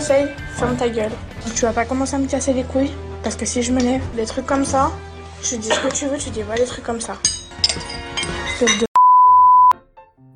[0.00, 1.12] ferme ta gueule.
[1.54, 2.92] Tu vas pas commencer à me casser les couilles,
[3.22, 4.90] parce que si je me lève, des trucs comme ça,
[5.42, 7.16] tu dis ce que tu veux, tu dis ouais, des trucs comme ça.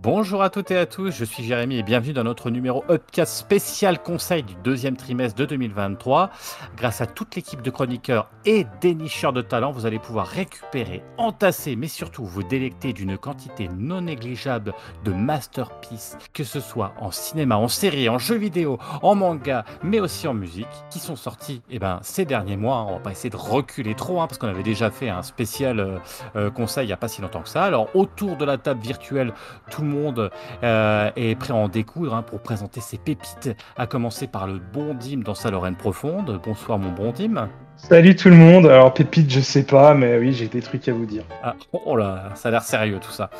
[0.04, 3.34] Bonjour à toutes et à tous, je suis Jérémy et bienvenue dans notre numéro Upcast
[3.34, 6.28] spécial conseil du deuxième trimestre de 2023.
[6.76, 11.74] Grâce à toute l'équipe de chroniqueurs et dénicheurs de talent, vous allez pouvoir récupérer, entasser,
[11.74, 14.74] mais surtout vous délecter d'une quantité non négligeable
[15.06, 20.00] de masterpieces, que ce soit en cinéma, en série, en jeux vidéo, en manga, mais
[20.00, 22.84] aussi en musique, qui sont sortis eh ben, ces derniers mois.
[22.90, 25.80] On va pas essayer de reculer trop, hein, parce qu'on avait déjà fait un spécial
[25.80, 25.96] euh,
[26.36, 27.64] euh, conseil il n'y a pas si longtemps que ça.
[27.64, 29.32] Alors autour de la table virtuelle,
[29.70, 30.30] tout le monde monde
[30.62, 34.58] euh, est prêt à en découdre hein, pour présenter ses pépites, à commencer par le
[34.58, 36.40] bon Dim dans sa Lorraine profonde.
[36.44, 37.48] Bonsoir mon bon Dim.
[37.76, 38.66] Salut tout le monde.
[38.66, 41.24] Alors pépite, je sais pas, mais oui, j'ai des trucs à vous dire.
[41.42, 43.30] Ah, oh là, ça a l'air sérieux tout ça.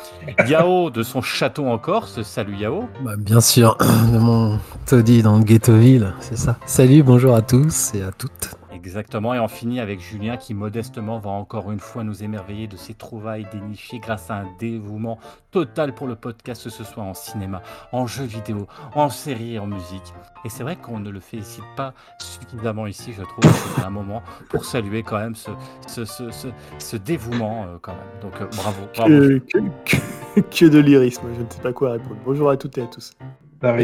[0.47, 2.21] Yao de son château en Corse.
[2.23, 2.89] Salut Yao.
[3.01, 3.77] Bah, bien sûr,
[4.11, 6.57] de mon taudis dans le ghettoville, c'est ça.
[6.65, 8.55] Salut, bonjour à tous et à toutes.
[8.85, 12.77] Exactement, et on finit avec Julien qui modestement va encore une fois nous émerveiller de
[12.77, 15.17] ses trouvailles dénichées grâce à un dévouement
[15.49, 19.59] total pour le podcast, que ce soit en cinéma, en jeux vidéo, en série et
[19.59, 20.13] en musique.
[20.43, 23.51] Et c'est vrai qu'on ne le félicite pas suffisamment ici, je trouve.
[23.75, 25.49] C'est un moment pour saluer quand même ce,
[25.87, 26.47] ce, ce,
[26.77, 28.21] ce, dévouement euh, quand même.
[28.21, 28.83] Donc euh, bravo.
[28.95, 29.09] bravo.
[29.09, 29.39] Que-
[29.85, 32.17] que- que de lyrisme, je ne sais pas quoi répondre.
[32.23, 33.13] Bonjour à toutes et à tous.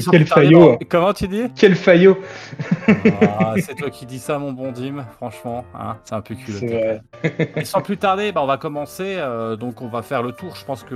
[0.01, 1.43] Sont quel faillot dans- Comment tu dis?
[1.55, 2.17] Quel faillot
[3.39, 5.05] Ah, C'est toi qui dis ça, mon bon Dim.
[5.17, 6.99] Franchement, hein, c'est un peu culotté.
[7.55, 9.15] Et sans plus tarder, bah, on va commencer.
[9.17, 10.55] euh, donc, on va faire le tour.
[10.55, 10.95] Je pense que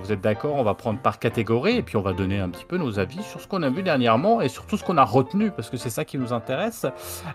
[0.00, 0.54] vous êtes d'accord.
[0.56, 3.22] On va prendre par catégorie et puis on va donner un petit peu nos avis
[3.22, 5.90] sur ce qu'on a vu dernièrement et surtout ce qu'on a retenu parce que c'est
[5.90, 6.86] ça qui nous intéresse.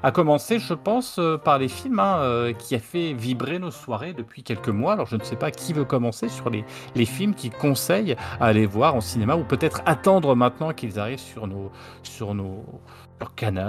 [0.04, 3.72] À commencer, je pense, euh, par les films hein, euh, qui a fait vibrer nos
[3.72, 4.94] soirées depuis quelques mois.
[4.94, 6.64] Alors, je ne sais pas qui veut commencer sur les,
[6.96, 11.20] les films qui conseillent à aller voir en cinéma ou peut-être attendre maintenant qu'ils arrivent
[11.20, 11.72] sur nos
[12.04, 12.64] sur nos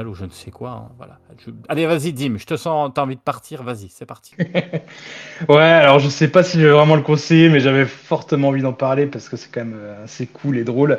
[0.06, 0.70] ou je ne sais quoi.
[0.70, 1.18] hein, voilà.
[1.68, 2.36] Allez, vas-y, Dim.
[2.38, 2.90] Je te sens.
[2.94, 3.62] T'as envie de partir.
[3.62, 4.34] Vas-y, c'est parti.
[5.48, 8.62] Ouais, alors je sais pas si je vais vraiment le conseiller, mais j'avais fortement envie
[8.62, 10.98] d'en parler parce que c'est quand même euh, assez cool et drôle.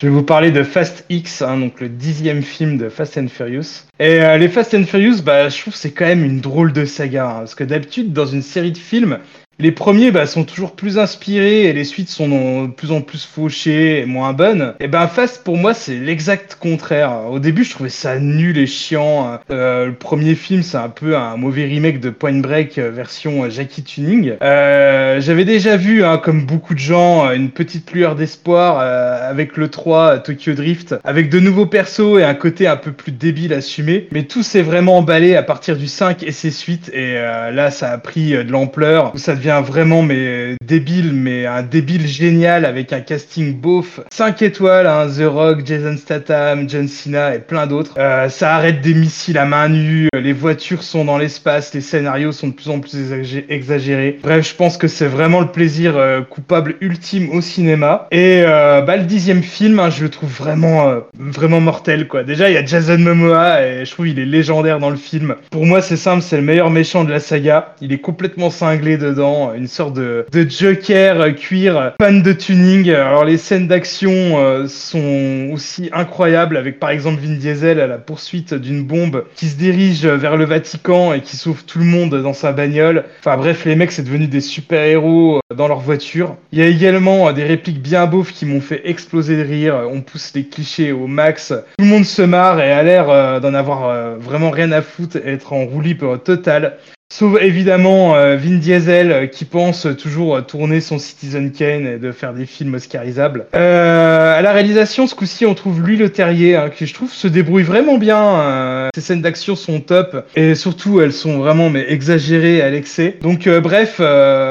[0.00, 3.28] Je vais vous parler de Fast X, hein, donc le dixième film de Fast and
[3.28, 3.84] Furious.
[4.00, 6.84] Et euh, les Fast and Furious, bah, je trouve c'est quand même une drôle de
[6.84, 9.18] saga, hein, parce que d'habitude, dans une série de films,
[9.58, 13.24] les premiers bah, sont toujours plus inspirés et les suites sont de plus en plus
[13.24, 14.74] fauchées et moins bonnes.
[14.80, 17.12] Et ben Fast, pour moi, c'est l'exact contraire.
[17.30, 19.26] Au début, je trouvais ça nul et chiant.
[19.28, 19.40] hein.
[19.50, 23.44] Euh, le premier film, c'est un peu un mauvais remake de Point Break euh, version
[23.44, 24.34] euh, Jackie Tuning.
[24.42, 29.30] Euh, J'avais déjà vu, hein, comme beaucoup de gens, euh, une petite lueur d'espoir euh,
[29.30, 32.92] avec le 3 euh, Tokyo Drift, avec de nouveaux persos et un côté un peu
[32.92, 34.08] plus débile assumé.
[34.12, 36.90] Mais tout s'est vraiment emballé à partir du 5 et ses suites.
[36.92, 39.12] Et euh, là, ça a pris euh, de l'ampleur.
[39.60, 44.00] Vraiment mais débile, mais un débile génial avec un casting beauf.
[44.12, 47.94] 5 étoiles, hein, The Rock, Jason Statham, John Cena et plein d'autres.
[47.98, 52.32] Euh, ça arrête des missiles à main nue, les voitures sont dans l'espace, les scénarios
[52.32, 54.18] sont de plus en plus exagé- exagérés.
[54.22, 58.06] Bref, je pense que c'est vraiment le plaisir euh, coupable ultime au cinéma.
[58.10, 62.08] Et euh, bah, le dixième film, hein, je le trouve vraiment, euh, vraiment mortel.
[62.08, 62.22] quoi.
[62.24, 65.34] Déjà, il y a Jason Momoa et je trouve il est légendaire dans le film.
[65.50, 67.74] Pour moi, c'est simple, c'est le meilleur méchant de la saga.
[67.80, 72.90] Il est complètement cinglé dedans, une sorte de, Joker euh, cuir, euh, fan de tuning.
[72.90, 77.98] Alors les scènes d'action euh, sont aussi incroyables, avec par exemple Vin Diesel à la
[77.98, 82.14] poursuite d'une bombe qui se dirige vers le Vatican et qui sauve tout le monde
[82.22, 83.04] dans sa bagnole.
[83.20, 86.36] Enfin bref, les mecs, c'est devenu des super-héros dans leur voiture.
[86.52, 89.88] Il y a également des répliques bien beaufs qui m'ont fait exploser de rire.
[89.90, 91.48] On pousse les clichés au max.
[91.78, 95.32] Tout le monde se marre et a l'air d'en avoir vraiment rien à foutre et
[95.32, 96.78] être en roue libre totale.
[97.16, 102.10] Sauf évidemment euh, Vin Diesel euh, qui pense toujours tourner son Citizen Kane et de
[102.10, 103.46] faire des films oscarisables.
[103.54, 107.28] Euh, à la réalisation, ce coup-ci, on trouve Louis Leterrier hein, qui je trouve se
[107.28, 108.40] débrouille vraiment bien.
[108.40, 113.16] euh, ses scènes d'action sont top et surtout elles sont vraiment mais exagérées à l'excès.
[113.22, 114.00] Donc bref,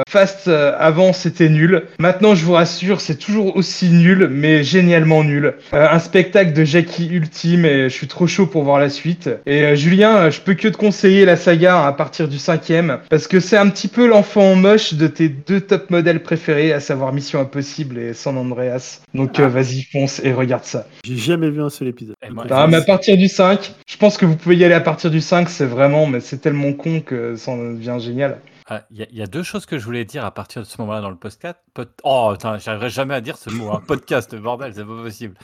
[0.07, 1.83] Fast avant c'était nul.
[1.99, 5.55] Maintenant, je vous rassure, c'est toujours aussi nul mais génialement nul.
[5.73, 9.29] Un spectacle de Jackie ultime et je suis trop chaud pour voir la suite.
[9.45, 13.27] Et Julien, je peux que te conseiller la saga hein, à partir du cinquième parce
[13.27, 17.11] que c'est un petit peu l'enfant moche de tes deux top modèles préférés, à savoir
[17.13, 19.01] Mission Impossible et San Andreas.
[19.13, 20.85] Donc euh, vas-y, fonce et regarde ça.
[21.03, 22.15] J'ai jamais vu un seul épisode.
[22.25, 24.73] Eh, moi, Ah, mais à partir du 5, je pense que vous pouvez y aller
[24.73, 28.39] à partir du 5, c'est vraiment, mais c'est tellement con que ça en devient génial.
[28.69, 30.61] Ah, Il y, a- il y a deux choses que je voulais dire à partir
[30.61, 31.57] de ce moment-là dans le podcast.
[31.73, 33.71] Pod- Oh, putain, j'arriverai jamais à dire ce mot.
[33.71, 33.81] hein.
[33.88, 35.35] Podcast, bordel, c'est pas possible.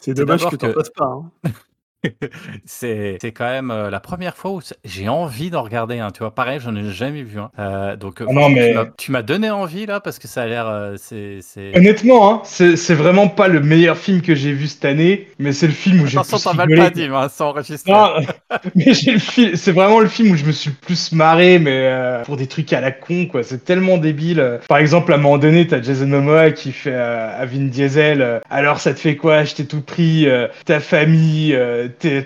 [0.00, 1.04] C'est dommage que t'en que- fasses pas.
[1.04, 1.30] hein.
[2.64, 6.10] c'est c'est quand même euh, la première fois où j'ai envie d'en regarder un.
[6.10, 7.50] Tu vois, pareil, j'en ai jamais vu un.
[7.58, 10.28] Euh, donc, euh, Ah non, mais- tu m'as- tu m'as donné envie là parce que
[10.28, 10.66] ça a l'air.
[10.68, 14.66] euh, c'est c'est- Honnêtement, hein, c'est c'est vraiment pas le meilleur film que j'ai vu
[14.66, 16.76] cette année, mais c'est le film où j'ai plus t'en rigolé.
[16.76, 17.92] pas dit, hein, sans enregistrer.
[17.92, 18.14] Non,
[18.74, 21.58] mais j'ai le film, c'est vraiment le film où je me suis le plus marré,
[21.58, 21.90] mais
[22.24, 23.42] pour des trucs à la con, quoi.
[23.42, 24.60] C'est tellement débile.
[24.68, 28.80] Par exemple, à un moment donné, t'as Jason Momoa qui fait à Vin Diesel, alors
[28.80, 29.44] ça te fait quoi?
[29.44, 30.26] Je t'ai tout pris,
[30.64, 31.58] ta famille,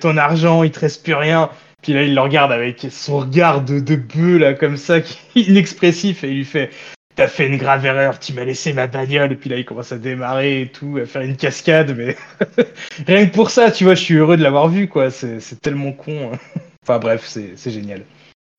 [0.01, 1.51] ton argent, il te reste plus rien.
[1.83, 4.97] Puis là, il le regarde avec son regard de, de bœuf, là, comme ça,
[5.35, 6.71] inexpressif, et il lui fait
[7.15, 9.91] T'as fait une grave erreur, tu m'as laissé ma bagnole, et puis là, il commence
[9.91, 12.17] à démarrer et tout, à faire une cascade, mais
[13.09, 15.11] rien que pour ça, tu vois, je suis heureux de l'avoir vu, quoi.
[15.11, 16.31] C'est tellement con.
[16.33, 16.39] hein.
[16.85, 18.03] Enfin bref, c'est génial.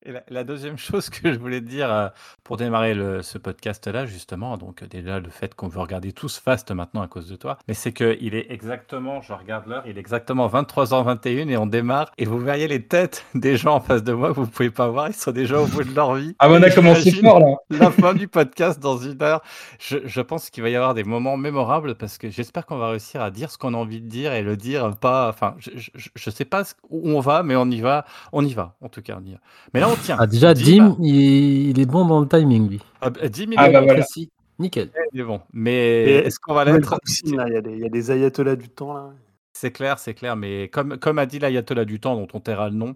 [0.05, 2.07] Et la, la deuxième chose que je voulais te dire euh,
[2.45, 6.39] pour démarrer le- ce podcast-là, justement, donc euh, déjà le fait qu'on veut regarder tous
[6.39, 9.97] Fast maintenant à cause de toi, mais c'est qu'il est exactement, je regarde l'heure, il
[9.97, 14.01] est exactement 23h21 et on démarre et vous verriez les têtes des gens en face
[14.03, 16.33] de moi, vous pouvez pas voir, ils sont déjà au bout de leur vie.
[16.39, 17.55] Ah, on a commencé fort, là.
[17.77, 19.41] La fin du podcast dans une heure.
[19.79, 22.89] Je, je pense qu'il va y avoir des moments mémorables parce que j'espère qu'on va
[22.91, 25.27] réussir à dire ce qu'on a envie de dire et le dire pas.
[25.29, 28.05] Enfin, je, je, je- je sais pas où on va, mais on y va.
[28.31, 29.39] On y va, en tout cas, on y va.
[29.73, 30.17] Mais là, on tient.
[30.19, 32.81] Ah, déjà, Dim, Dim, il, il est bon dans le timing, lui.
[33.01, 34.01] Ah, bah, 10 minutes, Ah, bah, voilà.
[34.03, 34.29] Précis.
[34.59, 34.89] Nickel.
[35.13, 35.41] il est bon.
[35.53, 36.99] Mais est-ce qu'on va l'être?
[37.23, 39.09] Il y, a des- il y a des ayatollahs du temps là.
[39.53, 40.35] C'est clair, c'est clair.
[40.35, 42.95] Mais comme, comme a dit l'ayatollah du temps, dont on taira le nom,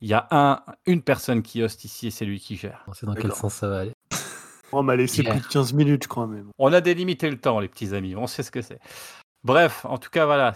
[0.00, 2.84] il y a un, une personne qui hoste ici et c'est lui qui gère.
[2.88, 3.92] On sait dans quel sens ça va aller.
[4.72, 5.32] On m'a laissé Yeah.
[5.32, 6.46] plus de 15 minutes, je crois même.
[6.58, 8.14] On a délimité le temps, les petits amis.
[8.14, 8.78] On sait ce que c'est.
[9.42, 10.52] Bref, en tout cas, voilà,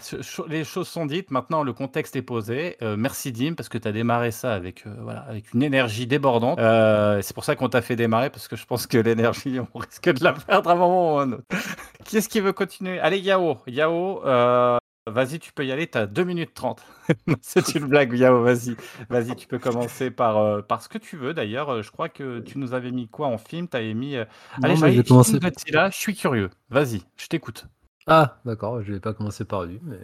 [0.47, 1.31] les choses sont dites.
[1.31, 2.77] Maintenant, le contexte est posé.
[2.83, 6.05] Euh, merci Dim, parce que tu as démarré ça avec, euh, voilà, avec une énergie
[6.05, 6.59] débordante.
[6.59, 9.79] Euh, c'est pour ça qu'on t'a fait démarrer, parce que je pense que l'énergie, on
[9.79, 11.43] risque de la perdre à un moment ou à un autre.
[12.05, 12.99] qui est-ce qui veut continuer?
[12.99, 13.57] Allez, Yao.
[13.65, 14.21] Yao,
[15.07, 15.87] vas-y, tu peux y aller.
[15.87, 16.83] Tu as 2 minutes 30.
[17.41, 18.75] c'est une blague, Yao, vas-y.
[19.09, 21.33] Vas-y, tu peux commencer par, par ce que tu veux.
[21.33, 23.67] D'ailleurs, je crois que tu nous avais mis quoi en film?
[23.67, 24.15] Tu avais mis.
[24.15, 24.25] Non,
[24.61, 25.39] Allez, je vais commencer.
[25.41, 26.51] Je suis curieux.
[26.69, 27.65] Vas-y, je t'écoute.
[28.07, 29.99] Ah, d'accord, je vais pas commencer par lui, mais.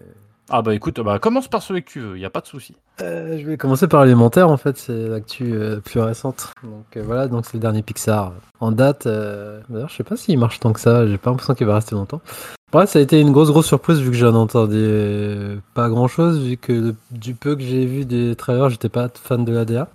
[0.50, 2.48] Ah bah écoute, bah commence par celui que tu veux, il y a pas de
[2.48, 2.76] souci.
[3.02, 6.52] Euh, je vais commencer par l'élémentaire en fait, c'est l'actu euh, plus récente.
[6.64, 9.08] Donc euh, voilà, donc c'est le dernier Pixar en date.
[9.08, 11.96] D'ailleurs, je sais pas s'il marche tant que ça, j'ai pas l'impression qu'il va rester
[11.96, 12.22] longtemps.
[12.72, 16.40] Bref, ça a été une grosse grosse surprise vu que j'en entendais pas grand chose,
[16.40, 19.90] vu que du peu que j'ai vu des trailers, j'étais pas fan de l'ADA.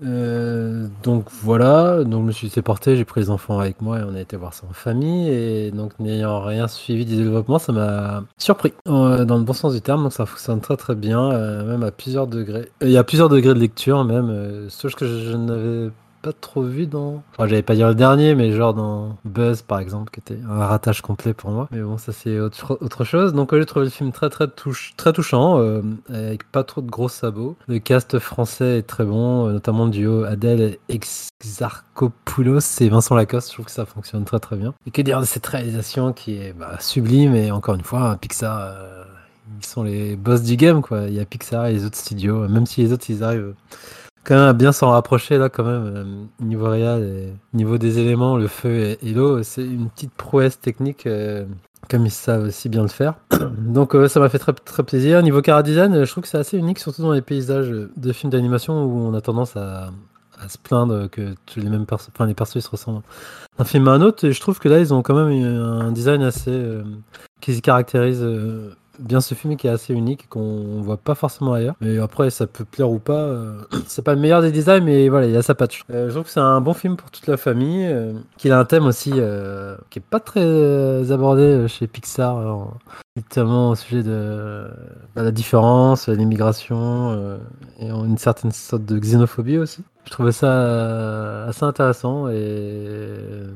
[1.02, 4.02] Donc voilà, donc je me suis laissé porter, j'ai pris les enfants avec moi et
[4.02, 5.30] on a été voir ça en famille.
[5.30, 9.80] Et donc n'ayant rien suivi du développement, ça m'a surpris dans le bon sens du
[9.80, 10.02] terme.
[10.02, 11.30] Donc ça fonctionne très très bien,
[11.62, 12.68] même à plusieurs degrés.
[12.96, 15.90] Y a plusieurs degrés de lecture même, euh, chose que je, n'avais
[16.22, 17.22] pas trop vu dans.
[17.32, 20.64] Enfin, j'allais pas dire le dernier, mais genre dans Buzz par exemple, qui était un
[20.64, 21.68] ratage complet pour moi.
[21.70, 23.34] Mais bon, ça c'est autre, autre chose.
[23.34, 24.46] Donc j'ai trouvé le film très très,
[24.96, 27.56] très touchant, euh, avec pas trop de gros sabots.
[27.68, 33.50] Le cast français est très bon, euh, notamment le duo Adèle Exarchopoulos et Vincent Lacoste.
[33.50, 34.74] Je trouve que ça fonctionne très très bien.
[34.86, 38.16] Et que dire de cette réalisation qui est bah, sublime et encore une fois, un
[38.16, 38.74] Pixar.
[39.60, 41.02] Ils sont les boss du game, quoi.
[41.08, 43.54] Il y a Pixar et les autres studios, même si les autres ils arrivent
[44.26, 46.04] quand même à bien s'en rapprocher là, quand même, euh,
[46.40, 51.06] niveau réel et niveau des éléments, le feu et, l'eau, c'est une petite prouesse technique.
[51.06, 51.44] euh,
[51.88, 53.14] comme ils savent aussi bien le faire.
[53.58, 55.22] Donc euh, ça m'a fait très, très plaisir.
[55.22, 58.32] Niveau cara design, je trouve que c'est assez unique, surtout dans les paysages de films
[58.32, 59.90] d'animation où on a tendance à,
[60.48, 63.02] se plaindre que tous les mêmes perso enfin, les persos se ressemblent
[63.56, 64.26] d'un film à un autre.
[64.26, 66.80] Et je trouve que là, ils ont quand même un design assez
[67.40, 68.26] qui se caractérise
[68.98, 71.74] bien ce film qui est assez unique qu'on voit pas forcément ailleurs.
[71.80, 73.12] Mais après, ça peut plaire ou pas.
[73.24, 75.82] euh, c'est pas le meilleur des designs, mais voilà, il a sa patch.
[75.90, 77.86] Euh, je trouve que c'est un bon film pour toute la famille.
[77.86, 82.76] euh, qu'il a un thème aussi euh, qui est pas très abordé chez Pixar, alors,
[83.16, 84.66] notamment au sujet de
[85.14, 87.38] bah, la différence, l'immigration
[87.78, 89.82] et une certaine sorte de xénophobie aussi.
[90.06, 93.50] Je trouvais ça euh, assez intéressant et euh,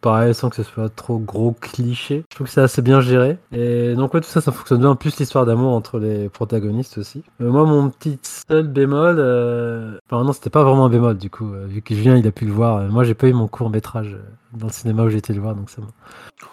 [0.00, 2.24] pareil, sans que ce soit trop gros cliché.
[2.30, 3.36] Je trouve que c'est assez bien géré.
[3.52, 4.90] Et donc, ouais, tout ça, ça fonctionne bien.
[4.90, 7.22] En plus, l'histoire d'amour entre les protagonistes aussi.
[7.42, 9.18] Euh, moi, mon petit seul bémol,
[10.10, 12.46] enfin, non, c'était pas vraiment un bémol du coup, vu que Julien, il a pu
[12.46, 12.82] le voir.
[12.90, 14.16] Moi, j'ai pas eu mon court métrage
[14.52, 15.88] dans le cinéma où j'ai été le voir, donc ça m'a.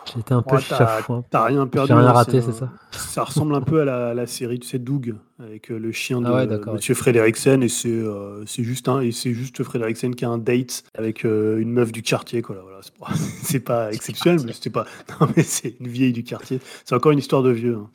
[0.06, 1.24] J'ai été un peu Ouais, chafouin.
[1.30, 1.88] T'as rien perdu.
[1.88, 4.60] J'ai rien hein, raté, c'est c'est ça Ça ressemble un peu à la, la série,
[4.60, 8.46] tu sais, Doug, avec euh, le chien de Ah ouais, Monsieur Frederiksen, et c'est euh,
[8.46, 11.92] c'est juste un, et c'est juste Frederiksen qui a un date avec euh, une meuf
[11.92, 12.56] du quartier, quoi.
[12.56, 14.86] là, Voilà, c'est pas, c'est exceptionnel, mais c'était pas.
[15.20, 16.60] Non, mais c'est une vieille du quartier.
[16.86, 17.78] C'est encore une histoire de vieux.
[17.78, 17.90] hein.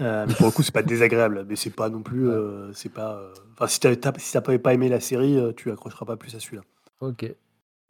[0.00, 2.28] Euh, mais pour le coup, c'est pas désagréable, mais c'est pas non plus,
[2.74, 3.20] c'est pas.
[3.52, 6.62] Enfin, si t'as si pas aimé la série, tu accrocheras pas plus à celui-là.
[7.00, 7.32] Ok.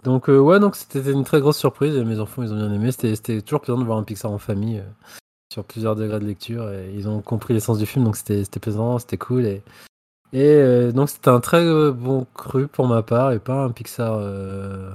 [0.05, 1.97] Donc euh, ouais, donc c'était une très grosse surprise.
[1.97, 2.93] Mes enfants, ils ont bien aimé.
[2.93, 5.19] C'était toujours plaisant de voir un Pixar en famille euh,
[5.53, 6.71] sur plusieurs degrés de lecture.
[6.71, 9.47] Et ils ont compris l'essence du film, donc c'était plaisant, c'était cool.
[9.47, 9.63] Et
[10.35, 14.21] Et euh, donc c'était un très bon cru pour ma part et pas un Pixar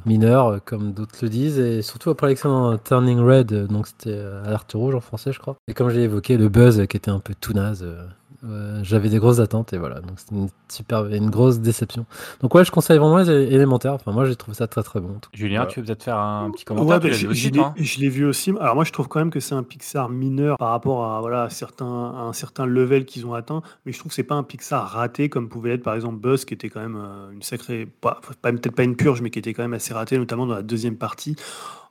[0.06, 1.60] mineur comme d'autres le disent.
[1.60, 5.56] Et surtout après l'excellent Turning Red, donc c'était Alerte Rouge en français je crois.
[5.68, 7.88] Et comme j'ai évoqué, le buzz qui était un peu tout naze.
[8.46, 12.05] Euh, J'avais des grosses attentes et voilà, donc c'était une super, une grosse déception.
[12.41, 13.93] Donc ouais, je conseille vraiment les élémentaires.
[13.93, 15.19] Enfin moi j'ai trouvé ça très très bon.
[15.34, 15.72] Julien, Voilà.
[15.72, 17.00] tu veux peut-être faire un petit Ouais, commentaire?
[17.00, 18.53] bah, Tu l'as je, vu aussi, je l'ai- vu aussi.
[18.60, 21.43] Alors moi, je trouve quand même que c'est un Pixar mineur par rapport à voilà
[21.43, 24.36] à certains à un certain level qu'ils ont atteint, mais je trouve que c'est pas
[24.36, 27.41] un Pixar raté comme pouvait être par exemple Buzz, qui était quand même euh, une
[27.41, 30.46] sacrée, pas, pas- peut-être pas une purge, mais qui était quand même assez raté, notamment
[30.48, 31.36] dans la deuxième partie.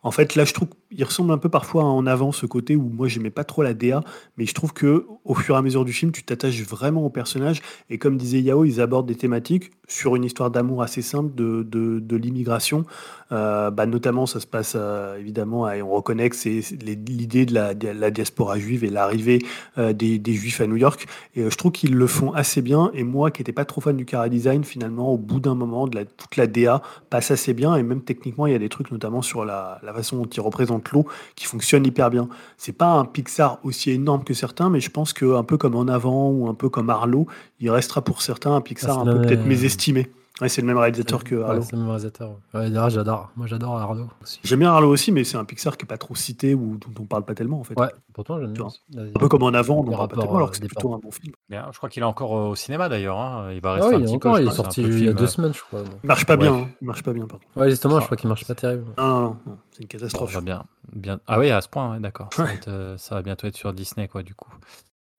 [0.03, 2.89] En fait, là, je trouve qu'il ressemble un peu parfois en avant ce côté où
[2.89, 4.03] moi, j'aimais pas trop la DA,
[4.37, 7.11] mais je trouve que au fur et à mesure du film, tu t'attaches vraiment au
[7.11, 7.61] personnage.
[7.91, 12.17] Et comme disait Yao, ils abordent des thématiques sur une histoire d'amour assez simple de,
[12.17, 12.85] l'immigration.
[13.33, 17.55] Euh, bah, notamment, ça se passe euh, évidemment, et on reconnaît que c'est l'idée de
[17.55, 19.41] la, diaspora juive et l'arrivée
[19.79, 21.07] euh, des, juifs à New York.
[21.35, 22.91] Et je trouve qu'ils le font assez bien.
[22.95, 25.89] Et moi, qui n'étais pas trop fan du chara design, finalement, au bout d'un moment,
[25.89, 27.75] toute la DA passe assez bien.
[27.75, 30.91] Et même techniquement, il y a des trucs, notamment sur la façon dont ils représentent
[30.93, 32.29] l'eau, qui fonctionnent hyper bien.
[32.57, 35.89] C'est pas un Pixar aussi énorme que certains, mais je pense qu'un peu comme En
[35.89, 37.27] Avant ou un peu comme Arlo,
[37.61, 40.11] il restera pour certains un Pixar Ah, un peu peut-être mésestimé.
[40.41, 41.63] Ouais, c'est le même réalisateur que Ouais, Arlo.
[41.63, 42.37] c'est le même réalisateur.
[42.55, 43.31] Ouais, j'adore.
[43.37, 44.39] Moi j'adore Arlo aussi.
[44.45, 47.03] J'aime bien Arlo aussi, mais c'est un Pixar qui est pas trop cité ou dont
[47.03, 47.79] on parle pas tellement en fait.
[47.79, 48.69] Ouais, pourtant j'aime bien.
[48.97, 50.69] Un peu comme en avant, on n'en parle pas tellement alors euh, que c'est des
[50.69, 51.35] plutôt un bon film.
[51.49, 53.19] Bien, Je crois qu'il est encore au cinéma d'ailleurs.
[53.19, 53.51] hein.
[53.53, 54.41] Il va Ah rester oui, un il est petit encore, peu.
[54.43, 55.81] il est c'est sorti il y a deux euh, semaines, je crois.
[56.05, 56.39] Il marche pas Ouais.
[56.41, 56.69] bien, hein.
[56.81, 57.45] il marche pas bien pardon.
[57.57, 58.85] Ouais, justement, je crois qu'il marche pas terrible.
[58.97, 59.37] Non, non,
[59.73, 60.45] c'est une catastrophe.
[60.45, 61.19] bien, bien.
[61.27, 62.29] Ah oui, à ce point, ouais, d'accord.
[62.33, 62.55] Ça, va Ouais.
[62.55, 64.51] être, euh, ça va bientôt être sur Disney, quoi, du coup.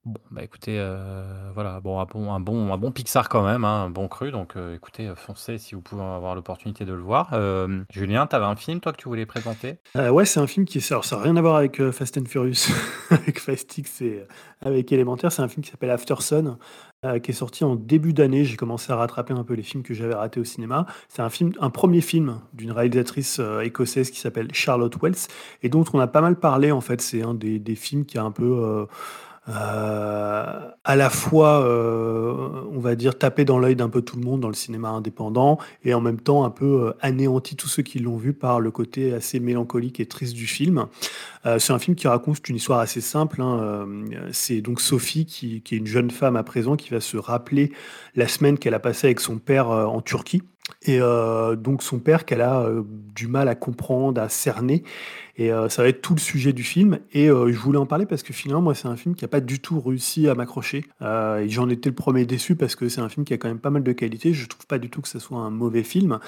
[0.06, 2.06] Bon, bah écoutez, euh, voilà, bon, un
[2.40, 4.30] bon, un bon, Pixar quand même, hein, un bon cru.
[4.30, 7.28] Donc, euh, écoutez, euh, foncez si vous pouvez avoir l'opportunité de le voir.
[7.90, 9.76] Julien, tu avais un film, toi, que tu voulais présenter?
[9.94, 10.82] Ouais, c'est un film qui.
[10.90, 12.72] Alors, ça n'a rien à voir avec Fast and Furious,
[13.10, 14.24] avec Fast X et
[14.62, 15.32] avec Élémentaire.
[15.32, 16.56] C'est un film qui s'appelle After Sun,
[17.22, 18.46] qui est sorti en début d'année.
[18.46, 20.86] J'ai commencé à rattraper un peu les films que j'avais ratés au cinéma.
[21.08, 25.28] C'est un film, un premier film d'une réalisatrice écossaise qui s'appelle Charlotte Wells
[25.62, 26.72] et dont on a pas mal parlé.
[26.72, 28.86] En fait, c'est un des, films qui a un peu.
[29.48, 34.22] Euh, à la fois, euh, on va dire, tapé dans l'œil d'un peu tout le
[34.22, 37.82] monde dans le cinéma indépendant et en même temps un peu euh, anéanti tous ceux
[37.82, 40.86] qui l'ont vu par le côté assez mélancolique et triste du film.
[41.46, 43.40] Euh, c'est un film qui raconte une histoire assez simple.
[43.40, 43.86] hein,
[44.32, 47.72] c'est donc Sophie, qui, est une jeune femme à présent, qui va se rappeler
[48.14, 50.42] la semaine qu'elle a passée avec son père en Turquie.
[50.82, 52.82] Et euh, donc son père qu'elle a euh,
[53.14, 54.82] du mal à comprendre, à cerner.
[55.36, 56.98] Et euh, ça va être tout le sujet du film.
[57.12, 59.28] Et euh, je voulais en parler parce que finalement, moi, c'est un film qui n'a
[59.28, 60.84] pas du tout réussi à m'accrocher.
[61.00, 63.48] Euh, et j'en étais le premier déçu parce que c'est un film qui a quand
[63.48, 64.34] même pas mal de qualité.
[64.34, 66.18] Je trouve pas du tout que ce soit un mauvais film.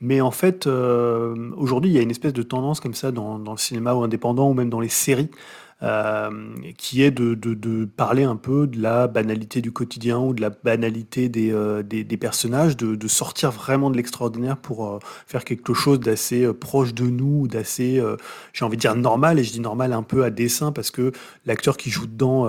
[0.00, 3.38] Mais en fait, euh, aujourd'hui, il y a une espèce de tendance comme ça dans,
[3.38, 5.30] dans le cinéma ou indépendant ou même dans les séries.
[5.82, 6.30] Euh,
[6.78, 10.40] qui est de, de- de parler un peu de la banalité du quotidien ou de
[10.40, 14.98] la banalité des, euh, des, des personnages, de, de sortir vraiment de l'extraordinaire pour euh,
[15.26, 18.02] faire quelque chose d'assez proche de nous, d'assez,
[18.52, 21.12] j'ai envie de dire normal, et je dis normal un peu à dessein parce que
[21.46, 22.46] l'acteur qui joue dedans,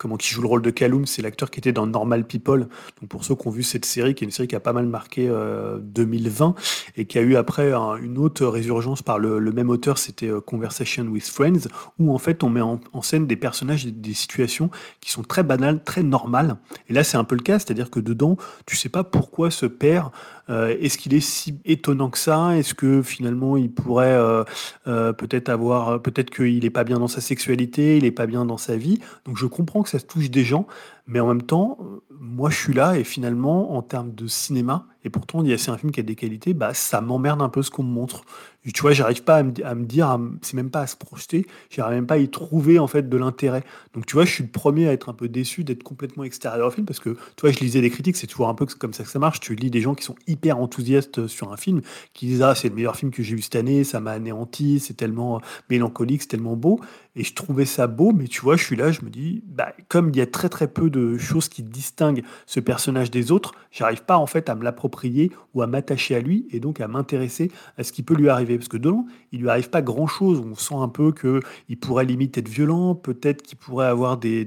[0.00, 2.68] comment qui joue le rôle de Callum, c'est l'acteur qui était dans Normal People.
[3.00, 4.72] Donc pour ceux qui ont vu cette série, qui est une série qui a pas
[4.72, 6.54] mal marqué euh, 2020
[6.96, 10.40] et qui a eu après un- une autre résurgence par le, même auteur, c'était euh,
[10.40, 14.70] Conversation with Friends, où en fait on met en, scène des personnages, des, des situations
[15.02, 16.56] qui sont très banales, très normales.
[16.88, 19.66] Et là c'est un peu le cas, c'est-à-dire que dedans, tu sais pas pourquoi ce
[19.66, 20.10] père,
[20.50, 22.56] euh, est-ce qu'il est si étonnant que ça?
[22.56, 24.44] Est-ce que finalement il pourrait euh,
[24.86, 28.44] euh, peut-être avoir, peut-être qu'il est pas bien dans sa sexualité, il est pas bien
[28.44, 28.98] dans sa vie?
[29.24, 30.66] Donc je comprends que ça touche des gens,
[31.10, 31.76] mais en même temps,
[32.20, 35.90] moi je suis là et finalement en termes de cinéma, et pourtant c'est un film
[35.90, 38.22] qui a des qualités, bah ça m'emmerde un peu ce qu'on me montre.
[38.74, 42.06] Tu vois, j'arrive pas à me, dire, c'est même pas à se projeter, j'arrive même
[42.06, 43.64] pas à y trouver en fait de l'intérêt.
[43.94, 46.68] Donc tu vois, je suis le premier à être un peu déçu d'être complètement extérieur
[46.68, 48.92] au film parce que tu vois, je lisais des critiques, c'est toujours un peu comme
[48.92, 49.40] ça que ça marche.
[49.40, 51.80] Tu lis des gens qui sont hyper enthousiastes sur un film,
[52.12, 54.78] qui disent ah c'est le meilleur film que j'ai vu cette année, ça m'a anéanti,
[54.78, 55.40] c'est tellement euh,
[55.70, 56.80] mélancolique, c'est tellement beau.
[57.16, 59.72] Et je trouvais ça beau, mais tu vois, je suis là, je me dis, bah,
[59.88, 63.52] comme il y a très très peu de choses qui distinguent ce personnage des autres,
[63.72, 66.86] j'arrive pas en fait à me l'approprier ou à m'attacher à lui et donc à
[66.86, 68.56] m'intéresser à ce qui peut lui arriver.
[68.56, 70.40] Parce que dedans, il lui arrive pas grand chose.
[70.40, 74.46] On sent un peu que il pourrait limite être violent, peut-être qu'il pourrait avoir des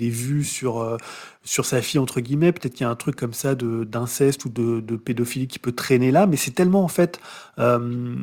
[0.00, 0.96] vues sur, euh,
[1.44, 4.48] sur sa fille, entre guillemets, peut-être qu'il y a un truc comme ça d'inceste ou
[4.48, 7.20] de, pédophilie qui peut traîner là, mais c'est tellement en fait,
[7.58, 8.16] euh,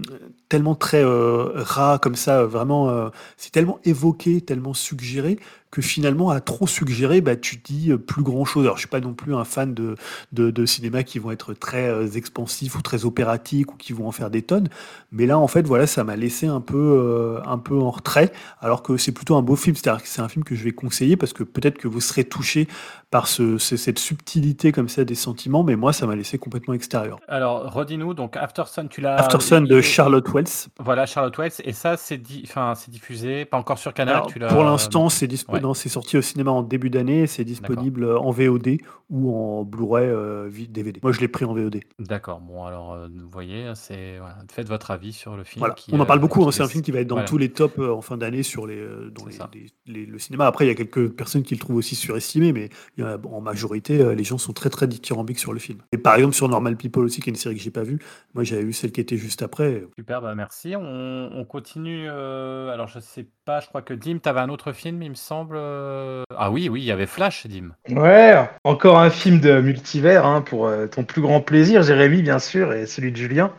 [0.47, 5.39] tellement très euh, ras comme ça, vraiment, euh, c'est tellement évoqué, tellement suggéré
[5.71, 8.63] que finalement, à trop suggérer, bah, tu dis euh, plus grand chose.
[8.65, 9.95] Alors, je suis pas non plus un fan de,
[10.31, 14.07] de, de cinéma qui vont être très euh, expansifs ou très opératiques ou qui vont
[14.07, 14.69] en faire des tonnes.
[15.11, 18.31] Mais là, en fait, voilà, ça m'a laissé un peu, euh, un peu en retrait,
[18.61, 19.75] alors que c'est plutôt un beau film.
[19.75, 22.23] C'est-à-dire que c'est un film que je vais conseiller parce que peut-être que vous serez
[22.23, 22.67] touché
[23.11, 26.73] par ce, ce- cette subtilité comme ça des sentiments, mais moi, ça m'a laissé complètement
[26.73, 27.19] extérieur.
[27.27, 29.15] Alors, redis-nous, donc After Sun, tu l'as.
[29.15, 30.45] After Sun de Charlotte Wells.
[30.79, 31.51] Voilà, Charlotte Wells.
[31.63, 34.15] Et ça, c'est di- enfin, c'est diffusé, pas encore sur Canal.
[34.15, 35.58] Alors, tu pour l'instant, c'est dispo- ouais.
[35.61, 38.77] Non, c'est sorti au cinéma en début d'année, c'est disponible en VOD
[39.09, 40.99] ou en Blu-ray euh, DVD.
[41.01, 41.79] Moi, je l'ai pris en VOD.
[41.99, 42.39] D'accord.
[42.41, 45.59] Bon, alors, euh, vous voyez, c'est voilà, faites votre avis sur le film.
[45.59, 45.73] Voilà.
[45.73, 47.27] qui, On en parle euh, beaucoup, hein, c'est un film qui va être dans voilà.
[47.27, 49.49] tous les tops euh, en fin d'année sur les, euh, dans C'est les- ça.
[49.53, 50.45] les- les- le cinéma.
[50.45, 53.17] Après, il y a quelques personnes qui le trouvent aussi surestimé, mais il y a-
[53.31, 55.79] en majorité, euh, les gens sont très très dithyrambiques sur le film.
[55.91, 57.99] Et par exemple, sur Normal People aussi, qui est une série que j'ai pas vue,
[58.35, 59.83] moi j'avais vu celle qui était juste après.
[59.97, 60.75] Super, bah merci.
[60.75, 62.07] On, on continue.
[62.09, 65.09] euh, alors, je sais pas, je crois que Dim, tu avais un autre film, il
[65.09, 65.55] me semble.
[65.57, 67.71] euh, Ah oui, oui, il y avait Flash, Dim.
[67.89, 72.39] Ouais, encore un film de multivers hein, pour euh, ton plus grand plaisir, Jérémy, bien
[72.39, 73.51] sûr, et celui de Julien.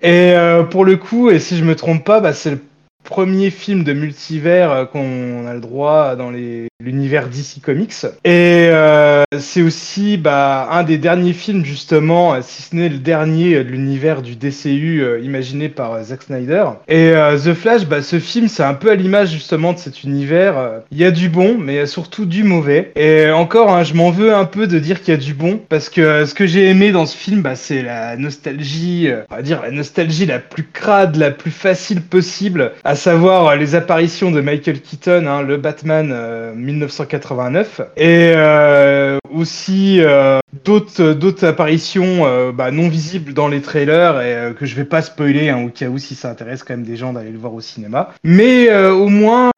[0.00, 2.60] Et euh, pour le coup, et si je me trompe pas, bah, c'est le
[3.08, 8.04] premier film de multivers euh, qu'on a le droit dans l'univers DC Comics.
[8.22, 12.98] Et euh, c'est aussi bah, un des derniers films, justement, euh, si ce n'est le
[12.98, 16.66] dernier de l'univers du DCU imaginé par Zack Snyder.
[16.86, 20.82] Et The Flash, bah, ce film, c'est un peu à l'image justement de cet univers.
[20.90, 22.92] Il y a du bon, mais il y a surtout du mauvais.
[22.94, 25.58] Et encore, hein, je m'en veux un peu de dire qu'il y a du bon,
[25.70, 29.42] parce que ce que j'ai aimé dans ce film, bah, c'est la nostalgie, on va
[29.42, 34.42] dire la nostalgie la plus crade, la plus facile possible, savoir euh, les apparitions de
[34.42, 42.52] Michael Keaton, hein, le Batman euh, 1989, et euh, aussi euh, d'autres d'autres apparitions euh,
[42.52, 45.70] bah, non visibles dans les trailers et euh, que je vais pas spoiler hein, au
[45.70, 48.10] cas où si ça intéresse quand même des gens d'aller le voir au cinéma.
[48.24, 49.50] Mais euh, au moins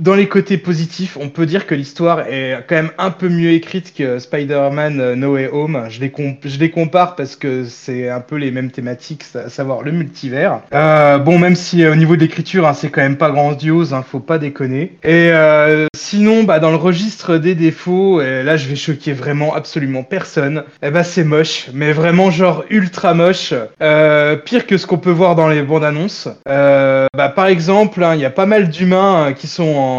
[0.00, 3.50] dans les côtés positifs, on peut dire que l'histoire est quand même un peu mieux
[3.50, 5.86] écrite que Spider-Man euh, No Way Home.
[5.90, 6.12] Je les,
[6.44, 10.60] je les compare parce que c'est un peu les mêmes thématiques, à savoir le multivers.
[10.72, 13.92] Euh, bon, même si euh, au niveau de l'écriture, hein, c'est quand même pas grandiose,
[13.92, 14.96] hein, faut pas déconner.
[15.04, 19.54] Et euh, sinon, bah, dans le registre des défauts, et là je vais choquer vraiment
[19.54, 23.52] absolument personne, eh ben, c'est moche, mais vraiment genre ultra moche.
[23.82, 26.28] Euh, pire que ce qu'on peut voir dans les bandes annonces.
[26.46, 29.89] Bah, par exemple, hein, il y a pas mal d'humains qui sont en,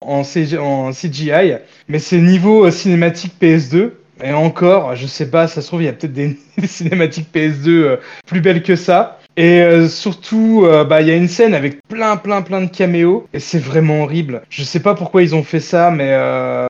[0.00, 1.54] en, CG en CGI,
[1.88, 3.92] mais c'est niveau euh, cinématique PS2.
[4.22, 7.68] Et encore, je sais pas, ça se trouve, il y a peut-être des cinématiques PS2
[7.68, 9.18] euh, plus belles que ça.
[9.36, 12.70] Et euh, surtout, euh, bah, il y a une scène avec plein, plein, plein de
[12.70, 14.42] caméos, et c'est vraiment horrible.
[14.48, 16.16] Je sais pas pourquoi ils ont fait ça, mais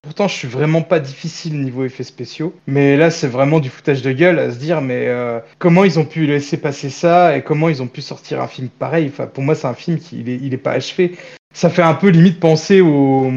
[0.03, 2.55] pourtant, je suis vraiment pas difficile niveau effets spéciaux.
[2.67, 5.09] Mais là, c'est vraiment du foutage de gueule à se dire, mais
[5.59, 8.69] comment ils ont pu laisser passer ça, et comment ils ont pu sortir un film
[8.71, 9.11] pareil?
[9.13, 11.19] Enfin, pour moi, c'est un film qui il est, il est pas achevé.
[11.55, 13.33] Ça fait un peu limite penser au,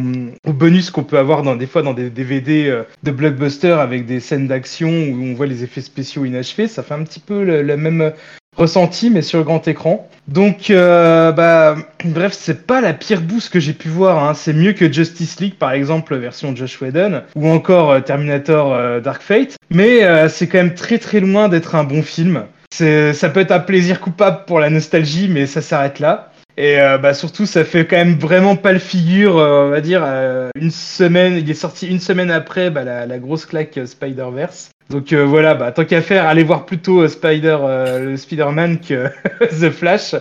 [0.46, 4.20] bonus qu'on peut avoir dans, des fois dans des DVD euh, de blockbuster avec des
[4.20, 6.68] scènes d'action où on voit les effets spéciaux inachevés.
[6.68, 8.12] Ça fait un petit peu le, même
[8.58, 10.10] ressenti, mais sur grand écran.
[10.28, 14.24] Donc, euh, bah, bref, c'est pas la pire bouse que j'ai pu voir.
[14.24, 14.34] Hein.
[14.34, 19.00] C'est mieux que Justice League, par exemple, version Josh Whedon, ou encore euh, Terminator euh,
[19.00, 19.58] Dark Fate.
[19.70, 22.44] Mais c'est quand même très très loin d'être un bon film.
[22.72, 26.32] Ça peut être un plaisir coupable pour la nostalgie, mais ça s'arrête là.
[26.58, 29.80] Et euh, bah surtout, ça fait quand même vraiment pas le figure, euh, on va
[29.80, 31.36] dire, euh, une semaine.
[31.36, 34.72] Il est sorti une semaine après bah, la, la grosse claque Spider-Verse.
[34.90, 37.58] Donc voilà, bah, tant qu'à faire, allez voir plutôt Spider,
[38.00, 39.08] le Spider-Man que
[39.62, 40.16] The Flash.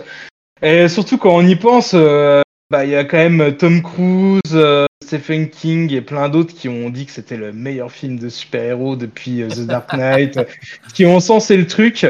[0.61, 5.49] Et surtout quand on y pense, bah il y a quand même Tom Cruise, Stephen
[5.49, 9.41] King et plein d'autres qui ont dit que c'était le meilleur film de super-héros depuis
[9.47, 10.37] The Dark Knight,
[10.93, 12.05] qui ont sensé le truc.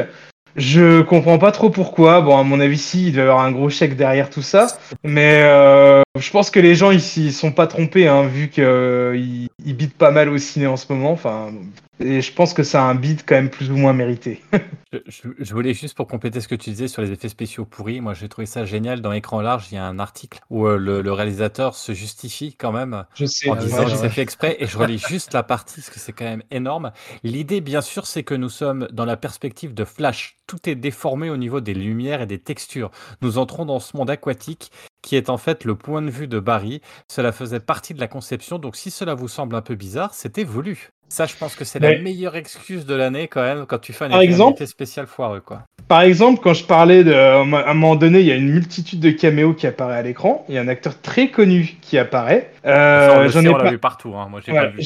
[0.58, 2.20] Je comprends pas trop pourquoi.
[2.20, 4.66] Bon, à mon avis, si, il doit y avoir un gros chèque derrière tout ça.
[5.04, 8.64] Mais euh, je pense que les gens ici ils sont pas trompés, hein, vu qu'ils
[8.64, 11.12] euh, ils ils bident pas mal au ciné en ce moment.
[11.12, 11.52] Enfin,
[12.00, 14.42] et je pense que c'est un bid quand même plus ou moins mérité.
[15.06, 18.14] Je, voulais juste pour compléter ce que tu disais sur les effets spéciaux pourris, moi
[18.14, 19.02] j'ai trouvé ça génial.
[19.02, 22.54] Dans Écran Large, il y a un article où euh, le, le réalisateur se justifie
[22.54, 23.50] quand même Je sais.
[23.50, 24.08] en Ah, disant ouais, que ouais.
[24.08, 26.92] fait exprès et je relis juste la partie parce que c'est quand même énorme.
[27.22, 30.36] L'idée, bien sûr, c'est que nous sommes dans la perspective de Flash.
[30.46, 32.90] Tout est déformé au niveau des lumières et des textures.
[33.20, 34.70] Nous entrons dans ce monde aquatique
[35.02, 36.80] qui est en fait le point de vue de Barry.
[37.08, 40.44] Cela faisait partie de la conception, donc si cela vous semble un peu bizarre, c'était
[40.44, 40.90] voulu.
[41.08, 44.04] Ça, je pense que c'est la meilleure excuse de l'année quand même quand tu fais
[44.06, 45.62] un Par exemple- spécial foireux, quoi.
[45.88, 47.44] Par exemple, quand je parlais de, à un
[47.74, 50.44] moment donné, il y a une multitude de caméos qui apparaît à l'écran.
[50.50, 52.50] Il y a un acteur très connu qui apparaît.
[52.66, 54.14] Euh, j'en ai vu partout.
[54.14, 54.28] Hein.
[54.30, 54.82] Moi, j'ai Ouais, pas vu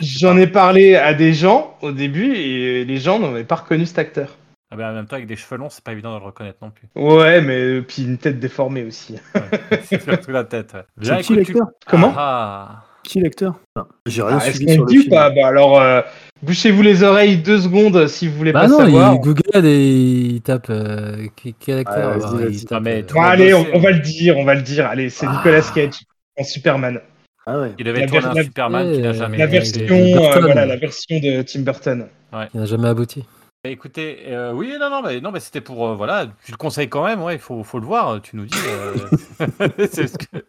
[0.00, 4.00] j'en- ai parlé à des gens au début et les gens n'avaient pas reconnu cet
[4.00, 4.36] acteur.
[4.72, 6.58] Ah ben, en même temps, avec des cheveux longs, c'est pas évident de le reconnaître
[6.62, 6.88] non plus.
[7.00, 9.14] Ouais, mais puis une tête déformée aussi.
[9.34, 9.40] Ouais,
[9.84, 10.72] c'est surtout la tête.
[10.74, 10.82] ouais.
[10.96, 11.54] Bien, écoute, tu-
[11.86, 12.12] Comment?
[12.16, 15.08] Ah, Qui l'acteur Ah, J'ai rien Ah, Est-ce suivi sur le film.
[15.10, 16.02] pas Bah alors, euh,
[16.42, 19.14] bouchez-vous les oreilles deux secondes si vous voulez Bah pas non, savoir.
[19.14, 22.16] il Google et il tape euh, qui- quel acteur.
[22.50, 24.86] Il tape, mais euh, Bon, allez, on, va le dire, on va le dire.
[24.86, 25.32] Allez, c'est Ah.
[25.36, 25.94] Nicolas Cage
[26.38, 27.00] en Superman.
[27.46, 27.72] Ah ouais.
[27.78, 30.42] il devait La tourner un Superman qui n'a jamais La version, de euh, Burton.
[30.44, 32.06] voilà, la version de Tim Burton.
[32.50, 33.24] qui n'a jamais abouti.
[33.64, 36.56] Bah, Écoutez, euh, oui, non, non, mais, non, mais c'était pour, euh, voilà, tu le
[36.56, 38.56] conseilles quand même, ouais, il faut, faut le voir, tu nous dis.
[38.68, 38.94] euh,
[39.90, 40.44] c'est ce que...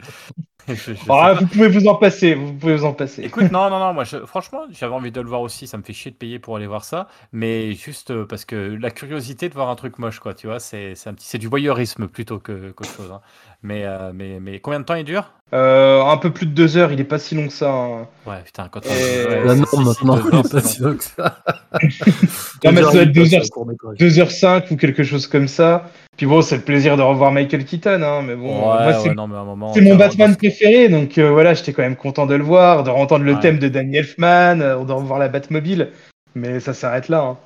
[0.67, 3.23] je- je Ah, vous pouvez vous en passer, vous pouvez vous en passer.
[3.23, 5.83] Écoute, non, non, non, moi, je- franchement, j'avais envie de le voir aussi, ça me
[5.83, 9.49] fait chier de payer pour aller voir ça, mais juste euh, parce que la curiosité
[9.49, 12.07] de voir un truc moche, quoi, tu vois, c'est c'est un petit, c'est du voyeurisme
[12.07, 13.11] plutôt que qu'autre chose.
[13.11, 13.21] hein.
[13.63, 15.31] Mais, euh, mais, mais combien de temps il dure?
[15.53, 17.69] Euh, un peu plus de deux heures, il est pas si long que ça.
[17.71, 18.07] hein.
[18.25, 20.95] Ouais, putain, quand Et- ouais, La norme maintenant, il est pas c'est si long.
[20.95, 21.37] que ça.
[22.63, 23.97] Non, mais ça doit être deux heures, un court-métrage.
[23.97, 25.85] 2h05 ou quelque chose comme ça.
[26.17, 29.15] Puis bon, c'est le plaisir de revoir Michael Keaton, hein, mais bon, moi, c'est ouais,
[29.15, 29.73] non, mais à un moment.
[29.73, 32.89] c'est mon Batman préféré, donc euh, voilà, j'étais quand même content de le voir, de
[32.89, 33.39] entendre le Ouais.
[33.39, 35.89] thème de Danny Elfman, euh, de revoir la Batmobile,
[36.35, 37.19] mais ça s'arrête là.
[37.21, 37.37] hein.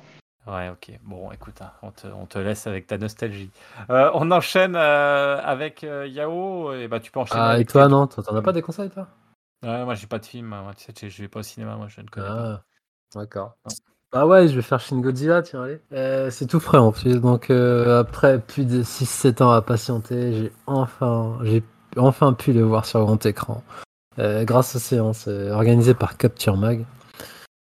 [0.46, 0.92] Ouais, ok.
[1.02, 3.50] Bon, écoute, hein, on, te, on te laisse avec ta nostalgie.
[3.90, 6.72] Euh, on enchaîne euh, avec euh, Yao.
[6.74, 7.40] Et bah, tu peux enchaîner.
[7.40, 9.08] Ah, et avec toi, tes- non T'en as pas des conseils, toi?
[9.64, 10.46] Ouais, moi, j'ai pas de film.
[10.48, 11.76] Moi, tu sais, je- je vais pas au cinéma.
[11.76, 12.62] Moi, je ne connais pas.
[13.14, 13.56] Ah, d'accord.
[14.12, 15.80] Ah ouais, je vais faire Shin Godzilla, tiens, allez.
[15.92, 20.32] Euh, c'est tout frais en plus, donc euh, après plus de 6-7 ans à patienter,
[20.32, 21.62] j'ai enfin, j'ai
[21.96, 23.62] enfin pu le voir sur grand écran.
[24.18, 26.86] Euh, grâce aux séances euh, organisées par Capture Mag.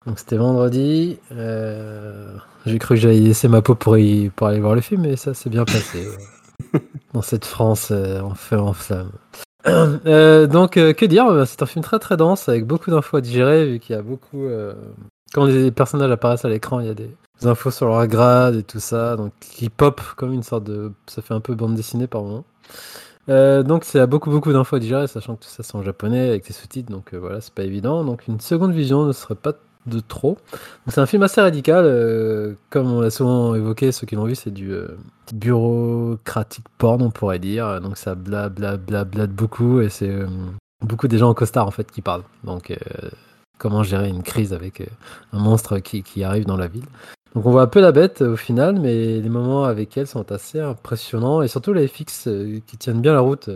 [0.06, 1.18] Donc c'était vendredi.
[1.32, 5.02] euh, j'ai cru que j'allais laisser ma peau pour, y, pour aller voir le film,
[5.02, 6.08] mais ça s'est bien passé.
[7.12, 9.10] Dans cette France euh, en feu en flamme.
[9.66, 11.24] Euh, donc, euh, que dire?
[11.46, 14.02] C'est un film très très dense avec beaucoup d'infos à digérer, vu qu'il y a
[14.02, 14.46] beaucoup.
[15.32, 17.08] Quand les personnages apparaissent à l'écran, il y a des
[17.44, 20.92] infos sur leur grade et tout ça, donc qui pop comme une sorte de.
[21.06, 22.44] Ça fait un peu bande dessinée par moment.
[23.26, 26.46] Donc, c'est beaucoup beaucoup d'infos à digérer, sachant que tout ça c'est en japonais avec
[26.46, 28.04] des sous-titres, donc voilà, c'est pas évident.
[28.04, 29.54] Donc, une seconde vision ne serait pas
[29.86, 30.38] de trop.
[30.88, 34.34] C'est un film assez radical, euh, comme on l'a souvent évoqué, ceux qui l'ont vu,
[34.34, 34.96] c'est du euh,
[35.32, 37.80] bureaucratique porn, on pourrait dire.
[37.80, 40.26] Donc ça bla bla bla beaucoup et c'est euh,
[40.82, 42.24] beaucoup des gens en costard en fait qui parlent.
[42.44, 42.76] Donc euh,
[43.58, 44.82] comment gérer une crise avec
[45.32, 46.86] un monstre qui, qui arrive dans la ville.
[47.34, 50.30] Donc on voit un peu la bête au final, mais les moments avec elle sont
[50.30, 52.28] assez impressionnants et surtout les FX
[52.66, 53.50] qui tiennent bien la route.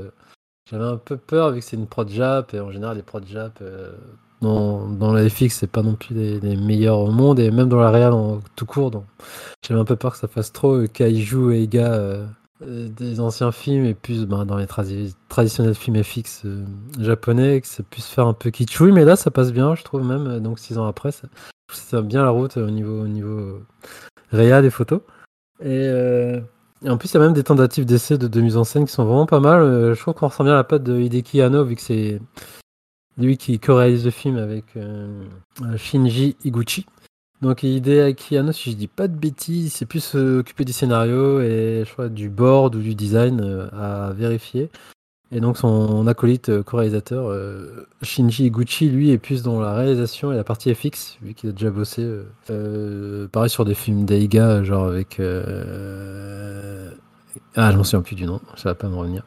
[0.68, 3.24] J'avais un peu peur vu que c'est une prod Jap et en général les prod
[3.26, 3.62] Jap
[4.40, 7.90] dans, la FX c'est pas non plus les, meilleurs au monde et même dans la
[7.90, 8.90] réal en tout court.
[9.66, 12.26] J'avais un peu peur que ça fasse trop euh, kaiju et gars euh,
[12.62, 16.64] euh, des anciens films et plus ben, dans les tradi- traditionnels films FX euh,
[16.98, 20.04] japonais que ça puisse faire un peu kitschouille mais là ça passe bien je trouve
[20.04, 21.28] même donc six ans après ça,
[21.72, 23.66] ça bien la route au niveau au niveau euh,
[24.32, 24.70] réal et
[26.88, 28.92] en plus il y a même des tentatives d'essai de, de mise en scène qui
[28.92, 31.76] sont vraiment pas mal je trouve qu'on ressent bien la patte de Hideki Anno vu
[31.76, 32.20] que c'est
[33.18, 35.24] lui qui co-réalise le film avec euh,
[35.62, 36.86] euh, Shinji Iguchi
[37.40, 41.40] donc Hideaki Anno, si je dis pas de bêtises, c'est plus euh, occupé du scénario
[41.40, 44.70] et je crois du board ou du design euh, à vérifier.
[45.30, 47.36] Et donc son acolyte co-réalisateur
[48.02, 51.52] Shinji Iguchi, lui, est plus dans la réalisation et la partie FX, vu qu'il a
[51.52, 52.08] déjà bossé,
[53.30, 55.20] pareil sur des films d'Eiga, genre avec...
[57.56, 59.22] Ah, je m'en souviens plus du nom, ça va pas me revenir.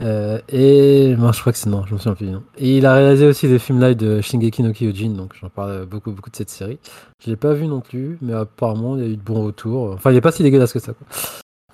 [0.00, 2.42] Euh, et non, je crois que c'est non, je me souviens plus du nom.
[2.56, 5.86] Et il a réalisé aussi des films live de Shingeki no Kyojin, donc j'en parle
[5.86, 6.78] beaucoup beaucoup de cette série.
[7.24, 9.92] Je l'ai pas vu non plus, mais apparemment il y a eu de bons retours.
[9.92, 10.94] Enfin, il est pas si dégueulasse que ça.
[10.94, 11.06] Quoi.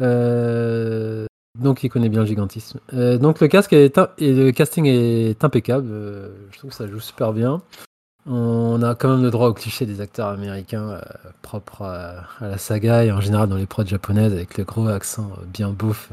[0.01, 1.27] Euh,
[1.59, 2.81] donc il connaît bien le gigantisme.
[2.93, 5.89] Euh, donc le casque est et le casting est impeccable.
[6.51, 7.63] Je trouve que ça joue super bien.
[8.27, 11.01] On a quand même le droit au cliché des acteurs américains
[11.41, 15.31] propres à, la saga et en général dans les prods japonaises avec le gros accent
[15.51, 16.13] bien bouffe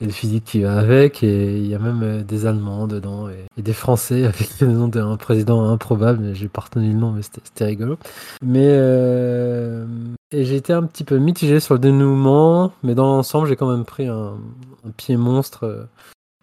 [0.00, 1.22] et le physique qui va avec.
[1.22, 4.88] Et il y a même euh, des Allemands dedans et, des Français avec le nom
[4.88, 6.34] d'un président improbable.
[6.34, 7.98] J'ai pas retenu le nom, mais c'était rigolo.
[8.42, 9.86] Mais euh,
[10.32, 13.70] et j'ai été un petit peu mitigé sur le dénouement, mais dans l'ensemble, j'ai quand
[13.70, 14.36] même pris un,
[14.96, 15.64] pied monstre.
[15.64, 15.84] euh,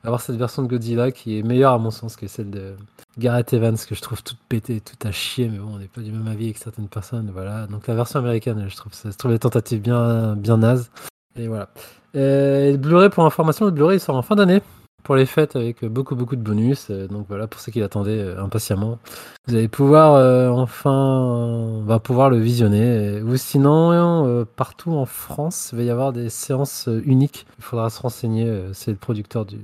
[0.03, 2.75] à voir cette version de Godzilla qui est meilleure à mon sens que celle de
[3.17, 6.01] Gareth Evans, que je trouve toute pétée, toute à chier, mais bon, on n'est pas
[6.01, 7.29] du même avis avec certaines personnes.
[7.33, 7.67] Voilà.
[7.67, 10.89] Donc la version américaine, je trouve, ça, je trouve les tentatives bien, bien nazes.
[11.37, 11.69] Et voilà.
[12.15, 14.61] Euh, et Blu-ray, pour information, le Blu-ray sort en fin d'année
[15.03, 16.87] pour les fêtes avec beaucoup beaucoup de bonus.
[16.89, 18.99] Euh, donc voilà, pour ceux qui l'attendaient euh, impatiemment,
[19.47, 23.21] vous allez pouvoir enfin va pouvoir le visionner.
[23.21, 27.45] Ou sinon, partout en France, il va y avoir des séances uniques.
[27.59, 28.61] Il faudra se renseigner.
[28.73, 29.59] C'est le producteur du,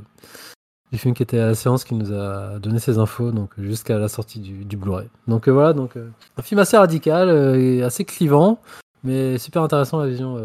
[0.93, 4.07] film qui était à la séance qui nous a donné ces infos, donc jusqu'à la
[4.07, 5.09] sortie du, Blu-ray.
[5.27, 5.97] Donc voilà, donc
[6.37, 8.59] un film assez radical et assez clivant.
[9.03, 10.37] Mais super intéressant la vision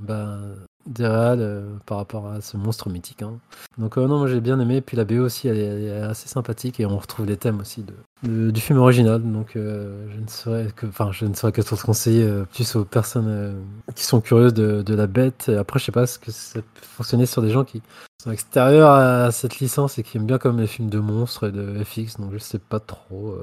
[0.00, 0.56] ben,
[0.86, 3.22] des réals euh, par rapport à ce monstre mythique.
[3.22, 3.38] hein.
[3.78, 4.80] Donc euh, non, moi j'ai bien aimé.
[4.80, 7.84] Puis la BO aussi, elle est, assez sympathique et on retrouve les thèmes aussi
[8.22, 9.22] de, du film original.
[9.22, 12.84] Donc euh, je ne saurais que, enfin, je ne saurais que trop conseiller plus aux
[12.84, 13.56] personnes
[13.94, 15.50] qui sont curieuses de, la bête.
[15.50, 17.82] Après, je sais pas ce que ça peut fonctionner sur des gens qui
[18.22, 21.52] sont extérieurs à cette licence et qui aiment bien comme les films de monstres et
[21.52, 22.18] de FX.
[22.18, 23.36] Donc je sais pas trop.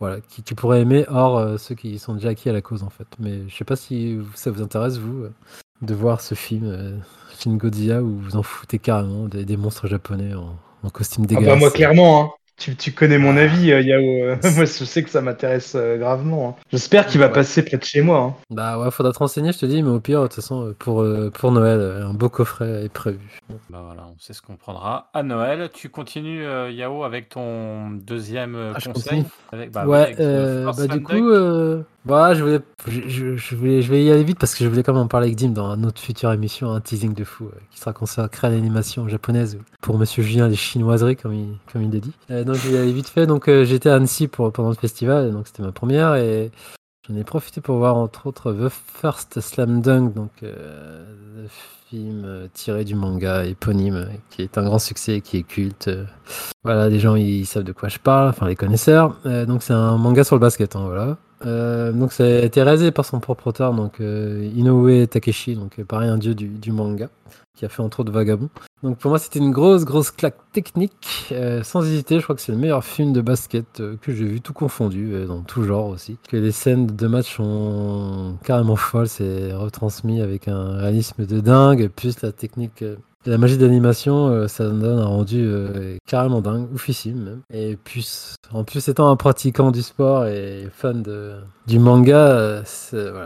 [0.00, 2.90] voilà, qui tu pourrais aimer, hors ceux qui sont déjà acquis à la cause en
[2.90, 3.06] fait.
[3.20, 5.26] Mais je sais pas si ça vous intéresse vous
[5.82, 6.98] de voir ce film, euh,
[7.38, 11.40] Shin Godzilla, où vous en foutez carrément des, des monstres japonais en, en costume Ah
[11.40, 11.56] bah, dégueulasse.
[11.56, 12.30] moi, clairement, hein.
[12.58, 14.02] Tu, tu connais mon avis, euh, Yao.
[14.02, 16.48] euh, moi, je sais que ça m'intéresse euh, gravement.
[16.58, 16.62] hein.
[16.72, 17.32] J'espère qu'il va Ouais.
[17.32, 18.18] passer près de chez moi.
[18.18, 18.34] hein.
[18.50, 20.76] Bah ouais, faudra te renseigner, je te dis, mais au pire, de toute façon, euh,
[20.76, 23.20] pour, euh, pour Noël, un beau coffret est prévu.
[23.70, 25.70] Bah voilà, on sait ce qu'on prendra à Noël.
[25.72, 30.72] Tu continues, euh, Yao, avec ton deuxième Ah, je conseil avec, bah ouais, avec euh,
[30.76, 34.24] bah du coup, euh, voilà, je voulais, je, je- je voulais, je vais y aller
[34.24, 36.72] vite parce que je voulais quand même en parler avec Dim dans notre future émission,
[36.72, 40.56] un teasing de fou, euh, qui sera consacré à l'animation japonaise pour Monsieur Julien les
[40.56, 42.12] chinoiseries comme il, comme il le dit.
[42.48, 43.26] Euh, donc je vais y aller vite fait.
[43.26, 46.50] Donc euh, j'étais à Annecy pour pendant le festival, donc c'était ma première et
[47.08, 51.04] j'en ai profité pour voir entre autres The First Slam Dunk, donc euh,
[51.36, 51.48] le
[51.88, 55.90] film tiré du manga éponyme, qui est un grand succès, qui est culte.
[56.64, 59.16] voilà, les gens ils savent de quoi je parle, enfin les connaisseurs.
[59.26, 61.16] Euh, donc c'est un manga sur le basket, hein, voilà.
[61.46, 65.78] Euh, donc ça a été réalisé par son propre auteur, donc euh, Inoue Takeshi, donc
[65.78, 67.08] euh, pareil un dieu du, du manga,
[67.54, 68.48] qui a fait entre autres Vagabond.
[68.82, 72.42] Donc pour moi c'était une grosse grosse claque technique, euh, sans hésiter, je crois que
[72.42, 75.86] c'est le meilleur film de basket euh, que j'ai vu, tout confondu, dans tout genre
[75.88, 76.18] aussi.
[76.28, 81.88] Que les scènes de match sont carrément folles, c'est retransmis avec un réalisme de dingue,
[81.88, 82.84] plus la technique
[83.26, 87.40] la magie d'animation, euh, ça donne un rendu euh, carrément dingue, oufissime même.
[87.52, 88.08] Et puis,
[88.52, 91.02] en plus, étant un pratiquant du sport et fan
[91.66, 92.62] du manga, euh,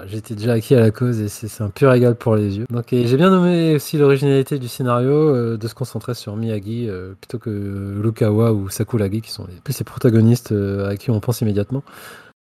[0.07, 2.67] j'étais déjà acquis à la cause et c'est un pur régal pour les yeux.
[2.71, 6.89] Donc, j'ai bien nommé aussi l'originalité du scénario, de se concentrer sur Miyagi
[7.21, 10.53] plutôt que Lukawa ou Sakuragi, qui sont les, plus les protagonistes
[10.87, 11.83] à qui on pense immédiatement.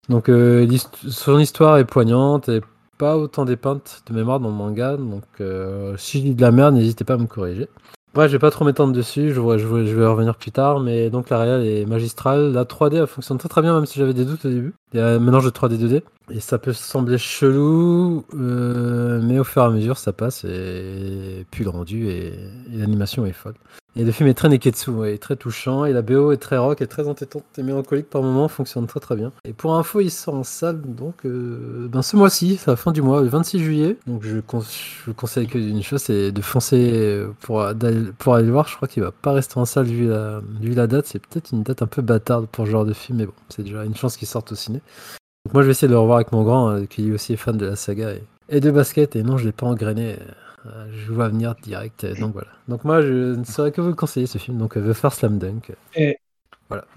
[0.08, 0.30] Donc,
[1.10, 2.62] son histoire est poignante et
[3.00, 6.52] pas autant dépeinte de mémoire dans le manga, donc euh, si je dis de la
[6.52, 7.68] merde, n'hésitez pas à me corriger.
[8.16, 11.10] Ouais, je vais pas trop m'étendre dessus, je, vois- je, vais revenir plus tard, mais
[11.10, 12.52] donc la réal est magistrale.
[12.52, 14.74] La 3D elle fonctionne très très bien, même si j'avais des doutes au début.
[14.94, 19.40] Il y a un mélange de 3D 2D, et ça peut sembler chelou, euh, mais
[19.40, 22.34] au fur et à mesure ça passe, et puis le rendu et
[22.72, 23.56] l'animation est folle.
[23.96, 26.80] Et le film est très neketsu, ouais, très touchant, et la BO est très rock
[26.82, 29.32] et très entêtante et mélancolique par moments, fonctionne très très bien.
[29.44, 32.92] Et pour info, il sort en salle donc euh, ben, ce mois-ci, c'est la fin
[32.92, 33.98] du mois, le 26 juillet.
[34.06, 37.66] Donc je, con- je vous conseille que d'une chose, c'est de foncer euh, pour,
[38.20, 38.68] pour aller le voir.
[38.68, 41.08] Je crois qu'il va pas rester en salle vu la, date.
[41.08, 43.64] C'est peut-être une date un peu bâtarde pour ce genre de film, mais bon, c'est
[43.64, 44.82] déjà une chance qu'il sorte au ciné.
[45.46, 47.34] Donc moi je vais essayer de le revoir avec mon grand, euh, qui lui aussi
[47.34, 50.14] est fan de la saga et, et de basket, et non, je l'ai pas engrainé.
[50.14, 50.26] euh,
[50.92, 52.50] je le vois venir direct, euh, donc voilà.
[52.68, 55.20] Donc moi, je ne saurais que vous le conseiller ce film, donc euh, The First
[55.20, 55.72] Slam Dunk.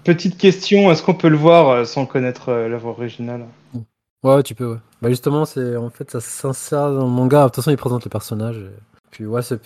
[0.03, 3.45] Petite question, est-ce qu'on peut le voir euh, sans connaître euh, l'œuvre originale?
[4.23, 4.79] Ouais, tu peux, ouais.
[5.01, 7.41] Bah justement, c'est en fait ça s'insère dans le manga.
[7.43, 8.57] De toute façon, il présente les personnages.
[8.57, 8.69] et-
[9.11, 9.57] Puis ouais, c'est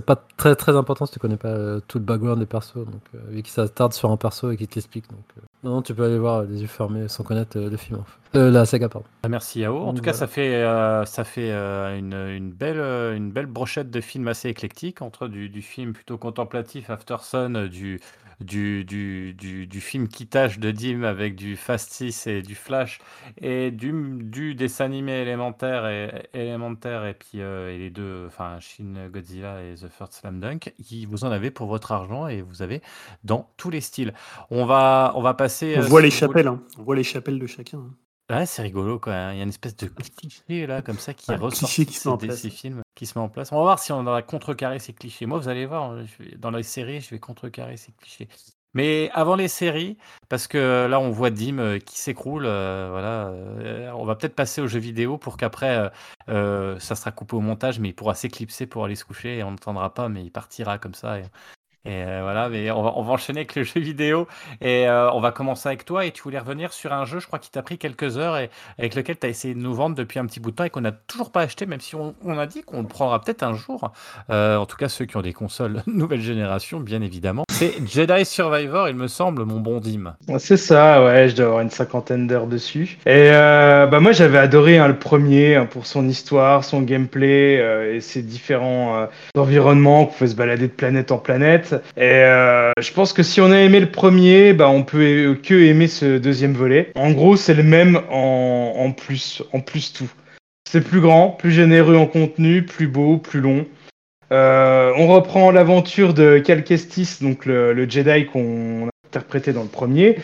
[0.00, 2.74] pas, très très important si tu connais pas euh, tout le background des persos.
[2.76, 5.08] Donc euh, vu que ça tarde sur un perso et qu'il te l'explique.
[5.10, 7.70] Donc euh, non, non, tu peux aller voir euh, les yeux fermés sans connaître euh,
[7.70, 8.00] le film.
[8.00, 8.38] En fait.
[8.38, 9.06] Euh, la saga, pardon.
[9.22, 9.78] Ah, Merci Yao.
[9.78, 12.80] En tout cas, ça fait, euh, ça fait euh, une, une belle,
[13.16, 17.68] une belle brochette de films assez éclectiques entre du, du film plutôt contemplatif After Sun,
[17.68, 18.00] du,
[18.42, 22.98] du, du, du, du film Kittage de Dim avec du Fast 6 et du Flash
[23.40, 28.58] et du, du dessin animé élémentaire et, élémentaire et puis euh, et les deux, enfin
[28.60, 32.42] Shin Godzilla et The First Slam Dunk, qui vous en avez pour votre argent et
[32.42, 32.82] vous avez
[33.24, 34.12] dans tous les styles.
[34.50, 35.74] On va, on va passer.
[35.78, 36.62] On euh, voit les chapelles, hein.
[36.78, 37.78] on voit les chapelles de chacun.
[37.78, 37.94] hein.
[38.32, 39.12] Ouais, c'est rigolo quoi.
[39.32, 41.86] Il y a une espèce de cliché là, comme ça, qui Un est cliché ressorti
[41.86, 42.40] qui se met en place.
[42.40, 43.52] ces films, qui se met en place.
[43.52, 45.26] On va voir si on va contrecarrer ces clichés.
[45.26, 48.28] Moi, vous allez voir, hein, je vais- dans les séries, je vais contrecarrer ces clichés.
[48.74, 49.98] Mais avant les séries,
[50.30, 54.34] parce que là, on voit Dim euh, qui s'écroule, euh, voilà, euh, on va peut-être
[54.34, 55.88] passer aux jeux vidéo pour qu'après, euh,
[56.30, 59.42] euh, ça sera coupé au montage, mais il pourra s'éclipser pour aller se coucher et
[59.42, 61.18] on n'entendra pas, mais il partira comme ça.
[61.18, 61.24] Et,
[61.84, 64.28] et, euh, voilà, mais on va, enchaîner avec le jeu vidéo
[64.60, 66.06] et euh, on va commencer avec toi.
[66.06, 68.50] Et tu voulais revenir sur un jeu, je crois, qui t'a pris quelques heures et
[68.78, 70.70] avec lequel tu as essayé de nous vendre depuis un petit bout de temps et
[70.70, 73.54] qu'on n'a toujours pas acheté, même si on, a dit qu'on le prendra peut-être un
[73.54, 73.90] jour.
[74.30, 77.44] Euh, en tout cas, ceux qui ont des consoles nouvelle génération, bien évidemment.
[77.50, 80.14] C'est Jedi Survivor, il me semble, mon bon Dim.
[80.38, 82.98] C'est ça, ouais, je dois avoir une cinquantaine d'heures dessus.
[83.06, 88.00] Et bah moi j'avais adoré hein, le premier hein, pour son histoire, son gameplay et
[88.00, 91.71] ses différents environnements, qu'on pouvait se balader de planète en planète.
[91.96, 95.54] Et euh, je pense que si on a aimé le premier, bah on peut que
[95.54, 96.92] aimer ce deuxième volet.
[96.94, 100.10] En gros, c'est le même en, plus, en plus tout.
[100.68, 103.66] C'est plus grand, plus généreux en contenu, plus beau, plus long.
[104.32, 109.68] Euh, on reprend l'aventure de Cal Kestis, donc le, Jedi qu'on a interprété dans le
[109.68, 110.16] premier.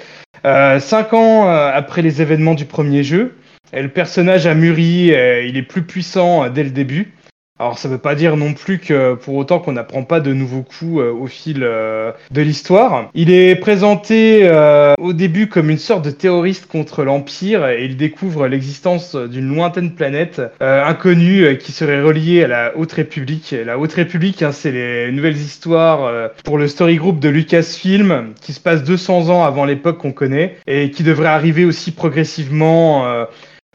[0.47, 3.35] Euh, cinq ans après les événements du premier jeu,
[3.75, 5.13] le personnage a mûri,
[5.47, 7.13] il est plus puissant dès le début.
[7.61, 10.63] Alors ça veut pas dire non plus que pour autant qu'on n'apprend pas de nouveaux
[10.63, 13.11] coups euh, au fil euh, de l'histoire.
[13.15, 17.97] Il est présenté euh, au début comme une sorte de terroriste contre l'Empire et il
[17.97, 23.55] découvre l'existence d'une lointaine planète inconnue qui serait reliée à la Haute République.
[23.67, 28.53] La Haute République, hein, c'est les nouvelles histoires pour le story group de Lucasfilm qui
[28.53, 33.05] se passe 200 ans avant l'époque qu'on connaît et qui devrait arriver aussi progressivement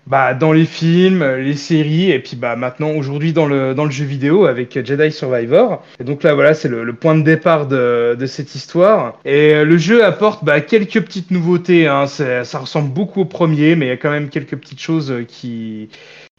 [0.08, 3.92] bah, dans les films, les séries, et puis bah, maintenant aujourd'hui dans le, dans le
[3.92, 5.84] jeu vidéo avec Jedi Survivor.
[6.00, 9.18] Et donc là voilà, c'est le, le point de départ de, de cette histoire.
[9.26, 12.08] Et le jeu apporte bah, quelques petites nouveautés, hein.
[12.08, 15.12] C'est- ça ressemble beaucoup au premier, mais il y a quand même quelques petites choses
[15.12, 15.90] euh, qui,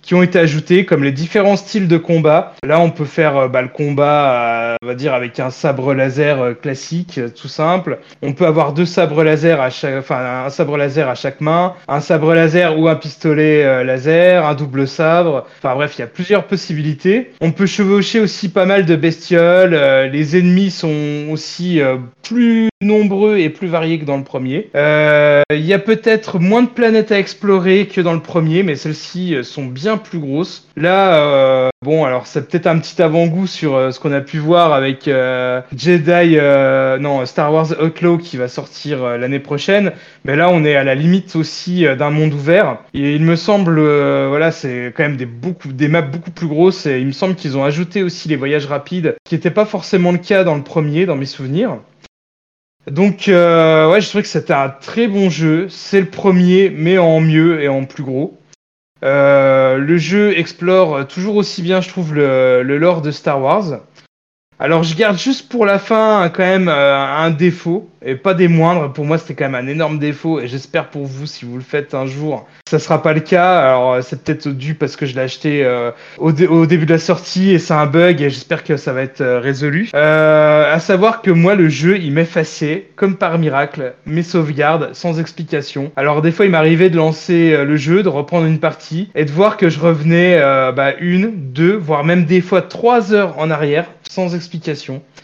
[0.04, 2.54] qui ont été ajoutées, comme les différents styles de combat.
[2.64, 5.94] Là, on peut faire euh, bah, le combat, euh, on va dire, avec un sabre
[5.94, 7.98] laser euh, classique, tout simple.
[8.22, 11.74] On peut avoir deux sabres laser à chaque, enfin, un sabre laser à chaque main,
[11.88, 15.46] un sabre laser ou un pistolet laser, un double sabre.
[15.58, 17.32] Enfin bref, il y a plusieurs possibilités.
[17.40, 19.74] On peut chevaucher aussi pas mal de bestioles.
[20.12, 21.80] les ennemis sont aussi
[22.22, 24.70] plus nombreux et plus variés que dans le premier.
[24.74, 29.36] Il y a peut-être moins de planètes à explorer que dans le premier, mais celles-ci
[29.42, 30.68] sont bien plus grosses.
[30.76, 34.38] Là, euh, bon, alors c'est peut-être un petit avant-goût sur euh, ce qu'on a pu
[34.38, 36.36] voir avec euh, Jedi,
[37.02, 39.92] non, Star Wars Outlaw qui va sortir l'année prochaine.
[40.24, 42.78] Mais là, on est à la limite aussi d'un monde ouvert.
[42.94, 43.80] Et il me semble,
[44.28, 46.86] voilà, c'est quand même des, beaucoup, des maps beaucoup plus grosses.
[46.86, 50.12] Et il me semble qu'ils ont ajouté aussi les voyages rapides, qui n'était pas forcément
[50.12, 51.78] le cas dans le premier, dans mes souvenirs.
[52.90, 55.66] Donc, ouais, je trouvais que c'était un très bon jeu.
[55.68, 58.38] C'est le premier, mais en mieux et en plus gros.
[59.04, 63.80] Euh, le jeu explore toujours aussi bien, je trouve, le, le lore de Star Wars.
[64.60, 68.48] Alors, je garde juste pour la fin quand même euh, un défaut, et pas des
[68.48, 68.92] moindres.
[68.92, 71.62] Pour moi, c'était quand même un énorme défaut, et j'espère pour vous, si vous le
[71.62, 73.58] faites un jour, ça sera pas le cas.
[73.58, 76.86] Alors, euh, c'est peut-être dû parce que je l'ai acheté euh, au, dé- au début
[76.86, 79.90] de la sortie, et c'est un bug, et j'espère que ça va être résolu.
[79.92, 85.90] À savoir que moi, le jeu, il m'effaçait, comme par miracle, mes sauvegardes, sans explication.
[85.96, 89.32] Alors, des fois, il m'arrivait de lancer le jeu, de reprendre une partie, et de
[89.32, 90.40] voir que je revenais
[90.76, 94.43] bah, une, deux, voire même des fois trois heures en arrière, sans explication.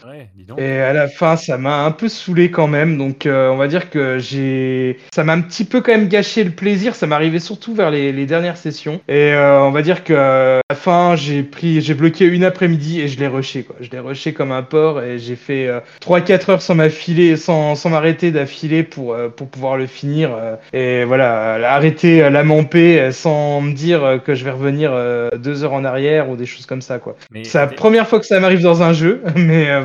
[0.35, 0.59] dis donc.
[0.59, 2.97] Et à la fin, ça m'a un peu saoulé quand même.
[2.97, 6.43] Donc, euh, on va dire que j'ai, ça m'a un petit peu quand même gâché
[6.43, 6.95] le plaisir.
[6.95, 9.01] Ça m'arrivait surtout vers les, les dernières sessions.
[9.07, 12.43] Et euh, on va dire que euh, à la fin, j'ai pris, j'ai bloqué une
[12.43, 13.75] après-midi et je l'ai rushé quoi.
[13.81, 17.75] Je l'ai rushé comme un porc et j'ai fait euh, 3-4 heures sans m'affiler, sans,
[17.75, 20.31] sans m'arrêter d'affiler pour pour pouvoir le finir.
[20.73, 24.91] et voilà, arrêter la mampée sans me dire que je vais revenir
[25.37, 27.15] deux heures en arrière ou des choses comme ça quoi.
[27.43, 29.81] C'est la première fois que ça m'arrive dans un jeu, mais euh,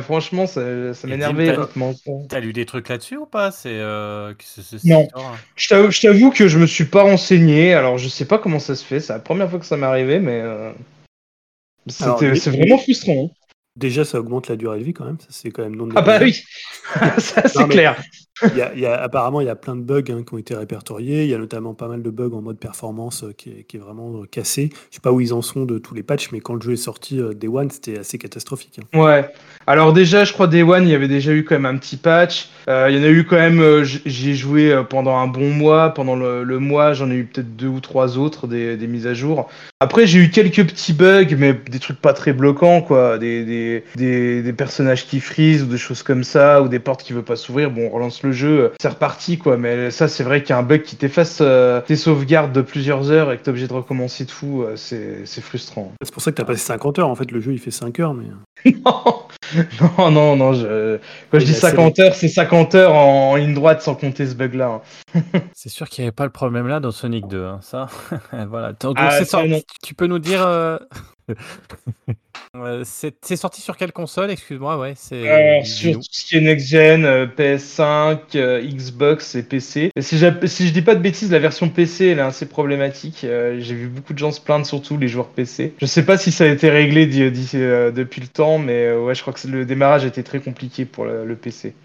[0.47, 0.61] ça,
[1.07, 1.47] m'énervait
[2.29, 3.51] t'as- lu des trucs là-dessus ou pas?
[3.51, 5.07] C'est euh, c'est- Non.
[5.13, 5.21] c'est-
[5.55, 5.67] Je
[6.01, 8.99] t'avoue- que je me suis pas renseigné, alors je sais pas comment ça se fait,
[8.99, 10.71] c'est la première fois que ça m'est arrivé, mais euh,
[11.87, 13.25] c'est vraiment frustrant.
[13.31, 13.33] hein.
[13.75, 15.19] Déjà, ça augmente la durée de vie quand même.
[15.19, 16.33] Ça, c'est quand même non Ah bah oui,
[17.19, 18.01] ça c'est clair.
[18.55, 21.23] Y a, apparemment, il y a plein de bugs hein, qui ont été répertoriés.
[21.23, 24.21] Il y a notamment pas mal de bugs en mode performance euh, qui, est, vraiment
[24.21, 24.69] euh, cassé.
[24.89, 26.73] Je sais pas où ils en sont de tous les patchs, mais quand le jeu
[26.73, 28.79] est sorti euh, Day One, c'était assez catastrophique.
[28.79, 28.99] hein.
[28.99, 29.29] Ouais.
[29.65, 31.97] Alors déjà, je crois Day One, il y avait déjà eu quand même un petit
[31.97, 32.49] patch.
[32.67, 33.83] Il y en a eu quand même.
[33.83, 35.93] J'y ai joué pendant un bon mois.
[35.93, 39.49] Pendant le, mois, j'en ai eu peut-être deux ou trois autres des, mises à jour.
[39.79, 43.17] Après, j'ai eu quelques petits bugs, mais des trucs pas très bloquants, quoi.
[43.17, 47.03] Des, des, des, des personnages qui freeze ou des choses comme ça, ou des portes
[47.03, 47.71] qui veulent pas s'ouvrir.
[47.71, 49.57] Bon, on relance le jeu, euh, c'est reparti, quoi.
[49.57, 52.61] Mais ça, c'est vrai qu'il y a un bug qui t'efface euh, tes sauvegardes de
[52.61, 54.63] plusieurs heures et que t'es obligé de recommencer tout.
[54.63, 55.93] euh, c'est frustrant.
[56.01, 57.09] C'est pour ça que tu as passé 50 heures.
[57.09, 58.13] En fait, le jeu, il fait 5 heures.
[58.13, 58.25] Mais...
[59.97, 60.99] Non, non, non, je...
[61.31, 64.27] quand je dis est assez 50 heures, c'est 50 heures en ligne droite sans compter
[64.27, 64.81] ce bug-là.
[65.15, 65.21] hein.
[65.53, 67.87] C'est sûr qu'il n'y avait pas le problème là dans Sonic 2, hein, ça.
[68.49, 68.73] voilà.
[68.73, 69.43] Donc, Ah, ça.
[69.83, 70.45] Tu peux nous dire.
[70.45, 70.77] euh,
[72.55, 74.31] euh, c'est sorti sur quelle console?
[74.31, 74.93] Excuse-moi, ouais.
[74.95, 75.63] C'est.
[75.63, 79.91] Sur tout ce qui est next-gen, euh, PS5, euh, Xbox et PC.
[79.95, 83.23] Et si, si je dis pas de bêtises, la version PC, elle est assez problématique.
[83.25, 85.73] Euh, J'ai vu beaucoup de gens se plaindre, surtout les joueurs PC.
[85.79, 87.07] Je sais pas si ça a été réglé
[87.55, 90.85] euh, depuis le temps, mais euh, ouais, je crois que le démarrage été très compliqué
[90.85, 91.75] pour le, le PC.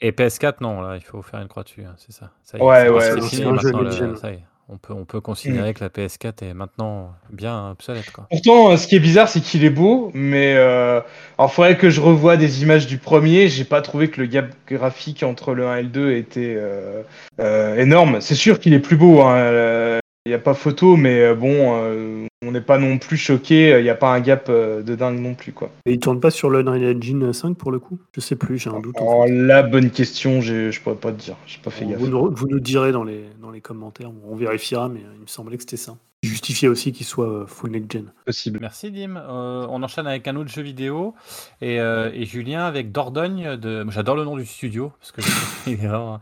[0.00, 2.30] Et PS4, non, là, il faut faire une croix dessus, hein, c'est ça.
[2.54, 4.10] Ouais, ouais, c'est c'est fini un jeu maintenant, next-gen.
[4.10, 4.44] le- ça y est.
[4.68, 8.26] On peut, on peut considérer que la PS4 est maintenant bien obsolète, quoi.
[8.28, 11.00] Pourtant, euh, ce qui est bizarre, c'est qu'il est beau, mais euh,
[11.38, 13.46] alors faudrait que je revoie des images du premier.
[13.46, 17.02] J'ai pas trouvé que le gap graphique entre le 1 et le 2 était euh,
[17.38, 18.20] euh, énorme.
[18.20, 19.20] C'est sûr qu'il est plus beau.
[19.20, 23.16] Hein, il n'y a pas photo, mais euh, bon, euh, on n'est pas non plus
[23.16, 23.76] choqué.
[23.78, 25.70] Il n'y a pas un gap euh, de dingue non plus, quoi.
[25.86, 27.98] Et il tourne pas sur le Unreal Engine 5 pour le coup?
[28.14, 28.96] Je sais plus, j'ai un doute.
[29.00, 29.32] en Oh, fait.
[29.32, 31.36] la bonne question, je pourrais pas te dire.
[31.46, 31.98] J'ai pas fait gaffe.
[31.98, 35.22] vous, nous, vous nous direz dans les, dans les commentaires, on vérifiera, mais euh, il
[35.22, 35.96] me semblait que c'était ça.
[36.22, 38.12] Justifié aussi qu'il soit euh, full next gen.
[38.24, 38.58] Possible.
[38.60, 39.16] Merci Dim.
[39.16, 41.14] Euh, on enchaîne avec un autre jeu vidéo
[41.60, 43.56] et, euh, et Julien avec Dordogne.
[43.56, 43.84] De...
[43.90, 45.20] J'adore le nom du studio parce que
[45.70, 46.18] il est vraiment-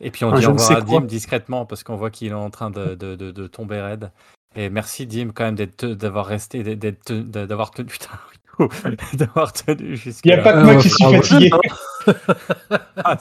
[0.00, 1.00] Et puis on Un dit au revoir à quoi.
[1.00, 4.10] Dim discrètement parce qu'on voit qu'il est en train de, de- de- de tomber raide.
[4.56, 7.92] Et merci Dim quand même d'être d'avoir resté d'avoir tenu
[9.14, 11.50] d'avoir tenu jusqu'à Il n'y a pas que Ah, moi on qui suis fatigué.
[13.04, 13.16] Ah,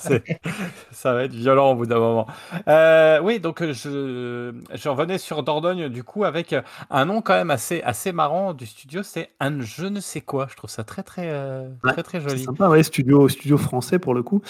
[0.92, 2.28] ça va être violent au bout d'un moment.
[2.68, 6.56] Euh, oui, donc je, je revenais sur Dordogne du coup avec
[6.90, 10.48] un nom quand même assez, assez marrant du studio, c'est un je ne sais quoi.
[10.50, 12.44] Je trouve ça très très euh, Ouais, très très C'est joli.
[12.44, 14.42] sympa, ouais, studio, studio français pour le coup,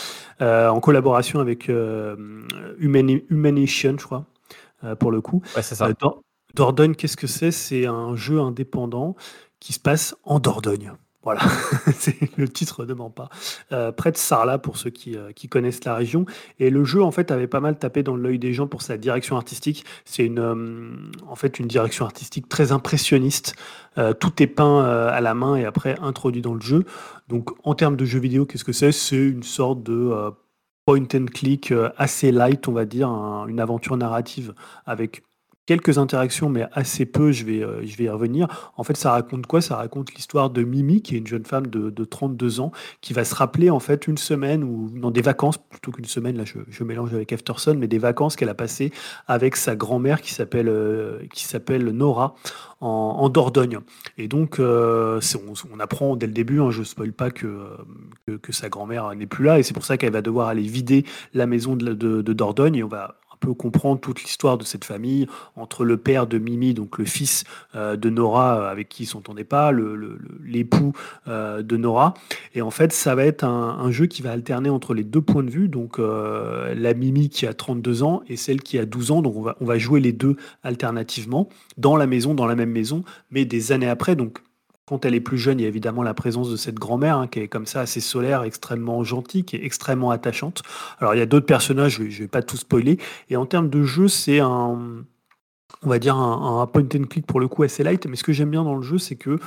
[0.42, 1.70] euh, en collaboration avec
[2.80, 4.26] Humani- Humanation, je crois,
[5.00, 5.42] pour le coup.
[5.56, 5.92] Ouais, c'est ça.
[6.00, 6.22] Dor-
[6.56, 7.52] Dordogne, qu'est-ce que c'est?
[7.52, 9.16] C'est un jeu indépendant
[9.60, 10.94] qui se passe en Dordogne.
[11.24, 11.42] Voilà,
[12.38, 13.30] le titre ne ment pas.
[13.72, 16.26] Euh, près de Sarlat pour ceux qui, euh, qui connaissent la région.
[16.60, 18.98] Et le jeu en fait avait pas mal tapé dans l'œil des gens pour sa
[18.98, 19.86] direction artistique.
[20.04, 23.56] C'est une euh, direction artistique très impressionniste.
[24.20, 26.84] Tout est peint à la main et après introduit dans le jeu.
[27.28, 28.92] Donc en termes de jeu vidéo, qu'est-ce que c'est?
[28.92, 30.12] C'est une sorte de
[30.86, 34.54] point and click assez light, on va dire, un- une aventure narrative
[34.86, 35.24] avec
[35.66, 38.72] quelques interactions, mais assez peu, je vais, euh, je vais y revenir.
[38.76, 39.62] En fait, ça raconte quoi?
[39.62, 43.14] Ça raconte l'histoire de Mimi, qui est une jeune femme de, de 32 ans, qui
[43.14, 46.44] va se rappeler en fait une semaine, ou dans des vacances, plutôt qu'une semaine, là
[46.46, 48.92] je, mélange avec Afterson, mais des vacances qu'elle a passées
[49.28, 52.36] avec sa grand-mère qui s'appelle euh, qui s'appelle Nora
[52.82, 53.80] en, Dordogne.
[54.18, 55.22] Et donc, euh,
[55.74, 57.70] on, apprend dès le début, hein, je ne spoil pas que,
[58.42, 61.06] que, sa grand-mère n'est plus là, et c'est pour ça qu'elle va devoir aller vider
[61.34, 63.16] la maison de- de Dordogne, et on va
[63.52, 67.44] comprendre toute l'histoire de cette famille, entre le père de Mimi, donc le fils
[67.76, 69.72] euh, de Nora, euh, avec qui ils s'entendaient pas,
[70.44, 70.94] l'époux
[71.28, 72.14] euh, de Nora.
[72.56, 75.44] Et en fait, ça va être un, jeu qui va alterner entre les deux points
[75.44, 79.22] de vue, donc la Mimi qui a 32 ans et celle qui a 12 ans.
[79.22, 82.72] Donc on va, on va jouer les deux alternativement, dans la maison, dans la même
[82.72, 84.16] maison, mais des années après.
[84.16, 84.40] Donc
[84.86, 87.28] quand elle est plus jeune, il y a évidemment la présence de cette grand-mère hein,
[87.28, 90.62] qui est comme ça assez solaire, extrêmement gentille, qui est extrêmement attachante.
[91.00, 92.98] Alors il y a d'autres personnages, je ne vais pas tout spoiler.
[93.30, 95.06] Et en termes de jeu, c'est un,
[95.84, 98.06] on va dire un, un point and click pour le coup assez light.
[98.08, 99.40] Mais ce que j'aime bien dans le jeu, c'est que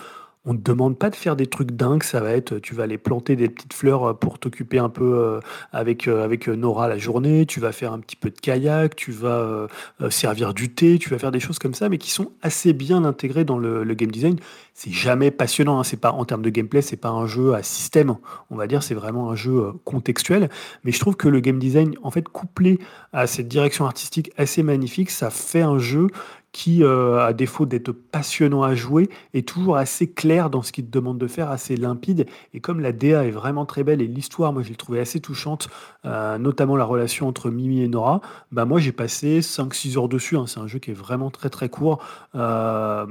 [0.46, 2.04] on ne te demande pas de faire des trucs dingues.
[2.04, 5.18] Ça va être, tu vas aller planter des petites fleurs euh, pour t'occuper un peu
[5.18, 5.40] euh,
[5.72, 7.46] avec, euh, avec Nora la journée.
[7.46, 8.94] Tu vas faire un petit peu de kayak.
[8.94, 9.66] Tu vas
[10.08, 10.98] servir du thé.
[10.98, 13.84] Tu vas faire des choses comme ça, mais qui sont assez bien intégrées dans le,
[13.94, 14.36] game design.
[14.74, 15.80] C'est jamais passionnant.
[15.80, 15.84] Hein.
[15.84, 18.14] C'est pas en termes de gameplay, c'est pas un jeu à système.
[18.50, 20.48] On va dire, c'est vraiment un jeu contextuel.
[20.84, 22.78] Mais je trouve que le game design, en fait, couplé
[23.12, 26.08] à cette direction artistique assez magnifique, ça fait un jeu
[26.56, 30.86] qui, euh, à défaut d'être passionnant à jouer, est toujours assez clair dans ce qu'il
[30.86, 32.24] te demande de faire, assez limpide.
[32.54, 35.20] Et comme la DA est vraiment très belle et l'histoire, moi, je l'ai trouvée assez
[35.20, 35.68] touchante,
[36.06, 40.38] euh, notamment la relation entre Mimi et Nora, bah moi, j'ai passé 5-6 heures dessus.
[40.38, 40.46] hein.
[40.46, 42.02] C'est un jeu qui est vraiment très très court,
[42.34, 43.04] euh,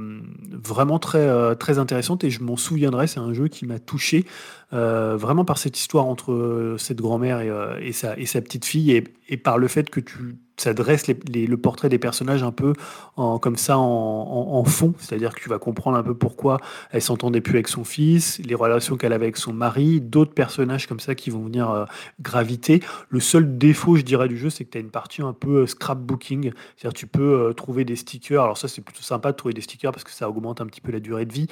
[0.50, 3.06] vraiment très, très intéressante et je m'en souviendrai.
[3.06, 4.24] C'est un jeu qui m'a touché
[4.72, 8.40] euh, vraiment par cette histoire entre euh, cette grand-mère et, euh, et sa, et sa
[8.40, 8.90] petite fille
[9.28, 12.72] et, par le fait que tu ça dresse le portrait des personnages un peu
[13.16, 16.56] en, comme ça en, fond, c'est-à-dire que tu vas comprendre un peu pourquoi
[16.92, 20.86] elle s'entendait plus avec son fils, les relations qu'elle avait avec son mari, d'autres personnages
[20.86, 21.86] comme ça qui vont venir
[22.22, 22.82] graviter.
[23.10, 25.66] Le seul défaut, je dirais, du jeu, c'est que tu as une partie un peu
[25.66, 28.42] scrapbooking, c'est-à-dire tu peux trouver des stickers.
[28.42, 30.80] Alors ça, c'est plutôt sympa de trouver des stickers parce que ça augmente un petit
[30.80, 31.48] peu la durée de vie.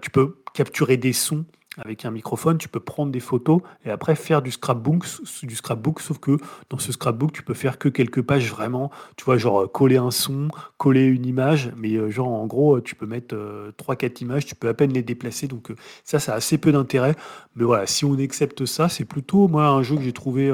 [0.00, 1.44] Tu peux capturer des sons
[1.78, 5.04] avec un microphone, tu peux prendre des photos et après faire du scrapbook,
[5.42, 6.36] du scrapbook, sauf que
[6.70, 9.96] dans ce scrapbook, tu peux faire que quelques pages vraiment, tu vois, genre euh, coller
[9.96, 13.72] un son, coller une image, mais euh, genre en gros, euh, tu peux mettre euh,
[13.78, 15.72] 3-4 images, tu peux à peine les déplacer, donc
[16.04, 17.14] ça, ça a assez peu d'intérêt.
[17.56, 20.52] Mais voilà, si on accepte ça, c'est plutôt, moi, un jeu que j'ai trouvé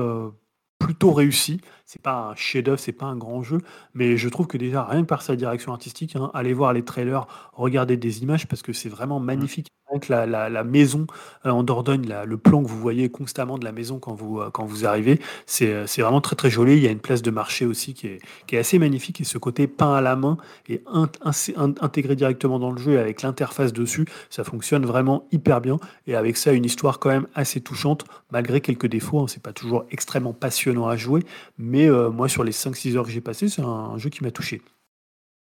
[0.79, 1.61] plutôt réussi.
[1.87, 3.59] C'est pas un chef-d'œuvre, c'est pas un grand jeu,
[3.93, 6.83] mais je trouve que déjà, rien que par sa direction artistique, hein, allez voir les
[6.83, 9.69] trailers, regardez des images parce que c'est vraiment magnifique.
[9.91, 11.07] Rien que la, la- la maison
[11.45, 14.41] euh, en Dordogne, la- le plan que vous voyez constamment de la maison quand vous,
[14.41, 16.73] euh, quand vous arrivez, c'est euh, c'est vraiment très très joli.
[16.79, 19.25] Il y a une place de marché aussi qui est, qui est assez magnifique et
[19.25, 23.73] ce côté peint à la main et int- intégré directement dans le jeu avec l'interface
[23.75, 25.79] dessus, ça fonctionne vraiment hyper bien.
[26.07, 29.21] Et avec ça, une histoire quand même assez touchante, malgré quelques défauts.
[29.21, 29.27] hein.
[29.29, 31.23] c'est pas toujours extrêmement passionnant à jouer,
[31.59, 34.31] mais euh, moi, sur les 5-6 heures que j'ai passées, c'est un jeu qui m'a
[34.31, 34.63] touché.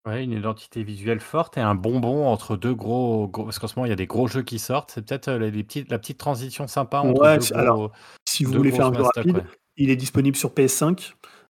[0.06, 3.76] Ouais, une identité visuelle forte et un bonbon entre deux gros, gros- parce qu'en ce
[3.76, 4.92] moment il y a des gros jeux qui sortent.
[4.94, 7.58] C'est peut-être euh, les, les petites, la petite transition sympa entre Ouais, deux gros.
[7.58, 7.92] alors,
[8.26, 9.42] Si vous voulez faire un jeu rapide, ouais.
[9.76, 11.12] il est disponible sur PS5.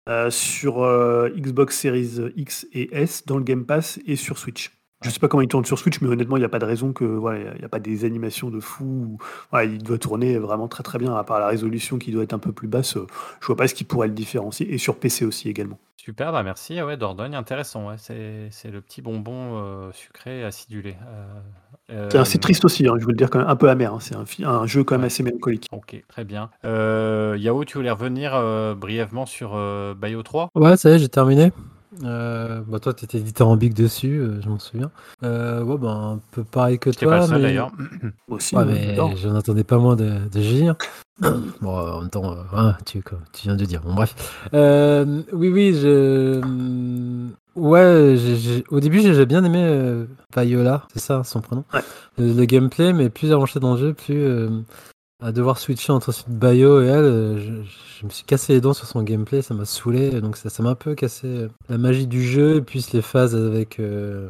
[0.08, 4.75] euh, sur euh, Xbox Series X et S dans le Game Pass et sur Switch.
[5.02, 6.64] Je sais pas comment il tourne sur Switch, mais honnêtement, il n'y a pas de
[6.64, 8.84] raison que voilà, il n'y a pas des animations de fou.
[8.84, 9.18] ou-
[9.50, 12.32] voilà, il doit tourner vraiment très très bien, à part la résolution qui doit être
[12.32, 12.96] un peu plus basse.
[12.96, 13.06] euh,
[13.40, 14.72] je vois pas ce qui pourrait le différencier.
[14.72, 15.78] Et sur PC aussi également.
[15.98, 16.78] Super, bah merci.
[16.78, 17.88] Ah Ouais, Dordogne, intéressant.
[17.88, 17.96] Ouais.
[17.98, 20.94] C'est c'est le petit bonbon euh, sucré acidulé.
[21.90, 23.68] Euh, C'est assez euh, triste aussi, hein, je veux le dire quand même un peu
[23.68, 23.92] amer.
[23.92, 23.98] hein.
[24.00, 25.06] C'est un, jeu quand même Ouais.
[25.06, 25.66] assez mélancolique.
[25.72, 26.50] Ok, très bien.
[26.64, 30.98] Euh, Yao, tu voulais revenir euh, brièvement sur euh, Bayo 3 Ouais, ça y est,
[31.00, 31.52] j'ai terminé.
[32.04, 34.90] Euh, bah toi, t'étais dithyrambique dessus, euh, je m'en souviens.
[35.22, 37.14] Euh, ouais, bah, un peu pareil que J'étais toi.
[37.16, 37.42] pas le seul mais...
[37.48, 37.70] d'ailleurs.
[38.28, 40.76] Aussi, Ouais, mais je n'attendais pas moins de, de Julien.
[41.60, 43.80] bon, en même temps, euh, hein, tu, quoi, tu viens de dire.
[43.82, 44.14] Bon, bref.
[44.54, 46.40] Euh, oui, oui, je.
[46.42, 50.04] hum, Ouais, j'ai- j'ai- au début, j'ai bien aimé euh,
[50.36, 51.64] Viola, c'est ça son prénom.
[51.72, 51.80] Ouais.
[52.18, 54.50] Le, le gameplay, mais plus avancé dans le jeu, plus euh,
[55.20, 57.52] à devoir switcher entre Bayo et elle, euh, je,
[58.00, 60.62] je me suis cassé les dents sur son gameplay, ça m'a saoulé, donc ça ça
[60.62, 63.80] m'a un peu cassé euh, la magie du jeu, et puis les phases avec.
[63.80, 64.28] euh,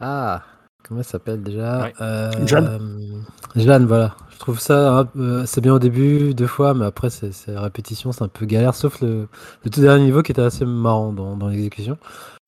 [0.00, 0.42] Ah,
[0.84, 1.92] comment elle s'appelle déjà Ouais.
[2.00, 3.14] Euh, Jeanne.
[3.56, 4.16] Jeanne, voilà.
[4.30, 5.08] Je trouve ça,
[5.46, 8.74] c'est bien au début, deux fois, mais après, c'est c'est répétition, c'est un peu galère,
[8.74, 9.28] sauf le,
[9.64, 11.96] le tout dernier niveau qui était assez marrant dans, dans l'exécution.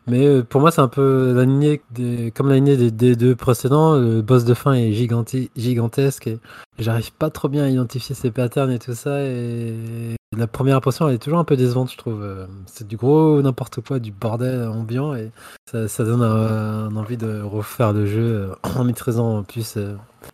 [0.06, 3.94] Mais euh, pour moi, c'est un peu la lignée des, comme la des, deux précédents.
[3.96, 6.38] Le boss de fin est giganti- gigantesque et
[6.78, 9.22] j'arrive pas trop bien à identifier ses patterns et tout ça.
[9.22, 12.22] Et la première impression, elle est toujours un peu décevante, je trouve.
[12.22, 15.30] Euh, C'est du gros n'importe quoi, du bordel ambiant et
[15.70, 19.78] ça, ça donne un, envie de refaire le jeu euh, en maîtrisant en plus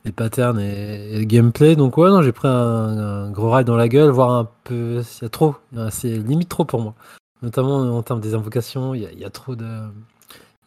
[0.04, 1.76] les patterns et, et le gameplay.
[1.76, 5.00] Donc ouais, non, j'ai pris un, un gros ride dans la gueule, voire un peu,
[5.00, 5.54] il y a trop,
[5.90, 6.94] c'est limite trop pour moi.
[7.42, 9.66] Notamment en termes des invocations, il y a, trop de,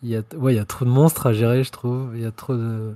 [0.02, 2.12] il ouais, il y a trop de monstres à gérer, je trouve.
[2.16, 2.96] Il y a trop de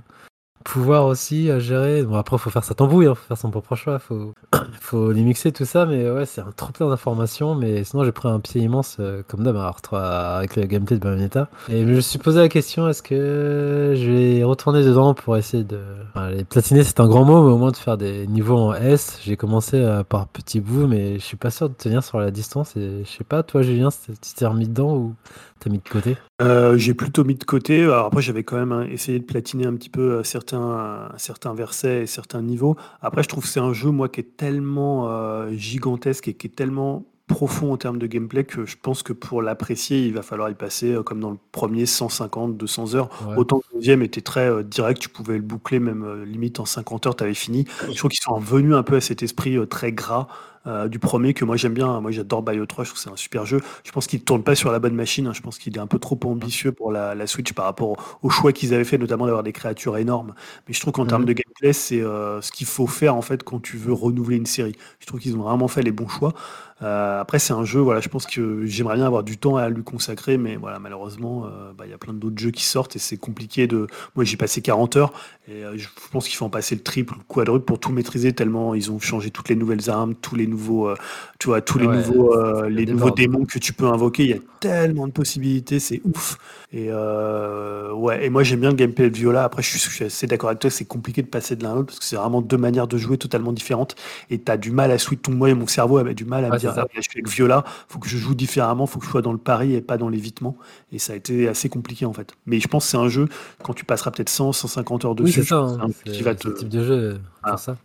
[0.64, 2.02] pouvoir aussi à gérer.
[2.02, 4.34] Bon après, faut faire sa tambouille, hein, faut faire son propre choix, faut,
[4.80, 5.86] faut les mixer tout ça.
[5.86, 7.54] Mais ouais, c'est un trop plein d'informations.
[7.54, 10.00] Mais sinon, j'ai pris un pied immense euh, comme d'hab toi,
[10.36, 11.48] avec le gameplay de Bayonetta.
[11.68, 15.64] Et je me suis posé la question est-ce que je vais retourner dedans pour essayer
[15.64, 15.80] de
[16.10, 18.74] enfin, les platiner C'est un grand mot, mais au moins de faire des niveaux en
[18.74, 19.18] S.
[19.22, 22.30] J'ai commencé euh, par petits bouts, mais je suis pas sûr de tenir sur la
[22.30, 22.76] distance.
[22.76, 25.14] Et je sais pas, toi, Julien, tu t'es remis dedans ou
[25.60, 26.16] t'as mis de côté?
[26.40, 27.82] Euh, j'ai plutôt mis de côté.
[27.82, 31.08] Alors après, j'avais quand même hein, essayé de platiner un petit peu euh, certains, euh,
[31.16, 32.76] certains versets et certains niveaux.
[33.02, 35.08] Après, je trouve que c'est un jeu, moi, qui est tellement
[35.52, 39.42] gigantesque et qui est tellement profond en termes de gameplay que je pense que pour
[39.42, 43.10] l'apprécier, il va falloir y passer, comme dans le premier, 150, 200 heures.
[43.26, 43.36] Ouais.
[43.36, 47.06] Autant que le deuxième était très direct, tu pouvais le boucler même limite en 50
[47.06, 47.66] heures, tu avais fini.
[47.90, 50.28] Je trouve qu'ils sont revenus un peu à cet esprit très gras
[50.68, 52.00] euh, du premier que moi j'aime bien.
[52.00, 53.60] Moi j'adore Bio 3, je trouve que c'est un super jeu.
[53.84, 55.26] Je pense qu'il ne tourne pas sur la bonne machine.
[55.26, 55.32] hein.
[55.34, 57.96] Je pense qu'il est un peu trop ambitieux pour la, la Switch par rapport au,
[58.22, 60.34] au choix qu'ils avaient fait, notamment d'avoir des créatures énormes.
[60.68, 61.26] Mais je trouve qu'en termes Mhm.
[61.26, 64.46] de gameplay, c'est euh, ce qu'il faut faire en fait quand tu veux renouveler une
[64.46, 64.76] série.
[65.00, 66.34] Je trouve qu'ils ont vraiment fait les bons choix.
[66.82, 69.68] Euh, après, c'est un jeu, voilà, je pense que j'aimerais bien avoir du temps à
[69.68, 72.94] lui consacrer, mais voilà, malheureusement, euh, bah, il y a plein d'autres jeux qui sortent
[72.94, 73.88] et c'est compliqué de.
[74.14, 75.12] Moi, j'ai passé 40 heures
[75.48, 77.90] et euh, je pense qu'il faut en passer le triple ou le quadruple pour tout
[77.90, 80.94] maîtriser, tellement ils ont changé toutes les nouvelles armes, tous les nouveaux,
[81.40, 82.32] tu vois, tous les Ouais, nouveaux,
[82.68, 84.24] les nouveaux démons que tu peux invoquer.
[84.24, 86.38] Il y a tellement de possibilités, c'est ouf.
[86.72, 89.44] Et ouais, et moi j'aime bien le gameplay de Viola.
[89.44, 91.72] Après, je suis, je suis assez d'accord avec toi, c'est compliqué de passer de l'un
[91.72, 93.96] à l'autre parce que c'est vraiment deux manières de jouer totalement différentes.
[94.30, 95.20] Et tu as du mal à switch.
[95.22, 96.86] Tout moi et mon cerveau avait du mal à me Ouais, dire c'est ça.
[96.94, 99.38] je suis avec Viola, faut que je joue différemment, faut que je sois dans le
[99.38, 100.56] pari et pas dans l'évitement.
[100.92, 102.32] Et ça a été assez compliqué en fait.
[102.46, 103.28] Mais je pense que c'est un jeu,
[103.62, 105.56] quand tu passeras peut-être 100, 150 heures Oui, dessus, c'est ça.
[105.56, 105.88] hein.
[106.04, 106.48] qui va te.
[106.48, 107.76] le type de jeu euh, ça.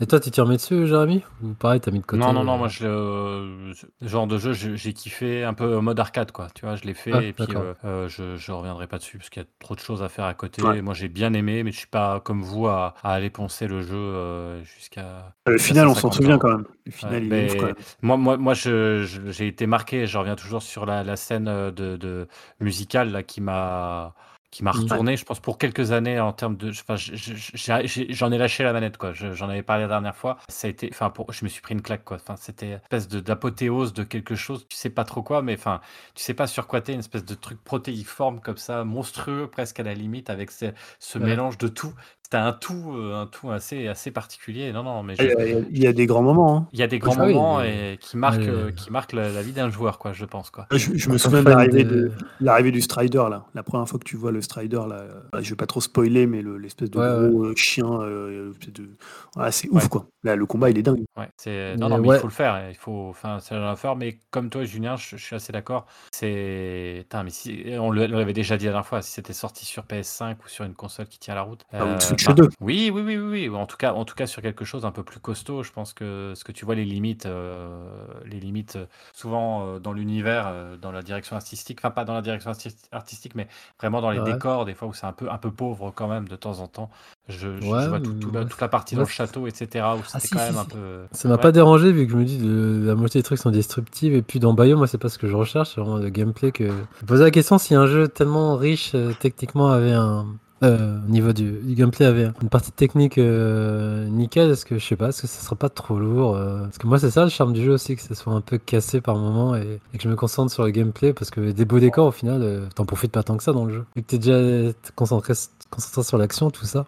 [0.00, 2.44] Et toi, tu t'y remets dessus, Jérémy Ou pareil, t'as mis de côté Non, non,
[2.44, 3.72] non, euh, moi, je,
[4.02, 6.48] ce genre de jeu, je- j'ai kiffé un peu en mode arcade, quoi.
[6.54, 9.18] Tu vois, je l'ai fait Ah, et puis euh, euh, je, je reviendrai pas dessus
[9.18, 10.62] parce qu'il y a trop de choses à faire à côté.
[10.62, 10.82] Ouais.
[10.82, 13.82] Moi, j'ai bien aimé, mais je suis pas comme vous à, à aller poncer le
[13.82, 15.32] jeu jusqu'à.
[15.46, 16.64] Le final, on s'en 150 souvient quand même.
[16.86, 17.74] Le final, Ouais, il est ouf mais quand même.
[18.02, 21.44] Moi, moi, moi je- je- j'ai été marqué, je reviens toujours sur la, la scène
[21.44, 22.26] de, de
[22.60, 24.14] musicale là, qui m'a
[24.54, 24.80] qui m'a Mm.
[24.82, 26.70] retourné, je pense, pour quelques années en termes de.
[26.70, 29.12] Enfin, j'en ai lâché la manette, quoi.
[29.12, 30.38] Je- J'en avais parlé la dernière fois.
[30.48, 30.88] Ça a été.
[30.92, 32.18] Enfin, pour, je me suis pris une claque, quoi.
[32.18, 34.66] Enfin, c'était une espèce de- d'apothéose de quelque chose.
[34.68, 35.80] Tu sais pas trop quoi, mais enfin,
[36.14, 39.80] tu sais pas sur quoi t'es, une espèce de truc protéiforme comme ça, monstrueux presque
[39.80, 40.66] à la limite, avec ce,
[41.00, 41.24] ce Ouais.
[41.24, 41.92] mélange de tout.
[42.34, 44.72] C'était un tout, euh, un tout assez, assez particulier.
[44.72, 45.22] Non, non, mais je-
[45.70, 46.56] Il y a- des grands moments.
[46.56, 46.68] hein.
[46.72, 49.12] il y a des grands Ah oui, moments mais- et qui marquent, euh, qui marquent
[49.12, 50.66] la, la vie d'un joueur, quoi, je pense, quoi.
[50.72, 53.44] Je, je me souviens de l'arrivée de- de- l'arrivée du Strider là.
[53.54, 56.26] La première fois que tu vois le Strider là, bah, je vais pas trop spoiler,
[56.26, 58.88] mais le- l'espèce de Ouais, gros euh, chien, euh, de...
[59.36, 59.88] voilà, c'est ouf Ouais.
[59.88, 60.06] quoi.
[60.24, 61.04] Là, le combat il est dingue.
[61.16, 62.16] Ouais, c'est Mais non, non, mais ouais.
[62.16, 62.68] il faut le faire.
[62.68, 63.94] Il faut, enfin, c'est à faire.
[63.94, 65.86] Mais comme toi, Julien, je, je suis assez d'accord.
[66.12, 69.84] C'est, Putain, mais si on l'avait déjà dit la dernière fois, si c'était sorti sur
[69.84, 71.60] PS5 ou sur une console qui tient la route.
[71.72, 71.98] Ah, euh,
[72.32, 72.48] 2.
[72.60, 73.56] Oui, oui, oui, oui, oui.
[73.56, 75.62] En tout cas, en tout cas sur quelque chose un peu plus costaud.
[75.62, 77.76] Je pense que ce que tu vois les limites, euh,
[78.24, 81.78] les limites euh, souvent euh, dans l'univers, dans la direction artistique.
[81.80, 83.48] Enfin, pas dans la direction artis- artistique, mais
[83.78, 84.64] vraiment dans les décors.
[84.64, 86.90] Des fois où c'est un peu, un peu pauvre quand même de temps en temps.
[87.28, 89.86] Je, vois toute la partie dans le château, etc.
[89.98, 90.68] Où c'était si, quand si, même un si.
[90.68, 91.04] peu.
[91.12, 92.38] Ça m'a pas dérangé vu que je me dis
[92.86, 95.26] la moitié des trucs sont destructibles et puis dans Bayo moi c'est pas ce que
[95.26, 96.68] je recherche c'est vraiment le gameplay que
[97.00, 100.26] je posais la question si un jeu tellement riche techniquement avait un
[100.64, 104.84] euh, au niveau du, du gameplay avait une partie technique euh, nickel est-ce que je
[104.84, 107.24] sais pas est-ce que ça sera pas trop lourd euh, parce que moi c'est ça
[107.24, 109.98] le charme du jeu aussi que ça soit un peu cassé par moment et, et
[109.98, 112.84] que je me concentre sur le gameplay parce que des beaux décors au final t'en
[112.84, 113.84] profites pas tant que ça dans le jeu.
[113.94, 115.34] Vu que t'es déjà concentré
[115.70, 116.86] concentré sur l'action tout ça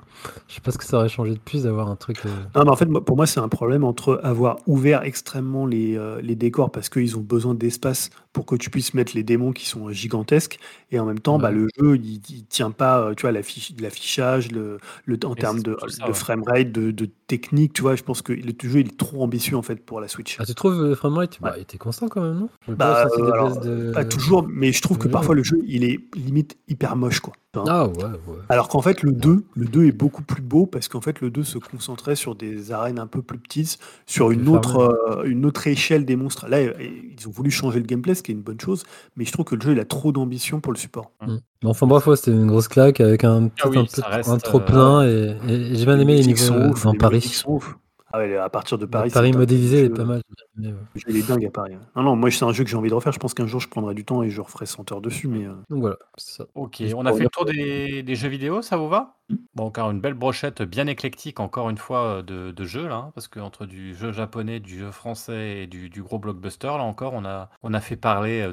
[0.49, 2.71] je sais pas ce que ça aurait changé de plus d'avoir un truc Non, mais
[2.71, 6.89] en fait, pour moi, c'est un problème entre avoir ouvert extrêmement les, les décors parce
[6.89, 10.59] qu'ils ont besoin d'espace pour que tu puisses mettre les démons qui sont gigantesques
[10.91, 14.51] et en même temps, bah, le jeu, il, il tient pas, tu vois, l'affiche- l'affichage,
[14.51, 17.97] le, le, en termes de, de framerate, de, de technique, tu vois.
[17.97, 20.37] Je pense que le jeu, il est trop ambitieux en fait pour la Switch.
[20.39, 21.59] Ah, tu trouves le framerate bah, Ouais.
[21.59, 22.49] Il était constant quand même, non?
[22.69, 24.03] Bah, pas euh, alors, de...
[24.05, 27.35] Toujours, mais je trouve que parfois le jeu, il est limite hyper moche, quoi.
[27.67, 28.37] Ah ouais, ouais.
[28.49, 31.31] Alors qu'en fait, le 2, le 2 est beaucoup plus beau parce qu'en fait, le
[31.31, 35.47] 2 se concentrait sur des arènes un peu plus petites, sur une autre, euh, une
[35.47, 36.49] autre échelle des monstres.
[36.49, 38.85] Là, euh, ils ont voulu changer le gameplay, ce qui est une bonne chose,
[39.17, 41.13] mais je trouve que le jeu, il a trop d'ambition pour le support.
[41.27, 41.37] Mm.
[41.63, 44.61] Mais enfin bref, ouais, c'était une grosse claque avec un, Ah oui, un, un trop
[44.61, 47.35] euh, plein et, et j'ai bien aimé les niveaux sont euh, ouf, dans les Paris.
[47.35, 47.77] sont ouf.
[48.13, 50.23] Ah ouais, à partir de Le Paris, Paris modélisé est pas mal.
[50.57, 51.75] le jeu, il est dingue à Paris.
[51.97, 53.13] Non, non, moi, c'est un jeu que j'ai envie de refaire.
[53.13, 55.45] Je pense qu'un jour, je prendrai du temps et je referai 100 heures dessus, mais...
[55.45, 56.47] euh, Donc voilà, c'est ça.
[56.55, 59.16] Ok, on a fait le tour des, des jeux vidéo, ça vous va?
[59.57, 62.95] Bon, encore une belle brochette bien éclectique, encore une fois, euh, de, de jeux, là,
[62.97, 67.13] hein, parce qu'entre du jeu japonais, du jeu français et du, gros blockbuster, là encore,
[67.13, 68.53] on a, on a fait parler euh,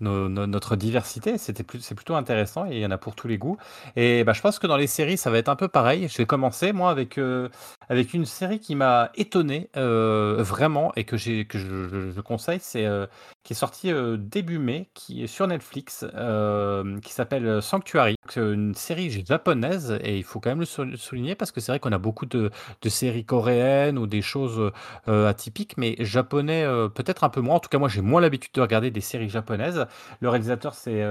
[0.00, 1.38] notre diversité.
[1.38, 1.62] C'est
[1.94, 3.56] plutôt intéressant et il y en a pour tous les goûts.
[3.96, 6.08] Et bah, je pense que dans les séries, ça va être un peu pareil.
[6.08, 7.48] Je vais commencer, moi, avec, euh,
[7.88, 12.86] avec une série qui m'a étonné, vraiment, et que, que je, conseille, c'est
[13.44, 18.16] qui est sortie euh, début mai, qui est sur Netflix, euh, qui s'appelle Sanctuary.
[18.30, 21.70] C'est une série japonaise, et il faut quand même le sou- souligner parce que c'est
[21.70, 22.50] vrai qu'on a beaucoup de,
[22.88, 24.72] séries coréennes ou des choses
[25.08, 26.64] euh, atypiques, mais japonais
[26.94, 27.56] peut-être un peu moins.
[27.56, 29.86] En tout cas, moi j'ai moins l'habitude de regarder des séries japonaises.
[30.20, 31.04] Le réalisateur c'est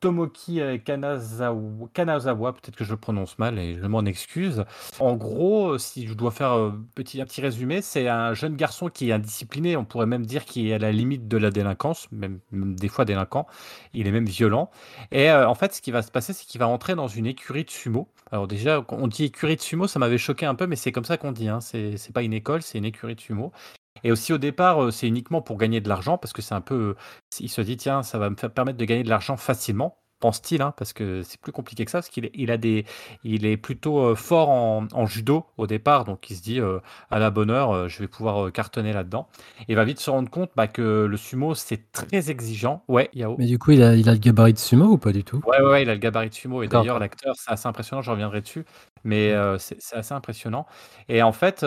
[0.00, 4.64] Tomoki euh, Kanazawa, peut-être que je le prononce mal et je m'en excuse.
[5.00, 8.54] En gros, euh, si je dois faire euh, petit, un petit résumé, c'est un jeune
[8.54, 11.50] garçon qui est indiscipliné, on pourrait même dire qu'il est à la limite de la
[11.50, 13.46] délinquance, même, des fois délinquant,
[13.94, 14.70] il est même violent.
[15.10, 17.64] Et en fait, ce qui va se passer, c'est qu'il va entrer dans une écurie
[17.64, 18.08] de sumo.
[18.30, 21.04] Alors déjà, on dit écurie de sumo, ça m'avait choqué un peu, mais c'est comme
[21.04, 21.60] ça qu'on dit, hein.
[21.60, 23.52] c'est pas une école, c'est une écurie de sumo.
[24.04, 26.94] Et aussi au départ, c'est uniquement pour gagner de l'argent, parce que c'est un peu...
[27.40, 30.72] Il se dit, tiens, ça va me permettre de gagner de l'argent facilement, pense-t-il, hein,
[30.78, 32.86] parce que c'est plus compliqué que ça, parce qu'il il a des,
[33.24, 36.78] il est plutôt euh, fort en, en judo au départ, donc il se dit, euh,
[37.10, 39.28] à la bonne heure, euh, je vais pouvoir cartonner là-dedans.
[39.68, 42.82] Et il va vite se rendre compte bah, que le sumo, c'est très exigeant.
[42.88, 43.36] Ouais, Yao.
[43.38, 45.42] Mais du coup, il a, il a le gabarit de sumo ou pas du tout?
[45.46, 46.62] Ouais, ouais, ouais, il a le gabarit de sumo.
[46.62, 48.64] Et d'ailleurs, l'acteur, c'est assez impressionnant, je reviendrai dessus.
[49.06, 50.64] Mais euh, c'est assez impressionnant.
[51.10, 51.66] Et en fait,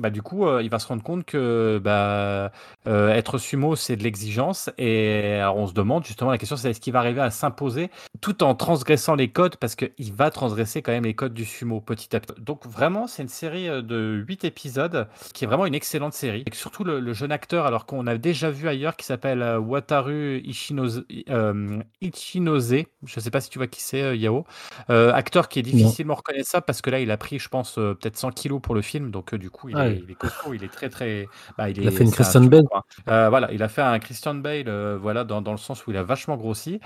[0.00, 2.50] bah, du coup, il va se rendre compte que bah,
[2.86, 4.70] être sumo, c'est de l'exigence.
[4.78, 7.89] Et alors, on se demande justement, la question, c'est est-ce qu'il va arriver à s'imposer
[8.20, 11.80] tout en transgressant les codes Parce qu'il va transgresser quand même les codes du sumo
[11.80, 12.40] petit à petit.
[12.40, 16.44] Donc, vraiment, c'est une série euh, de 8 épisodes qui est vraiment une excellente série.
[16.50, 19.58] Et surtout le, le jeune acteur, alors qu'on a déjà vu ailleurs, qui s'appelle euh,
[19.58, 22.70] Wataru Ichinose, euh, Ichinose.
[22.70, 22.84] Je
[23.16, 24.44] ne sais pas si tu vois qui c'est, euh, Yao.
[24.90, 28.16] Euh, acteur qui est difficilement reconnaissable parce que là, il a pris, je pense, peut-être
[28.16, 29.10] 100 kilos pour le film.
[29.10, 30.04] Donc, du coup, il, Ah est, oui.
[30.06, 31.28] il est costaud, il est très, très.
[31.56, 32.62] bah, Il a est- fait une Christian Bale.
[33.06, 34.70] voilà, il a fait un Christian Bale,
[35.00, 36.80] voilà, dans, dans le sens où il a vachement grossi.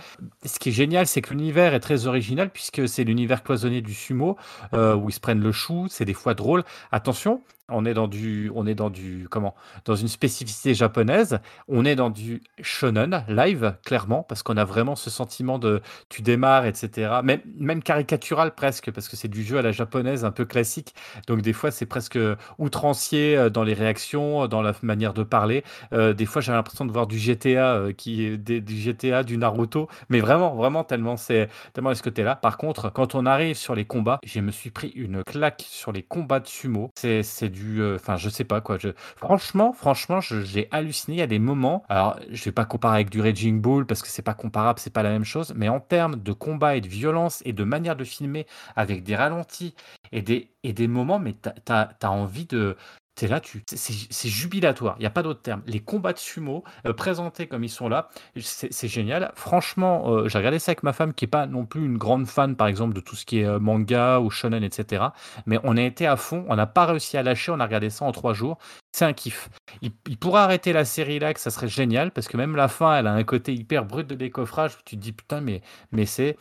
[0.44, 3.94] Ce qui est génial, c'est que l'univers est très original puisque c'est l'univers cloisonné du
[3.94, 4.36] sumo
[4.74, 5.86] euh, où ils se prennent le chou.
[5.88, 6.62] C'est des fois drôle.
[6.92, 7.40] Attention,
[7.70, 9.54] on est dans du, on est dans du, comment,
[9.84, 11.38] dans une spécificité japonaise.
[11.68, 16.22] On est dans du shonen live, clairement, parce qu'on a vraiment ce sentiment de, tu
[16.22, 17.20] démarres, etc.
[17.24, 20.94] Même, même caricatural presque, parce que c'est du jeu à la japonaise, un peu classique.
[21.26, 22.18] Donc des fois, c'est presque
[22.58, 25.64] outrancier euh, dans les réactions, euh, dans la manière de parler.
[25.92, 30.20] Euh, des fois, j'ai l'impression de voir du GTA, qui du GTA, du Naruto, mais
[30.20, 32.36] vraiment, vraiment tellement c'est tellement est ce côté-là.
[32.36, 35.92] Par contre, quand on arrive sur les combats, je me suis pris une claque sur
[35.92, 36.90] les combats de sumo.
[36.96, 37.22] C'est
[37.54, 38.78] du, euh, enfin, je sais pas quoi.
[39.16, 41.22] Franchement, franchement, j'ai halluciné.
[41.22, 41.84] A des moments.
[41.88, 44.92] Alors, je vais pas comparer avec du Raging Bull parce que c'est pas comparable, c'est
[44.92, 45.52] pas la même chose.
[45.56, 48.46] Mais en termes de combat et de violence et de manière de filmer
[48.76, 49.74] avec des ralentis
[50.12, 52.76] et des, et des moments, mais t'as as, envie de
[53.16, 54.96] T'es là, tu, c'est- jubilatoire.
[54.98, 55.62] Il n'y a pas d'autre terme.
[55.66, 58.08] Les combats de sumo euh, présentés comme ils sont là,
[58.40, 59.30] c'est génial.
[59.36, 62.26] Franchement, euh, j'ai regardé ça avec ma femme, qui est pas non plus une grande
[62.26, 65.04] fan, par exemple, de tout ce qui est euh, manga ou shonen, etc.
[65.46, 66.44] Mais on a été à fond.
[66.48, 67.52] On n'a pas réussi à lâcher.
[67.52, 68.58] On a regardé ça en trois jours.
[68.96, 69.48] C'est un kiff.
[69.82, 72.68] Il, il pourrait arrêter la série là, que ça serait génial, parce que même la
[72.68, 74.74] fin, elle a un côté hyper brut de décoffrage.
[74.74, 76.36] où Tu te dis putain, mais mais c'est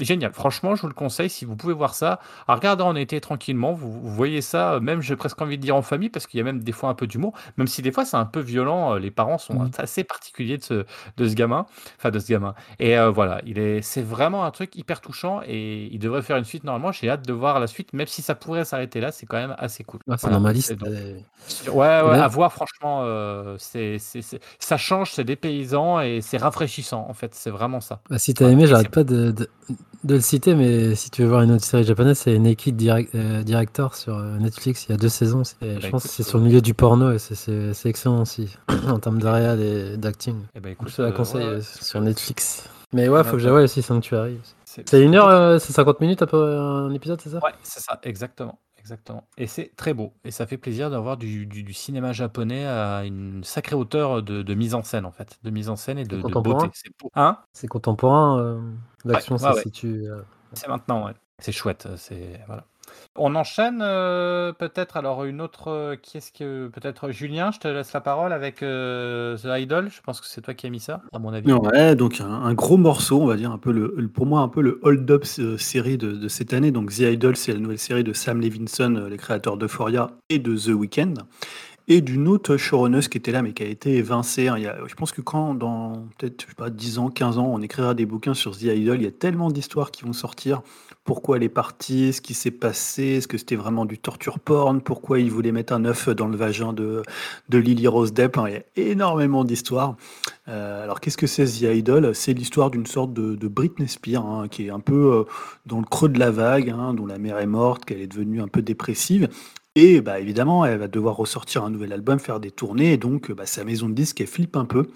[0.00, 0.32] génial.
[0.32, 2.18] Franchement, je vous le conseille si vous pouvez voir ça.
[2.48, 5.62] À regarder en été tranquillement, vous, vous voyez ça, euh, même j'ai presque envie de
[5.62, 7.82] dire en famille, parce qu'il y a même des fois un peu d'humour, même si
[7.82, 8.94] des fois c'est un peu violent.
[8.94, 9.70] euh, Les parents sont Mhm.
[9.76, 10.86] assez particuliers de ce,
[11.18, 11.66] de ce gamin,
[11.98, 12.54] enfin de ce gamin.
[12.78, 16.38] Et euh, voilà, il est, c'est vraiment un truc hyper touchant et il devrait faire
[16.38, 16.90] une suite normalement.
[16.90, 19.54] J'ai hâte de voir la suite, même si ça pourrait s'arrêter là, c'est quand même
[19.58, 20.00] assez cool.
[20.08, 20.72] Ah, c'est Voilà, dans ma c'est liste.
[20.76, 21.24] donc- et-
[21.81, 23.98] Ouais, ouais, Même- à voir, franchement, euh, c'est,
[24.58, 28.00] ça change, c'est dépaysant et c'est rafraîchissant, en fait, c'est vraiment ça.
[28.10, 29.48] Bah, si t'as aimé, j'arrête pas de, de,
[30.04, 33.14] de le citer, mais si tu veux voir une autre série japonaise, c'est Naked Direct,
[33.14, 34.86] euh, Director sur euh, Netflix.
[34.88, 35.44] Il y a deux saisons.
[35.44, 38.56] c'est- je bah, pense que c'est sur le milieu du porno et c'est- excellent aussi
[38.88, 40.36] en termes de réal et d'acting.
[40.54, 42.68] Eh ben, Je te la euh, conseille ouais, ouais, euh, sur Netflix.
[42.92, 44.38] Mais ouais, faut que j'avoue aussi Sanctuary.
[44.64, 47.38] c'est- C'est une heure, euh, c'est 50 minutes après un épisode, c'est ça?
[47.42, 48.58] Ouais, c'est ça, exactement.
[48.82, 49.24] Exactement.
[49.38, 50.12] Et c'est très beau.
[50.24, 54.42] Et ça fait plaisir d'avoir du, du- du cinéma japonais à une sacrée hauteur de,
[54.42, 55.38] de mise en scène, en fait.
[55.44, 56.66] De mise en scène et de, beauté.
[56.74, 57.10] C'est beau.
[57.14, 57.38] Hein?
[57.52, 58.40] C'est contemporain.
[58.40, 58.60] euh,
[59.04, 59.62] L'action, Ouais, ça ouais, se ouais.
[59.64, 60.08] situe.
[60.10, 60.22] euh,
[60.52, 61.14] C'est maintenant, ouais.
[61.38, 61.88] C'est chouette.
[61.96, 62.64] C'est voilà.
[63.16, 65.68] On enchaîne euh, peut-être alors une autre.
[65.68, 69.90] euh, qui est-ce que peut-être Julien, je te laisse la parole avec euh, The Idol.
[69.90, 71.52] Je pense que c'est toi qui as mis ça, à mon avis.
[71.52, 74.62] Ouais, donc un, gros morceau, on va dire un peu le, pour moi un peu
[74.62, 76.70] le hold-up série de, de cette année.
[76.70, 80.56] Donc The Idol, c'est la nouvelle série de Sam Levinson, les créateurs d'Euphoria et de
[80.56, 81.12] The Weeknd,
[81.88, 84.48] et d'une autre showrunneuse qui était là mais qui a été évincée.
[84.48, 84.54] hein.
[84.56, 87.60] Il y a- je pense que quand dans peut-être pas 10 ans, 15 ans, on
[87.60, 90.62] écrira des bouquins sur The Idol, il y a tellement d'histoires qui vont sortir.
[91.04, 94.80] Pourquoi elle est partie, ce qui s'est passé, est-ce que c'était vraiment du torture porn,
[94.80, 97.02] pourquoi ils voulaient mettre un œuf dans le vagin de,
[97.48, 98.38] de Lily Rose Depp.
[98.46, 99.96] Il y a énormément d'histoires.
[100.48, 102.14] Euh, alors qu'est-ce que c'est The Idol?
[102.14, 105.24] C'est l'histoire d'une sorte de, de Britney Spears hein, qui est un peu euh,
[105.66, 108.40] dans le creux de la vague, hein, dont la mère est morte, qu'elle est devenue
[108.40, 109.28] un peu dépressive.
[109.74, 113.32] Et bah, évidemment, elle va devoir ressortir un nouvel album, faire des tournées, et donc
[113.32, 114.88] bah, sa maison de disques, elle flippe un peu.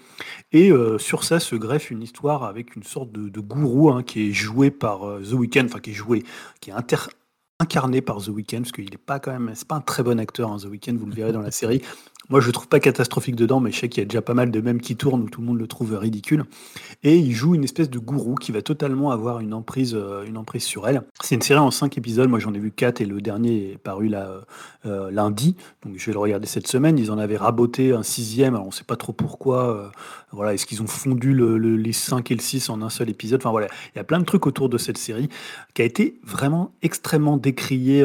[0.52, 4.02] Et euh, sur ça se greffe une histoire avec une sorte de, de gourou hein,
[4.02, 6.24] qui est joué par euh, The Weeknd, enfin qui est joué,
[6.60, 7.08] qui est inter-
[7.60, 10.20] incarné par The Weeknd, parce qu'il n'est pas quand même, c'est pas un très bon
[10.20, 11.82] acteur, hein, The Weeknd, vous le verrez dans la série.
[12.28, 14.34] Moi, je le trouve pas catastrophique dedans, mais je sais qu'il y a déjà pas
[14.34, 16.44] mal de mèmes qui tournent où tout le monde le trouve ridicule.
[17.04, 20.36] Et il joue une espèce de gourou qui va totalement avoir une emprise, euh, une
[20.36, 21.02] emprise sur elle.
[21.22, 22.28] C'est une série en cinq épisodes.
[22.28, 24.40] Moi, j'en ai vu quatre et le dernier est paru là, euh,
[24.86, 25.54] euh, lundi.
[25.84, 26.98] Donc, je vais le regarder cette semaine.
[26.98, 28.54] Ils en avaient raboté un sixième.
[28.54, 29.92] Alors, on sait pas trop pourquoi.
[30.32, 33.08] voilà, est-ce qu'ils ont fondu le- le- les cinq et le six en un seul
[33.08, 33.40] épisode?
[33.40, 33.68] Enfin, voilà.
[33.94, 35.28] Il y a plein de trucs autour de cette série
[35.74, 38.04] qui a été vraiment extrêmement décriée,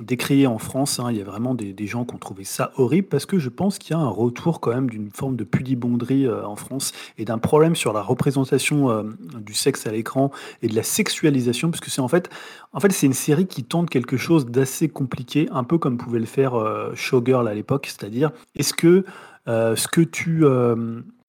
[0.00, 0.98] décriée en France.
[0.98, 1.08] hein.
[1.10, 3.48] Il y a vraiment des, des gens qui ont trouvé ça horrible parce que je
[3.48, 6.92] pense qu'il y a un retour quand même d'une forme de pudibonderie euh, en France
[7.18, 9.02] et d'un problème sur la représentation euh,
[9.40, 10.30] du sexe à l'écran
[10.62, 12.30] et de la sexualisation, parce que c'est en fait,
[12.72, 16.20] en fait, c'est une série qui tente quelque chose d'assez compliqué, un peu comme pouvait
[16.20, 19.04] le faire euh, Showgirl à l'époque, c'est-à-dire est-ce que
[19.46, 20.44] ce que tu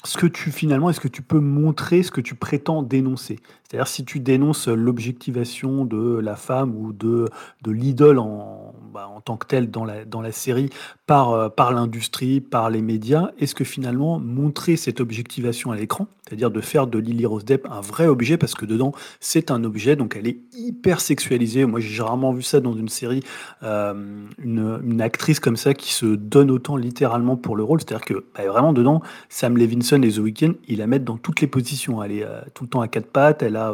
[0.05, 3.39] ce que tu finalement, est-ce que tu peux montrer ce que tu prétends dénoncer?
[3.63, 7.29] C'est-à-dire si tu dénonces l'objectivation de la femme ou de,
[7.63, 10.69] de l'idole en, bah, en tant que telle dans la, dans la série
[11.05, 16.07] par, euh, par l'industrie, par les médias, est-ce que finalement montrer cette objectivation à l'écran,
[16.25, 19.63] c'est-à-dire de faire de Lily Rose Depp un vrai objet, parce que dedans c'est un
[19.65, 21.65] objet, donc elle est hyper sexualisée.
[21.65, 23.21] Moi j'ai rarement vu ça dans une série,
[23.63, 23.93] euh,
[24.41, 28.47] une, actrice comme ça qui se donne autant littéralement pour le rôle, c'est-à-dire que bah,
[28.47, 32.01] vraiment dedans, Sam Levinson et The Weeknd, ils la mettent dans toutes les positions.
[32.01, 33.73] Elle est euh, tout le temps à quatre pattes, elle a,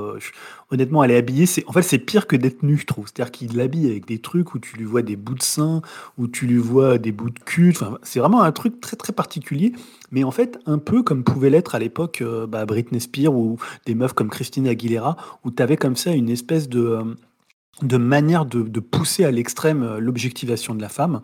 [0.72, 1.46] honnêtement, elle est habillée.
[1.46, 3.06] C'est, en fait, c'est pire que d'être nue, je trouve.
[3.08, 5.82] C'est-à-dire qu'il l'habille avec des trucs où tu lui vois des bouts de seins,
[6.18, 9.74] où tu lui vois des de c'est vraiment un truc très très particulier.
[10.12, 13.58] Mais en fait, un peu comme pouvait l'être à l'époque euh, bah, Britney Spears ou
[13.86, 18.46] des meufs comme Christina Aguilera, où tu avais comme ça une espèce de euh, manière
[18.46, 21.22] de, de pousser à l'extrême euh, l'objectivation de la femme.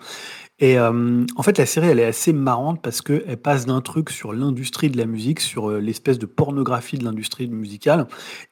[0.59, 4.09] Et euh, en fait, la série, elle est assez marrante parce qu'elle passe d'un truc
[4.09, 8.07] sur l'industrie de la musique, sur euh, l'espèce de pornographie de l'industrie musicale,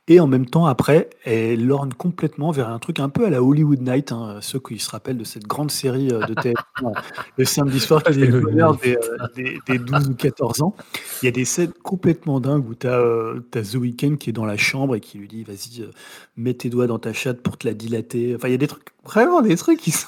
[0.10, 3.42] et en même temps, après, elle lorne complètement vers un truc un peu à la
[3.42, 6.90] Hollywood Night, hein, ceux qui se rappellent de cette grande série euh, de TF1 euh,
[7.38, 10.76] le samedi soir qui fait le bonheur des, euh, des, des 12 ou 14 ans.
[11.22, 13.02] Il y a des scènes complètement dingues où tu as,
[13.50, 15.92] The Weeknd qui est dans la chambre et qui lui dit Vas-y, euh,
[16.36, 18.36] mets tes doigts dans ta chatte pour te la dilater.
[18.36, 20.08] Enfin, il y a des trucs, vraiment des trucs qui sont.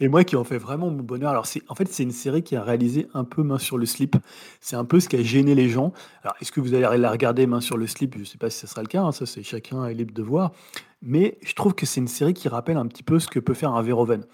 [0.00, 1.30] Et moi qui en fais vraiment mon bonheur.
[1.30, 3.86] Alors, c'est, en fait, c'est une série qui a réalisé un peu main sur le
[3.86, 4.16] slip.
[4.60, 5.92] C'est un peu ce qui a gêné les gens.
[6.22, 8.14] Alors, est-ce que vous allez la regarder main sur le slip?
[8.14, 9.02] Je ne sais pas si ce sera le cas.
[9.02, 10.52] hein, ça, c'est chacun est libre de voir.
[11.02, 13.54] Mais je trouve que c'est une série qui rappelle un petit peu ce que peut
[13.54, 14.24] faire un Verhoeven.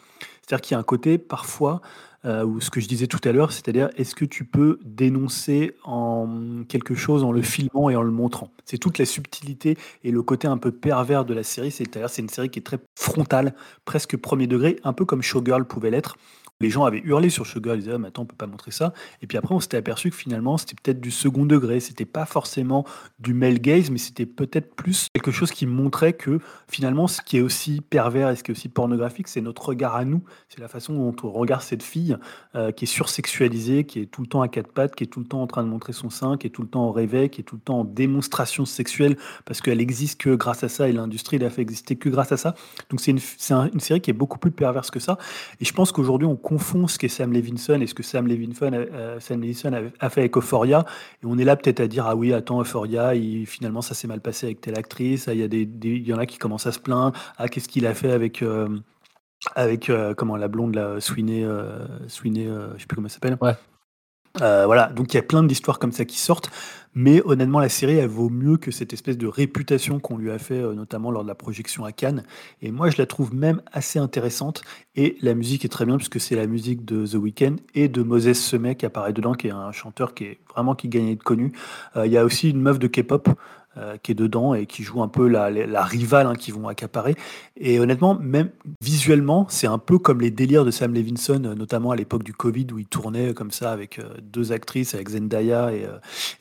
[0.41, 1.80] C'est-à-dire qu'il y a un côté, parfois,
[2.25, 5.77] euh, ou ce que je disais tout à l'heure, c'est-à-dire est-ce que tu peux dénoncer
[5.85, 8.51] en quelque chose en le filmant et en le montrant?
[8.64, 11.70] C'est toute la subtilité et le côté un peu pervers de la série.
[11.70, 13.55] C'est-à-dire c'est une série qui est très frontale,
[13.85, 16.16] presque premier degré, un peu comme Showgirl pouvait l'être
[16.61, 18.46] les gens avaient hurlé sur ce gars, ils disaient ah, mais attends, on peut pas
[18.46, 18.92] montrer ça.
[19.22, 22.26] Et puis après, on s'était aperçu que finalement, c'était peut-être du second degré, c'était pas
[22.26, 22.84] forcément
[23.18, 26.38] du male gaze, mais c'était peut-être plus quelque chose qui montrait que
[26.68, 29.96] finalement, ce qui est aussi pervers et ce qui est aussi pornographique, c'est notre regard
[29.96, 32.16] à nous, c'est la façon dont on regarde cette fille
[32.55, 35.20] euh, qui est sursexualisée, qui est tout le temps à quatre pattes, qui est tout
[35.20, 37.30] le temps en train de montrer son sein, qui est tout le temps en réveil,
[37.30, 40.88] qui est tout le temps en démonstration sexuelle parce qu'elle existe que grâce à ça
[40.88, 42.55] et l'industrie l'a fait exister que grâce à ça.
[42.90, 43.20] Donc c'est une,
[43.72, 45.18] une série qui est beaucoup plus perverse que ça.
[45.61, 48.70] Et je pense qu'aujourd'hui, on confond ce qu'est Sam Levinson et ce que Sam Levinson,
[48.72, 50.84] euh, Sam Levinson a, fait avec Euphoria.
[51.22, 53.12] Et on est là peut-être à dire ah oui, attends, Euphoria,
[53.47, 55.26] finalement ça s'est mal passé avec telle actrice.
[55.26, 57.18] Ah, il y, a des, y en a qui commencent à se plaindre.
[57.38, 58.42] Ah, qu'est-ce qu'il a fait avec.
[58.42, 58.68] Euh,
[59.57, 61.47] avec euh, comment la blonde la Sweeney,
[62.09, 63.36] Sweeney je sais plus comment elle s'appelle.
[63.42, 63.53] Ouais.
[64.39, 66.51] Voilà, donc il y a plein d'histoires comme ça qui sortent.
[66.97, 70.39] Mais honnêtement, la série, elle vaut mieux que cette espèce de réputation qu'on lui a
[70.39, 72.22] fait, euh, notamment lors de la projection à Cannes.
[72.62, 74.62] Et moi, je la trouve même assez intéressante.
[74.95, 78.03] Et la musique est très bien, puisque c'est la musique de The Weeknd et de
[78.03, 81.11] Moses Semet qui apparaît dedans, qui est un chanteur qui est vraiment qui gagne à
[81.11, 81.53] être connu.
[81.97, 83.28] Euh, il y a aussi une meuf de K-pop
[83.77, 85.49] euh, qui est dedans et qui joue un peu la,
[85.85, 87.16] rivale hein, qui vont accaparer.
[87.57, 88.51] Et honnêtement, même
[88.81, 92.33] visuellement, c'est un peu comme les délires de Sam Levinson, euh, notamment à l'époque du
[92.33, 95.87] Covid où il tournait comme ça avec euh, deux actrices, avec Zendaya et,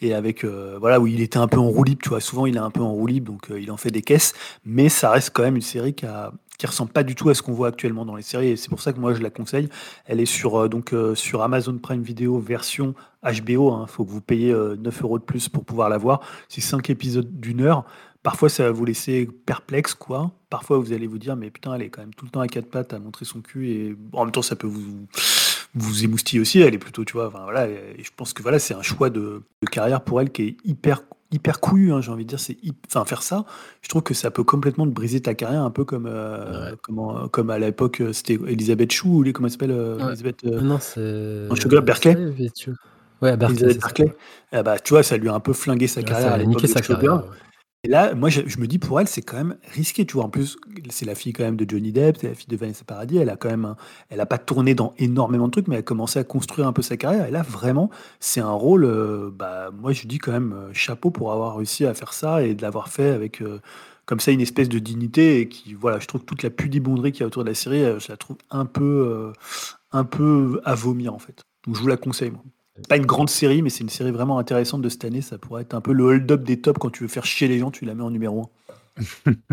[0.02, 2.02] et avec voilà où il était un peu en roue libre.
[2.04, 4.34] Tu vois, souvent il est un peu en roue donc il en fait des caisses,
[4.66, 7.34] mais ça reste quand même une série qui a qui ressemble pas du tout à
[7.34, 9.30] ce qu'on voit actuellement dans les séries et c'est pour ça que moi je la
[9.30, 9.70] conseille.
[10.06, 14.22] Elle est sur donc sur Amazon Prime Video version HBO, il hein, faut que vous
[14.22, 16.22] payiez 9 euh, euros de plus pour pouvoir la voir.
[16.50, 17.86] C'est 5 épisodes d'une heure.
[18.22, 20.32] Parfois, ça va vous laisser perplexe, quoi.
[20.50, 22.48] Parfois, vous allez vous dire, mais putain, elle est quand même tout le temps à
[22.48, 23.70] quatre pattes à montrer son cul.
[23.70, 25.08] Et en même temps, ça peut vous,
[25.76, 26.60] vous émoustiller aussi.
[26.62, 27.68] Elle est plutôt, tu vois, voilà.
[27.68, 31.02] Et je pense que voilà, c'est un choix de, carrière pour elle qui est hyper
[31.32, 32.56] hyper couillu, hein, j'ai envie de dire, c'est
[32.88, 33.44] enfin faire ça,
[33.82, 36.76] je trouve que ça peut complètement te briser ta carrière, un peu comme euh,
[37.32, 41.48] comme à l'époque euh, c'était Elisabeth Chou ou les comment elle s'appelle Elisabeth Non, c'est
[41.82, 42.16] Berkeley.
[43.24, 44.14] Ouais, Berkeley.
[44.52, 46.34] Eh bah, tu vois, ça lui a un peu flingué sa carrière.
[46.34, 47.24] a niqué sa carrière.
[47.86, 50.24] Et là, moi, je, me dis pour elle, c'est quand même risqué, tu vois.
[50.24, 50.58] En plus,
[50.90, 53.18] c'est la fille quand même de Johnny Depp, c'est la fille de Vanessa Paradis.
[53.18, 53.76] Elle a quand même,
[54.10, 56.82] elle pas tourné dans énormément de trucs, mais elle a commencé à construire un peu
[56.82, 57.26] sa carrière.
[57.28, 57.90] Et là, vraiment,
[58.22, 58.86] c'est un rôle.
[58.86, 62.42] Euh, bah, moi, je dis quand même euh, chapeau pour avoir réussi à faire ça
[62.44, 63.60] et de l'avoir fait avec euh,
[64.06, 67.22] comme ça une espèce de dignité et qui, voilà, je trouve toute la pudibonderie qu'il
[67.22, 69.34] y a autour de la série, je la trouve un peu,
[69.92, 71.42] un peu à vomir en fait.
[71.66, 72.32] Donc, je vous la conseille.
[72.32, 72.42] Moi
[72.90, 75.22] pas une grande série, mais c'est une série vraiment intéressante de cette année.
[75.22, 77.60] Ça pourrait être un peu le hold-up des tops quand tu veux faire chier les
[77.60, 78.52] gens, tu la mets en numéro
[79.26, 79.32] 1.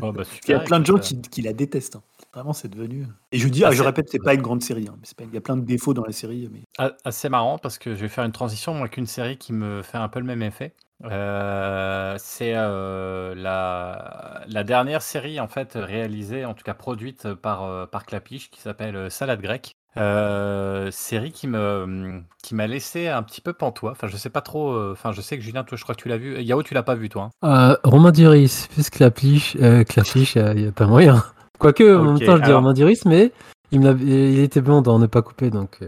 [0.00, 1.96] Oh, bah, il y a plein de gens qui, la détestent.
[1.96, 2.02] Hein.
[2.32, 3.06] Vraiment, c'est devenu.
[3.32, 4.86] Et je dis, ah, je répète, c'est pas une grande série.
[4.88, 4.96] Hein.
[5.16, 5.24] Pas...
[5.24, 6.48] Il y a plein de défauts dans la série.
[6.52, 6.60] Mais...
[6.78, 9.82] Ah, assez marrant parce que je vais faire une transition avec une série qui me
[9.82, 10.74] fait un peu le même effet.
[11.04, 17.62] Euh, c'est euh, la, la, dernière série en fait réalisée, en tout cas produite par,
[17.62, 19.76] euh, par Clapiche, qui s'appelle Salade grecque.
[19.98, 23.90] Euh, série qui me qui m'a laissé un petit peu pantois.
[23.90, 24.70] Enfin, je sais pas trop.
[24.70, 26.40] Euh, enfin, je sais que Julien, toi, je crois que tu l'as vu.
[26.40, 27.30] Yao, tu l'as pas vu, toi.
[27.42, 27.72] Hein?
[27.72, 31.24] Euh, Romain Duris, plus Clapiche, euh, Clapiche, il y, a pas moyen.
[31.58, 33.32] Quoique, en même temps, je dis Romain Duris, mais
[33.72, 35.80] il, il était bon dans Ne pas couper, donc.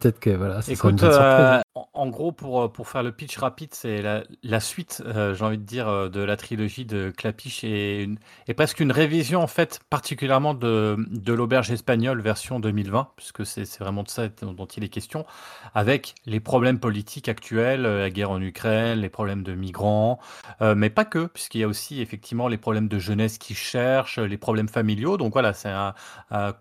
[0.00, 0.60] Peut-être que voilà.
[0.68, 5.02] Écoute, euh, en, gros, pour, euh, pour faire le pitch rapide, c'est la, la, suite,
[5.04, 8.92] euh, j'ai envie de dire, de la trilogie de Clapiche et, une, et presque une
[8.92, 14.28] révision, en fait, particulièrement de, de l'auberge espagnole version 2020, puisque c'est vraiment de ça
[14.28, 15.26] dont il est question,
[15.74, 20.20] avec les problèmes politiques actuels, la guerre en Ukraine, les problèmes de migrants,
[20.60, 24.38] mais pas que, puisqu'il y a aussi effectivement les problèmes de jeunesse qui cherchent, les
[24.38, 25.16] problèmes familiaux.
[25.16, 25.94] Donc voilà, c'est un,
[26.30, 26.54] un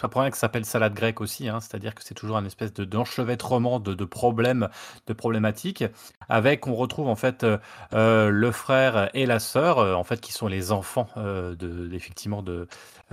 [0.00, 2.84] ça prend qui s'appelle salade grecque aussi, hein, c'est-à-dire que c'est toujours un espèce de
[2.84, 4.68] d'enchevêtrement de, problèmes,
[5.06, 5.84] de problématiques,
[6.28, 7.58] avec on retrouve en fait euh,
[7.94, 12.42] euh, le frère et la sœur, euh, en fait qui sont les enfants de effectivement
[12.42, 12.68] de.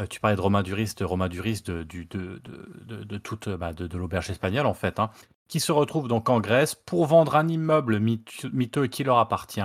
[0.10, 5.00] tu parlais de Romain Duris, de Romain Duris, de toute bah, l'auberge espagnole en fait,
[5.00, 5.10] hein,
[5.48, 9.62] qui se retrouvent donc en Grèce pour vendre un immeuble miteux qui leur appartient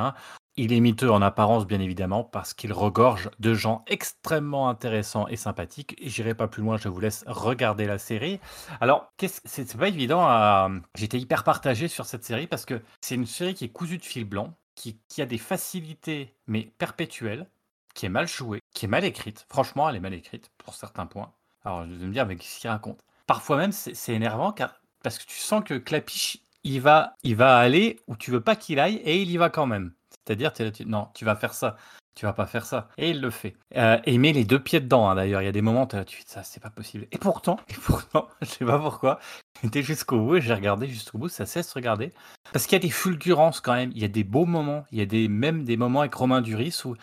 [0.58, 5.36] il est miteux en apparence, bien évidemment, parce qu'il regorge de gens extrêmement intéressants et
[5.36, 5.96] sympathiques.
[6.02, 8.40] J'irai pas plus loin, je vous laisse regarder la série.
[8.80, 9.12] Alors,
[9.44, 10.80] c'est pas évident.
[10.96, 14.04] J'étais hyper partagé sur cette série parce que c'est une série qui est cousue de
[14.04, 17.46] fil blanc, qui, a des facilités, mais perpétuelles,
[17.94, 19.46] qui est mal jouée, qui est mal écrite.
[19.48, 21.32] Franchement, elle est mal écrite pour certains points.
[21.64, 23.04] Alors, je vais me dire, mais qu'est-ce qu'il raconte?
[23.28, 27.58] Parfois même, c'est énervant car, parce que tu sens que Clapiche, il va, il va
[27.58, 29.92] aller où tu veux pas qu'il aille et il y va quand même.
[30.28, 30.52] C'est-à-dire,
[30.86, 31.76] non, tu vas faire ça.
[32.14, 32.88] Tu vas pas faire ça.
[32.98, 33.56] Et il le fait.
[33.76, 35.40] Euh, et il met les deux pieds dedans, hein, d'ailleurs.
[35.40, 37.06] Il y a des moments, tu fais ça, c'est pas possible.
[37.12, 39.20] Et pourtant, et pourtant, je sais pas pourquoi,
[39.62, 42.12] j'étais jusqu'au bout et j'ai regardé jusqu'au bout, ça cesse de regarder.
[42.52, 44.98] Parce qu'il y a des fulgurances quand même, il y a des beaux moments, il
[44.98, 46.96] y a des, même des moments avec Romain Duris où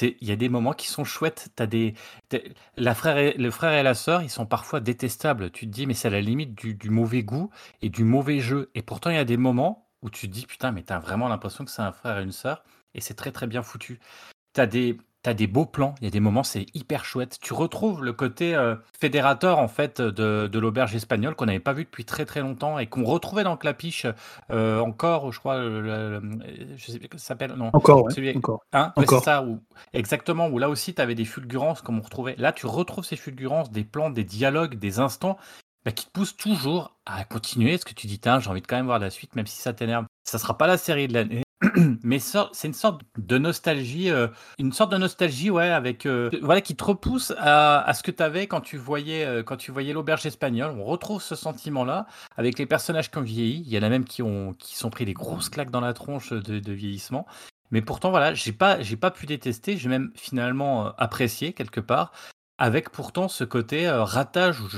[0.00, 1.50] il y a des moments qui sont chouettes.
[1.54, 1.94] T'as des,
[2.76, 5.50] la frère et, le frère et la sœur, ils sont parfois détestables.
[5.50, 7.50] Tu te dis, mais c'est à la limite du mauvais goût
[7.82, 8.70] et du mauvais jeu.
[8.74, 11.28] Et pourtant, il y a des moments où tu te dis, putain, mais t'as vraiment
[11.28, 12.64] l'impression que c'est un frère et une sœur.
[12.94, 14.00] Et c'est très très bien foutu.
[14.52, 15.94] T'as des, t'as des beaux plans.
[16.00, 17.38] Il y a des moments, c'est hyper chouette.
[17.40, 21.72] Tu retrouves le côté euh, fédérateur en fait de, de l'auberge espagnole qu'on n'avait pas
[21.72, 24.06] vu depuis très très longtemps et qu'on retrouvait dans Clapiche
[24.50, 26.20] euh, encore, je crois, le, le-
[26.76, 27.70] je sais ça s'appelle, non.
[27.72, 28.62] Encore, Celui encore.
[28.72, 29.20] Hein Encore.
[29.20, 29.60] c'est ça, où,
[29.94, 32.34] exactement, où là aussi tu avais des fulgurances comme on retrouvait.
[32.36, 35.38] Là, tu retrouves ces fulgurances, des plans, des dialogues, des instants
[35.84, 37.72] bah, qui te poussent toujours à continuer.
[37.72, 39.60] Parce que tu dis, Tiens, j'ai envie de quand même voir la suite, même si
[39.60, 40.06] ça t'énerve.
[40.24, 41.42] Ça sera pas la série de l'année.
[42.02, 44.28] Mais c'est une sorte de nostalgie, euh,
[44.58, 48.10] une sorte de nostalgie, ouais, avec euh, voilà, qui te repousse à, à ce que
[48.10, 50.72] tu avais quand tu voyais, euh, quand tu voyais l'auberge espagnole.
[50.76, 52.06] On retrouve ce sentiment-là
[52.36, 53.62] avec les personnages qui ont vieilli.
[53.66, 55.94] Il y en a même qui ont, qui sont pris des grosses claques dans la
[55.94, 57.26] tronche de, de vieillissement.
[57.70, 59.76] Mais pourtant, voilà, j'ai pas, j'ai pas pu détester.
[59.76, 62.12] J'ai même finalement apprécié quelque part.
[62.62, 64.68] Avec pourtant ce côté euh, ratage où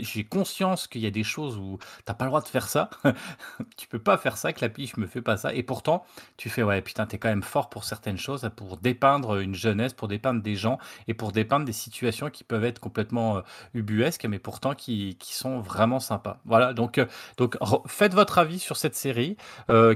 [0.00, 2.88] j'ai conscience qu'il y a des choses où t'as pas le droit de faire ça.
[3.76, 5.52] tu peux pas faire ça, que la piche me fait pas ça.
[5.52, 6.06] Et pourtant,
[6.38, 9.92] tu fais ouais, putain, t'es quand même fort pour certaines choses, pour dépeindre une jeunesse,
[9.92, 10.78] pour dépeindre des gens
[11.08, 13.40] et pour dépeindre des situations qui peuvent être complètement euh,
[13.74, 16.38] ubuesques, mais pourtant qui, sont vraiment sympas.
[16.46, 17.04] Voilà, donc, euh,
[17.36, 19.36] donc faites votre avis sur cette série,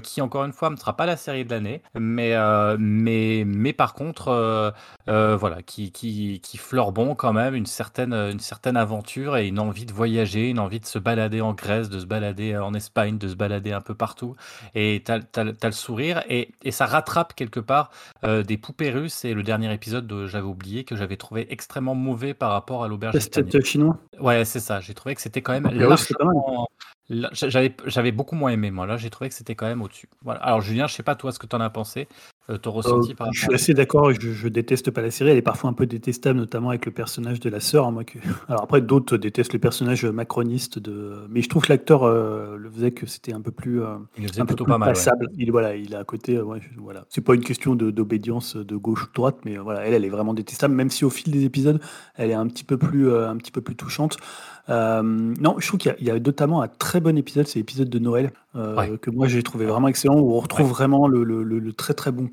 [0.02, 2.34] qui encore une fois ne sera pas la série de l'année, mais,
[2.78, 4.74] mais, mais par contre,
[5.06, 9.58] voilà, qui, qui, qui fleure bon quand même une certaine, une certaine aventure et une
[9.58, 13.18] envie de voyager, une envie de se balader en Grèce, de se balader en Espagne,
[13.18, 14.36] de se balader un peu partout.
[14.74, 17.90] Et t'as as, le sourire et, et ça rattrape quelque part
[18.24, 19.24] euh, des poupées russes.
[19.24, 22.88] Et le dernier épisode, de- j'avais oublié, que j'avais trouvé extrêmement mauvais par rapport à
[22.88, 23.12] l'auberge.
[23.12, 23.98] Test chinois.
[24.18, 24.80] Ouais, c'est ça.
[24.80, 26.68] J'ai trouvé que c'était quand même largement-
[27.08, 28.86] la- J'avais beaucoup moins aimé, moi.
[28.86, 30.08] Là, j'ai trouvé que c'était quand même au-dessus.
[30.22, 30.40] Voilà.
[30.40, 33.12] Alors, Julien, je sais pas, toi, ce que tu en as pensé, euh, ton ressenti
[33.12, 35.70] Euh, par je suis assez d'accord, je, je déteste pas la série, elle est parfois
[35.70, 37.86] un peu détestable, notamment avec le personnage de la sœur.
[37.86, 38.18] hein, moi, que...
[38.48, 41.14] Alors après, d'autres détestent le personnage macroniste, de...
[41.28, 44.24] mais je trouve que l'acteur euh, le faisait que c'était un peu plus, euh, Il
[44.40, 44.88] un peu plus pas mal.
[44.88, 44.94] ouais.
[44.94, 45.28] passable.
[45.38, 47.04] Il, voilà, il est à côté, euh, ouais, je- voilà.
[47.08, 50.04] c'est pas une question d'obédience de, gauche ou de droite, mais euh, voilà, elle, elle
[50.04, 51.80] est vraiment détestable, même si au fil des épisodes,
[52.16, 54.16] elle est un petit peu plus, euh, un petit peu plus touchante.
[54.68, 57.58] Euh, non, je trouve qu'il y a- y, a notamment un très bon épisode, c'est
[57.58, 58.98] l'épisode de Noël, euh, Ouais.
[58.98, 61.94] que moi j'ai trouvé vraiment excellent, où on retrouve vraiment le, le- le- le très
[61.94, 62.28] très bon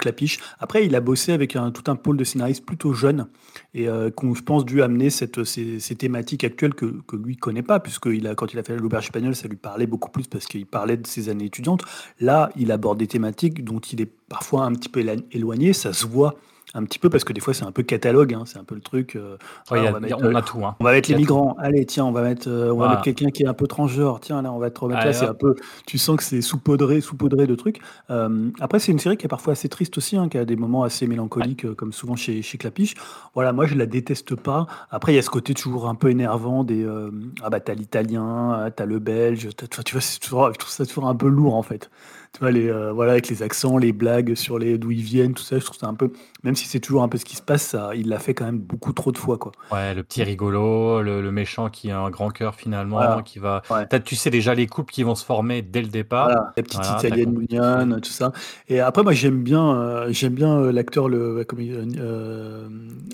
[0.59, 3.27] Après, il a bossé avec un, tout un pôle de scénaristes plutôt jeunes,
[3.73, 7.63] et euh, qu'on, je pense, dû amener cette, ces, thématiques actuelles que, que lui connaît
[7.63, 10.27] pas, puisque il a, quand il a fait l'auberge espagnole, ça lui parlait beaucoup plus
[10.27, 11.83] parce qu'il parlait de ses années étudiantes.
[12.19, 16.05] Là, il aborde des thématiques dont il est parfois un petit peu éloigné, ça se
[16.05, 16.35] voit
[16.77, 18.75] un petit peu parce que des fois c'est un peu catalogue, hein, c'est un peu
[18.75, 19.15] le truc.
[19.15, 19.37] euh,
[19.71, 20.65] Ouais, ah, a- on va mettre, on euh, a tout.
[20.65, 20.75] Hein.
[20.79, 21.19] on va mettre les tout.
[21.21, 21.55] migrants.
[21.59, 24.19] Allez, tiens, on va mettre, euh, on va mettre quelqu'un qui est un peu transgenre.
[24.19, 25.13] Tiens, là, on va te remettre là.
[25.13, 25.55] C'est un peu,
[25.85, 27.79] tu sens que c'est saupoudré, saupoudré de trucs.
[28.09, 30.55] Euh, après, c'est une série qui est parfois assez triste aussi, hein, qui a des
[30.55, 32.95] moments assez mélancoliques, comme souvent chez, chez Clapiche.
[33.33, 34.67] Voilà, moi, je la déteste pas.
[34.91, 37.09] Après, il y a ce côté toujours un peu énervant des, euh,
[37.41, 39.49] ah bah, t'as l'italien, t'as le belge,
[39.85, 41.89] tu vois, c'est toujours, je trouve ça toujours un peu lourd, en fait.
[42.37, 45.33] Tu vois, les, euh, voilà, avec les accents, les blagues sur les, d'où ils viennent,
[45.33, 46.11] tout ça, je trouve ça un peu,
[46.43, 48.45] même si c'est toujours un peu ce qui se passe, ça, il l'a fait quand
[48.45, 49.53] même beaucoup trop de fois, quoi.
[49.71, 53.23] Ouais, le petit rigolo, le, le méchant qui a un grand cœur finalement, Voilà.
[53.23, 53.63] qui va.
[53.71, 53.87] Ouais.
[54.01, 56.25] Tu sais déjà les couples qui vont se former dès le départ.
[56.25, 58.31] Voilà, la petite Voilà, italienne mignonne, tout ça.
[58.67, 61.59] Et après, moi, j'aime bien, euh, j'aime bien euh, l'acteur, le, comme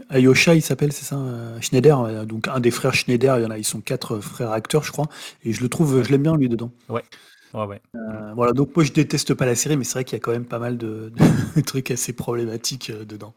[0.10, 1.18] Ayosha, il s'appelle, c'est ça,
[1.62, 2.26] Schneider.
[2.26, 3.40] Donc, un des frères Schneider.
[3.40, 5.08] Il y en a, ils sont quatre frères acteurs, je crois.
[5.46, 6.72] Et je le trouve, je l'aime bien lui dedans.
[6.90, 7.04] Ouais,
[7.54, 7.82] ouais.
[7.96, 8.52] Euh, voilà.
[8.54, 10.46] Donc, moi, je déteste pas la série, mais c'est vrai qu'il y a quand même
[10.46, 11.12] pas mal de,
[11.56, 13.34] de trucs assez problématiques euh, dedans.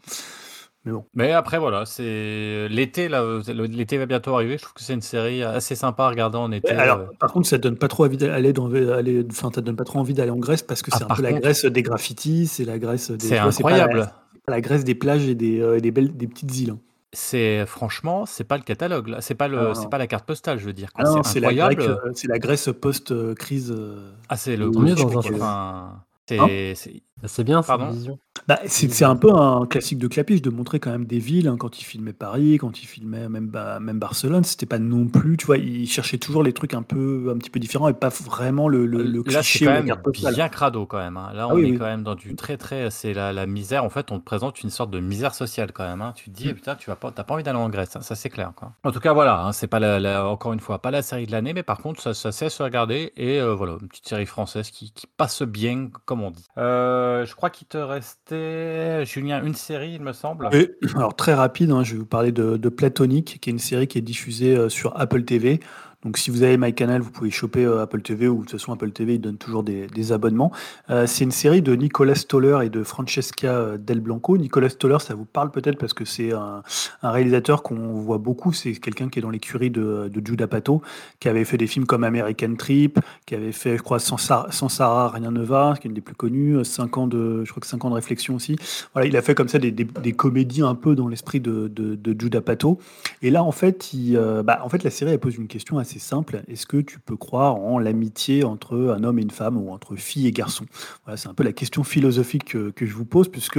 [0.84, 1.04] Mais bon.
[1.14, 4.56] Mais après, voilà, c'est l'été, là, l'été va bientôt arriver.
[4.56, 6.70] Je trouve que c'est une série assez sympa à regarder en été.
[6.70, 7.04] Alors, euh.
[7.18, 9.98] par contre, ça donne pas trop envie d'aller dans, aller, enfin, ça donne pas trop
[9.98, 12.64] envie d'aller en Grèce parce que Ah, c'est un peu la Grèce des graffitis, c'est
[12.64, 13.18] la Grèce des.
[13.26, 14.12] c'est vois, la- incroyable.
[14.46, 16.70] la Grèce des plages et des, euh, des belles, des petites îles.
[16.70, 16.78] hein.
[17.12, 20.26] C'est franchement, c'est pas le catalogue là, c'est pas le, Ah, c'est pas la carte
[20.26, 20.90] postale, je veux dire.
[20.96, 21.76] Ah c'est c'est la, incroyable.
[21.76, 23.72] Grèce, euh, c'est la Grèce post-crise.
[23.72, 24.12] euh.
[24.28, 25.22] Ah, c'est le mieux dans un quoi.
[25.22, 25.32] sens.
[25.32, 28.18] Enfin, c'est, Hein c'est- C'est bien cette vision.
[28.46, 31.48] Bah, c'est c'est un peu un classique de Clapiche de montrer quand même des villes.
[31.48, 35.06] hein, quand il filmait Paris, quand il filmait même, bah, même Barcelone, c'était pas non
[35.08, 35.36] plus.
[35.36, 38.10] Tu vois, il cherchait toujours les trucs un peu, un petit peu différents et pas
[38.10, 39.96] vraiment le, le, le Là, c'est cliché quand la même
[40.34, 41.16] bien crado quand même.
[41.16, 41.32] hein.
[41.34, 41.78] Là, Ah on oui, est oui.
[41.78, 42.90] quand même dans du très très.
[42.90, 43.82] C'est la, la misère.
[43.82, 46.02] En fait, on te présente une sorte de misère sociale quand même.
[46.02, 46.12] hein.
[46.14, 46.50] Tu te dis, Mm.
[46.50, 47.96] eh, putain, tu vas pas, t'as pas envie d'aller en Grèce.
[47.96, 48.00] hein.
[48.02, 48.52] Ça, c'est clair.
[48.54, 48.72] Quoi.
[48.84, 49.40] En tout cas, voilà.
[49.44, 51.78] hein, c'est pas la, la- encore une fois pas la série de l'année, mais par
[51.78, 55.06] contre, ça, ça cesse de regarder et euh, voilà, une petite série française qui, qui
[55.06, 56.44] passe bien, comme on dit.
[56.58, 60.48] Euh, je crois qu'il te restait Julien, une série, il me semble.
[60.94, 63.86] Alors très rapide, hein, je vais vous parler de, de Platonic, qui est une série
[63.86, 65.60] qui est diffusée euh, sur Apple TV.
[66.04, 68.72] Donc si vous avez MyCanal, vous pouvez choper euh, Apple TV ou de toute façon
[68.72, 70.52] Apple TV il donne toujours des, abonnements.
[70.90, 74.36] Euh, c'est une série de Nicolas Stoller et de Francesca euh, Del Blanco.
[74.36, 76.62] Nicolas Stoller, ça vous parle peut-être parce que c'est un,
[77.02, 78.52] réalisateur qu'on voit beaucoup.
[78.52, 80.82] C'est quelqu'un qui est dans l'écurie de, de Judah Pato,
[81.18, 85.08] qui avait fait des films comme American Trip, qui avait fait, je crois, Sans Sarah,
[85.08, 86.64] rien ne va, qui est une des plus connues.
[86.64, 88.56] 5 ans de, je crois que 5 ans de réflexion aussi.
[88.92, 89.72] Voilà, il a fait comme ça des,
[90.12, 92.78] comédies un peu dans l'esprit de, de, de Judah Pato.
[93.22, 95.85] Et là, en fait, il, bah, en fait, la série elle pose une question assez
[95.86, 96.42] simple.
[96.48, 99.96] Est-ce que tu peux croire en l'amitié entre un homme et une femme ou entre
[99.96, 100.66] fille et garçon?
[101.04, 103.58] Voilà, c'est un peu la question philosophique que, je vous pose, puisque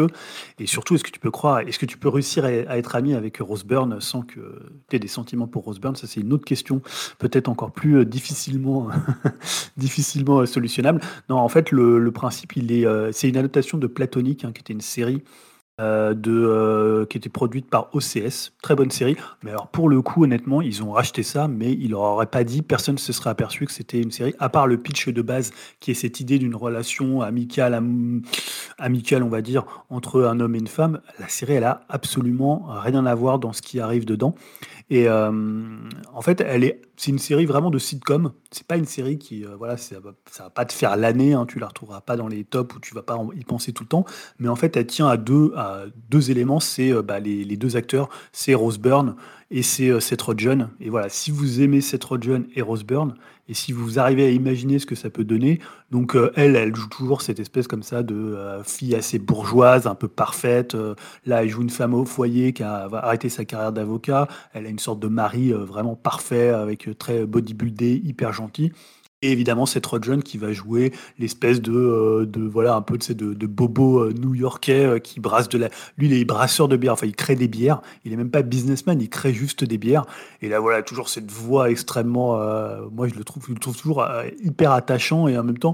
[0.59, 3.13] et surtout, est-ce que tu peux croire, est-ce que tu peux réussir à, être ami
[3.13, 4.39] avec Rose Byrne sans que
[4.89, 5.95] tu aies des sentiments pour Rose Byrne?
[5.95, 6.82] Ça, c'est une autre question,
[7.19, 8.89] peut-être encore plus euh, difficilement,
[9.78, 11.01] difficilement euh, solutionnable.
[11.30, 14.51] Non, en fait, le, le principe, il est, euh, c'est une adaptation de Platonique, hein,
[14.53, 15.23] qui était une série
[15.80, 18.53] euh, de, euh, qui était produite par OCS.
[18.63, 19.15] Très bonne série.
[19.43, 22.43] Mais alors, pour le coup, honnêtement, ils ont racheté ça, mais ils leur auraient pas
[22.43, 25.21] dit, personne ne se serait aperçu que c'était une série, à part le pitch de
[25.21, 28.21] base, qui est cette idée d'une relation amicale, am-
[28.80, 30.99] amicale, on va dire, entre un homme et une femme.
[31.19, 34.34] La série, elle a absolument rien à voir dans ce qui arrive dedans.
[34.89, 35.32] Et euh,
[36.13, 38.34] en fait, elle est, c'est une série vraiment de sitcom.
[38.52, 41.34] C'est pas une série qui, euh, voilà, ça va, va pas te faire l'année.
[41.34, 43.84] Hein, tu la retrouveras pas dans les tops où tu vas pas y penser tout
[43.84, 44.04] le temps.
[44.39, 46.60] Mais en fait, elle tient à deux, à deux éléments.
[46.60, 49.16] C'est euh, bah, les, les deux acteurs, c'est Rose Byrne
[49.52, 50.70] et c'est euh, Seth Rogen.
[50.80, 53.16] Et voilà, si vous aimez Seth Rogen et Rose Byrne,
[53.50, 56.76] et si vous arrivez à imaginer ce que ça peut donner, donc euh, elle, elle
[56.76, 60.76] joue toujours cette espèce comme ça de euh, fille assez bourgeoise, un peu parfaite.
[60.76, 60.95] Euh,
[61.26, 64.28] là, elle joue une femme au foyer qui a, va arrêter sa carrière d'avocat.
[64.54, 68.74] Elle a une sorte de mari euh, vraiment parfait, avec euh, très bodybuildé, hyper gentil.
[69.24, 73.34] Et évidemment, Seth Rogen qui va jouer l'espèce de, euh, voilà un peu de, de,
[73.34, 75.70] de bobo euh, new-yorkais euh, qui brasse de la.
[75.97, 76.93] Lui, il est brasseur de bière.
[76.93, 77.82] Enfin, il crée des bières.
[78.05, 79.01] Il est même pas businessman.
[79.01, 80.05] Il crée juste des bières.
[80.43, 82.34] Et là, voilà, toujours cette voix extrêmement.
[82.91, 84.05] moi, je le trouve, je le trouve toujours
[84.43, 85.74] hyper attachant et en même temps,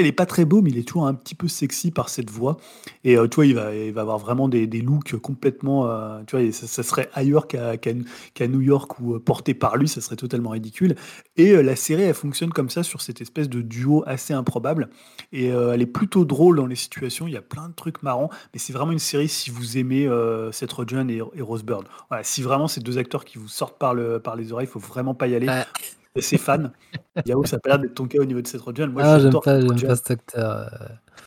[0.00, 2.30] il est pas très beau, mais il est toujours un petit peu sexy par cette
[2.30, 2.56] voix.
[3.04, 5.88] Et euh, il va, il va avoir vraiment des, looks complètement.
[5.88, 10.00] euh, tu vois, ça, serait ailleurs qu'à New York ou euh, porté par lui, ça
[10.00, 10.94] serait totalement ridicule.
[11.36, 14.88] Et euh, la série, elle fonctionne comme ça sur cette espèce de duo assez improbable.
[15.32, 17.26] Et elle est plutôt drôle dans les situations.
[17.26, 18.30] Il y a plein de trucs marrants.
[18.52, 20.08] Mais c'est vraiment une série si vous aimez
[20.52, 21.86] Seth Rogen et, et Rose Byrne.
[22.08, 24.78] Voilà, si vraiment ces deux acteurs qui vous sortent par, par les oreilles, il faut
[24.78, 25.48] vraiment pas y aller.
[26.14, 26.18] Ah.
[26.18, 26.70] Et C'est fan.
[27.26, 28.90] Yao, ça a pas l'air d'être ton cas au niveau de Seth Rogen.
[28.90, 30.50] Moi, ah, j'aime pas, pas cet acteur.
[30.50, 30.66] euh.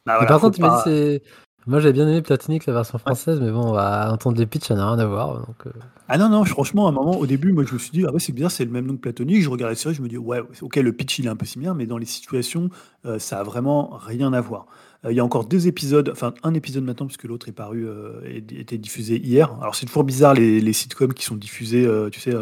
[0.05, 1.21] Bah, voilà, par contre, pas- c'est.
[1.65, 4.67] Moi, j'avais bien aimé Platonic, la version française, mais bon, on va entendre les pitchs,
[4.67, 5.33] ça n'a rien à voir.
[5.45, 5.71] Donc, euh,
[6.07, 8.13] Ah non, non, franchement, à un moment, au début, moi, je me suis dit, ah
[8.13, 9.41] ouais, c'est bizarre, c'est le même nom que Platonique.
[9.41, 11.45] Je regarde la série, je me dis, ouais, ok, le pitch, il est un peu
[11.45, 12.69] similaire, mais dans les situations,
[13.05, 14.67] euh, ça a vraiment rien à voir.
[15.07, 17.87] Euh, Il y a encore deux épisodes, enfin, un épisode maintenant, puisque l'autre est paru,
[17.87, 19.51] euh, et- était diffusé hier.
[19.61, 22.33] Alors, c'est toujours bizarre, les, les sitcoms qui sont diffusés, euh, tu sais,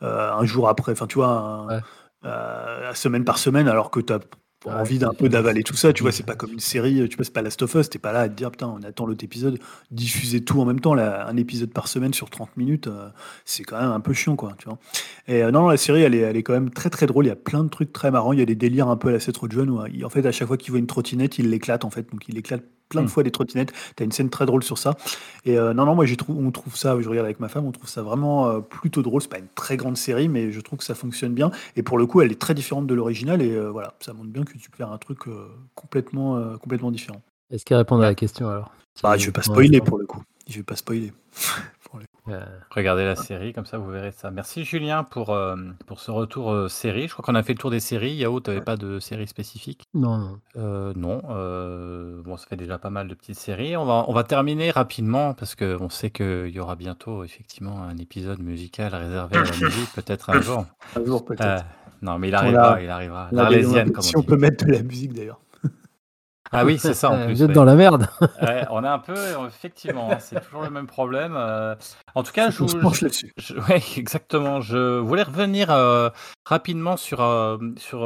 [0.00, 2.94] un jour après, enfin, tu vois, un- Ouais.
[2.94, 4.20] semaine par semaine, alors que tu as
[4.64, 7.16] Ouais, envie d'un peu d'avaler tout ça, tu vois, c'est pas comme une série, tu
[7.16, 9.06] vois, c'est pas Last of Us, t'es pas là à te dire, putain, on attend
[9.06, 9.58] l'autre épisode,
[9.90, 13.08] diffuser tout en même temps, là, un épisode par semaine sur 30 minutes, euh,
[13.44, 14.78] c'est quand même un peu chiant, quoi, tu vois.
[15.26, 17.28] Et euh, non, la série, elle est, elle est quand même très très drôle, il
[17.28, 19.12] y a plein de trucs très marrants, il y a des délires un peu à
[19.12, 21.50] la Seth Rogen, où euh, en fait, à chaque fois qu'il voit une trottinette, il
[21.50, 22.62] l'éclate, en fait, donc il éclate
[22.92, 23.10] plein de Hmm.
[23.10, 24.96] fois des trottinettes, t'as une scène très drôle sur ça.
[25.44, 27.88] Et euh, non, non, moi, on trouve ça, je regarde avec ma femme, on trouve
[27.88, 30.84] ça vraiment euh, plutôt drôle, c'est pas une très grande série, mais je trouve que
[30.84, 33.70] ça fonctionne bien, et pour le coup, elle est très différente de l'original, et euh,
[33.70, 37.20] voilà, ça montre bien que tu peux faire un truc euh, complètement, euh, complètement différent.
[37.50, 38.70] Est-ce qu'ils répondent à la question alors?
[39.02, 40.22] Bah, je vais pas spoiler pour le coup.
[40.48, 41.12] Je vais pas spoiler.
[42.28, 44.30] Euh, Regardez la série, comme ça vous verrez ça.
[44.30, 45.56] Merci Julien pour, euh,
[45.86, 47.08] pour ce retour euh, série.
[47.08, 48.12] Je crois qu'on a fait le tour des séries.
[48.14, 49.86] Yao, tu n'avais pas de série spécifique?
[49.92, 50.38] Non, non.
[50.56, 51.20] Euh, Non.
[51.30, 53.76] euh, bon, ça fait déjà pas mal de petites séries.
[53.76, 57.96] On va, on va terminer rapidement parce qu'on sait qu'il y aura bientôt effectivement un
[57.96, 60.64] épisode musical réservé à la musique, peut-être un jour.
[60.94, 61.44] Un jour peut-être.
[61.44, 61.58] Euh,
[62.02, 63.28] non, mais il On arrivera, a- il arrivera.
[63.32, 64.28] On a des- on a- L'Arlésienne, comme si on on dit.
[64.28, 65.40] peut mettre de la musique d'ailleurs.
[66.52, 67.34] Ah oui, c'est ça en Euh, plus.
[67.34, 67.54] Vous êtes ouais.
[67.54, 68.06] dans la merde.
[68.42, 69.14] Ouais, on est un peu,
[69.46, 71.34] effectivement, hein, c'est toujours le même problème.
[71.36, 71.74] euh.
[72.14, 73.32] En tout cas, je, se penche là-dessus.
[73.68, 74.60] ouais, exactement.
[74.60, 76.10] Je voulais revenir euh,
[76.44, 78.00] rapidement sur, euh, sur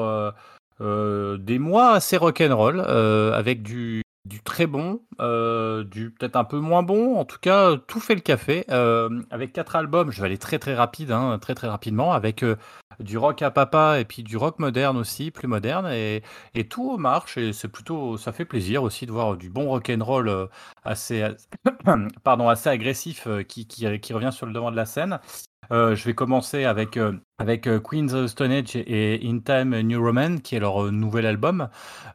[0.81, 6.83] des mois assez rock'n'roll, avec du, du très bon, euh, du peut-être un peu moins
[6.83, 7.17] bon.
[7.17, 8.65] En tout cas, tout fait le café.
[8.71, 12.43] euh, avec quatre albums, je vais aller très très rapide, hein, très très rapidement, avec
[12.43, 12.57] euh,
[13.01, 16.23] du rock à papa et puis du rock moderne aussi, plus moderne, et,
[16.55, 17.39] et tout marche.
[17.39, 20.47] Et c'est plutôt, ça fait plaisir aussi de voir du bon rock'n'roll euh,
[20.85, 21.25] assez,
[22.25, 25.21] pardon, assez agressif qui, qui revient sur le devant de la scène.
[25.73, 30.03] Euh, je vais commencer avec, euh, avec euh, Queens Stone Age et In Time New
[30.03, 31.69] Roman, qui est leur nouvel album.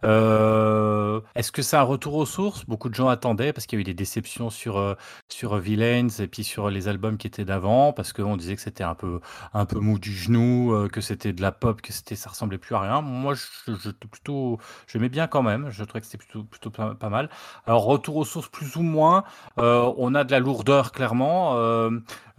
[0.03, 2.65] Est-ce que c'est un retour aux sources?
[2.65, 4.95] Beaucoup de gens attendaient parce qu'il y a eu des déceptions sur,
[5.29, 8.83] sur Villains et puis sur les albums qui étaient d'avant, parce qu'on disait que c'était
[8.83, 9.19] un peu,
[9.53, 12.75] un peu mou du genou, que c'était de la pop, que c'était, ça ressemblait plus
[12.75, 13.01] à rien.
[13.01, 14.59] Moi, je, je, plutôt,
[14.93, 15.69] bien quand même.
[15.69, 17.29] Je trouvais que c'était plutôt, plutôt pas, mal.
[17.65, 19.23] Alors, retour aux sources plus ou moins.
[19.57, 21.55] On a de la lourdeur, clairement.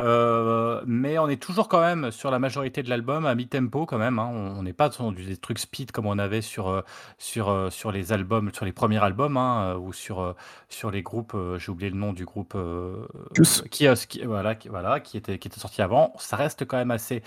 [0.03, 3.99] Euh, mais on est toujours quand même sur la majorité de l'album à mi-tempo quand
[3.99, 4.19] même.
[4.20, 4.31] hein.
[4.33, 6.83] On n'est pas sur du- des trucs speed comme on avait sur, euh,
[7.19, 10.35] sur, euh, sur les albums, sur les premiers albums hein, euh, ou sur, euh,
[10.69, 11.33] sur les groupes.
[11.35, 12.53] euh, J'ai oublié le nom du groupe.
[12.55, 13.07] euh,
[14.27, 16.12] voilà, qui, voilà, qui était, qui était sorti avant.
[16.19, 17.23] Ça reste quand même assez,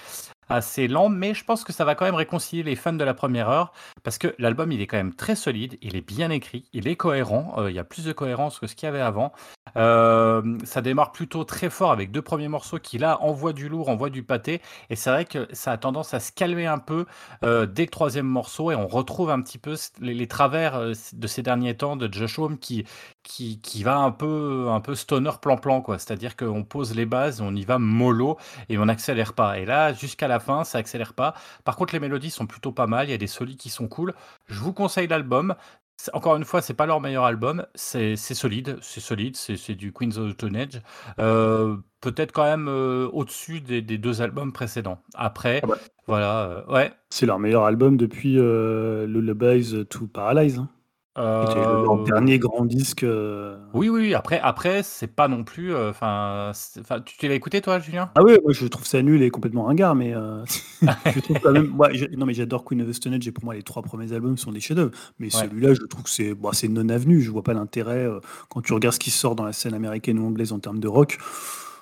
[0.50, 3.14] assez lent, mais je pense que ça va quand même réconcilier les fans de la
[3.14, 3.74] première heure
[4.04, 6.96] parce que l'album il est quand même très solide, il est bien écrit, il est
[6.96, 7.56] cohérent.
[7.58, 9.34] euh, il y a plus de cohérence que ce qu'il y avait avant.
[9.78, 13.90] Euh, ça démarre plutôt très fort avec deux premiers morceaux qui là envoient du lourd,
[13.90, 14.62] envoient du pâté.
[14.90, 17.06] Et c'est vrai que ça a tendance à se calmer un peu
[17.44, 20.80] euh, dès le troisième morceau et on retrouve un petit peu les, travers
[21.14, 22.86] de ces derniers temps de Josh Homme qui,
[23.24, 25.82] qui, qui va un peu, un peu stoner plan-plan.
[25.82, 25.98] quoi.
[26.00, 28.38] C'est-à-dire qu'on pose les bases, on y va mollo
[28.70, 29.60] et on n'accélère pas.
[29.60, 31.34] Et là, jusqu'à la fin, ça accélère pas.
[31.64, 33.08] Par contre, les mélodies sont plutôt pas mal.
[33.08, 34.14] Il y a des solis qui sont cool.
[34.48, 35.56] Je vous conseille l'album.
[36.12, 37.66] Encore une fois, c'est pas leur meilleur album.
[37.74, 40.82] C'est solide, c'est solide, c'est du Queens of the Age.
[41.20, 45.02] Euh, Peut-être quand même euh, au-dessus des, des deux albums précédents.
[45.16, 45.78] Après, Ah bah.
[46.06, 46.94] voilà, euh, ouais.
[47.10, 50.60] C'est leur meilleur album depuis euh, Lullabies to Paralyze.
[50.60, 50.70] Hein.
[51.18, 53.04] C'était leur Euh, dernier grand disque.
[53.04, 53.58] euh.
[53.74, 54.14] Oui, oui.
[54.14, 55.74] Après, après c'est pas non plus.
[55.74, 56.52] euh, Enfin,
[57.06, 58.10] tu, tu l'as écouté toi, Julien?
[58.16, 60.44] Ah oui, moi je trouve ça nul et complètement ringard, mais euh,
[61.16, 61.68] je trouve quand même.
[61.68, 63.82] moi, je- non, mais j'adore Queen of the Stone Age et pour moi les trois
[63.82, 64.92] premiers albums sont des chefs-d'œuvre.
[65.20, 65.42] Mais Ouais.
[65.44, 67.22] celui-là, je trouve que c'est c'est non avenu.
[67.22, 68.20] Je vois pas l'intérêt euh,
[68.50, 70.88] quand tu regardes ce qui sort dans la scène américaine ou anglaise en termes de
[70.90, 71.18] rock.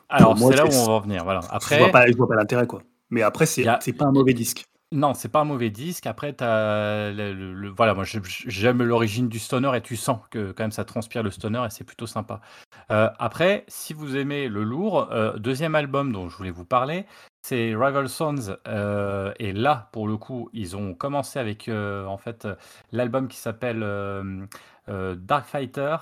[0.10, 1.23] Alors, c'est là où on va en venir.
[1.23, 1.39] Voilà.
[1.41, 2.84] je vois Après, pas, je vois pas l'intérêt quoi.
[3.10, 4.65] Mais après, a- c'est pas un mauvais disque.
[4.94, 6.06] Non, c'est pas un mauvais disque.
[6.07, 10.72] Après, le, voilà, moi j'ai- j'aime l'origine du stoner et tu sens que quand même
[10.72, 12.41] ça transpire le stoner et c'est plutôt sympa.
[12.91, 17.06] Euh, après, si vous aimez le lourd, euh, deuxième album dont je voulais vous parler,
[17.41, 18.56] c'est Rival Sons.
[18.68, 22.48] euh, et là, pour le coup, ils ont commencé avec en fait
[22.91, 23.84] l'album qui s'appelle
[24.88, 25.98] Dark Fighter,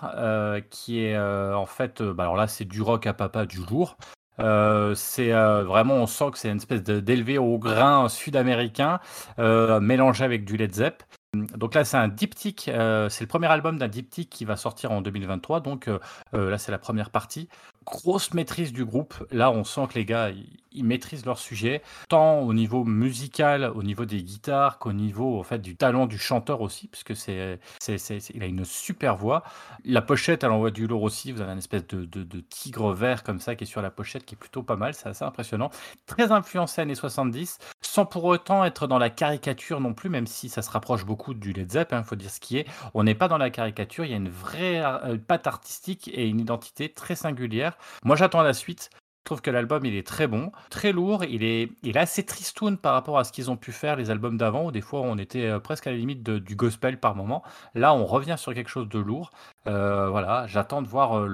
[0.69, 3.97] qui est en fait, bah, alors là, c'est du rock à papa, du lourd.
[4.41, 8.99] Euh, c'est euh, vraiment, on sent que c'est une espèce d'élevé au grain sud-américain
[9.39, 11.03] euh, mélangé avec du Led Zepp.
[11.33, 12.63] Donc là, c'est un diptyque.
[12.65, 15.61] c'est le premier album d'un diptyque qui va sortir en 2023.
[15.61, 15.89] Donc
[16.33, 17.47] là, c'est la première partie.
[17.85, 19.13] Grosse maîtrise du groupe.
[19.31, 20.31] Là, on sent que les gars,
[20.71, 25.43] ils, maîtrisent leur sujet, tant au niveau musical, au niveau des guitares, qu'au niveau en
[25.43, 29.15] fait du talent du chanteur aussi, puisque c'est, c'est, c'est- c'est- il a une super
[29.17, 29.43] voix.
[29.85, 31.31] La pochette, elle envoie du lourd aussi.
[31.31, 34.25] Vous avez une espèce de, de- tigre vert comme ça qui est sur la pochette,
[34.25, 34.93] qui est plutôt pas mal.
[34.93, 35.69] C'est assez impressionnant.
[36.05, 40.49] Très influencé années 70, sans pour autant être dans la caricature non plus, même si
[40.49, 42.67] ça se rapproche beaucoup du Led Zepp, il faut dire ce qui est.
[42.93, 46.27] On n'est pas dans la caricature, il y a une vraie euh, patte artistique et
[46.27, 47.77] une identité très singulière.
[48.03, 48.89] Moi, j'attends la suite.
[49.21, 52.23] Je trouve que l'album il est très bon, très lourd, il est, il est assez
[52.25, 55.01] tristoun par rapport à ce qu'ils ont pu faire les albums d'avant où des fois
[55.01, 57.43] on était euh, presque à la limite de- du gospel par moment.
[57.75, 59.29] Là on revient sur quelque chose de lourd.
[59.67, 61.27] Euh, voilà, j'attends de voir euh,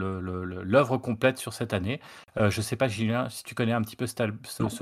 [0.65, 2.01] l'œuvre complète sur cette année.
[2.35, 4.14] Euh, je sais pas Julien si tu connais un petit peu ce,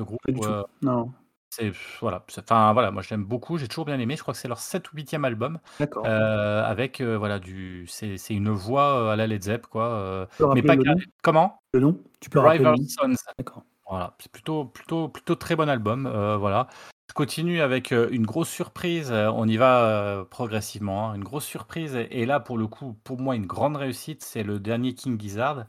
[0.02, 0.19] groupe.
[0.26, 0.48] Pas du tout.
[0.49, 1.14] euh, Non,
[1.49, 4.15] c'est voilà, c'est- enfin voilà, moi j'aime beaucoup, j'ai toujours bien aimé.
[4.15, 6.05] Je crois que c'est leur 7 ou 8e album d'accord.
[6.05, 10.27] euh, avec euh, voilà du, c'est c'est une voix euh, à la Led Zepp quoi.
[10.31, 10.84] Tu peux mais rappeler pas le nom?
[10.95, 11.59] carré- comment?
[11.73, 12.03] Le nom?
[12.19, 12.88] Tu peux rappeler le Rival nom?
[12.88, 13.15] Sons.
[13.38, 13.63] D'accord.
[13.89, 16.09] Voilà, c'est plutôt, plutôt, plutôt très bon album.
[16.39, 16.67] voilà.
[17.07, 19.11] Je continue avec une grosse surprise.
[19.11, 21.11] on y va progressivement.
[21.11, 21.95] hein, une grosse surprise.
[21.95, 25.19] Et, et là, pour le coup, pour moi, une grande réussite, c'est le dernier King
[25.22, 25.65] Gizzard.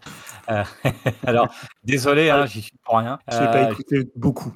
[1.27, 1.55] Alors,
[1.85, 3.19] désolé, hein, j'y suis pour rien.
[3.29, 4.53] Je l'ai pas écouté beaucoup.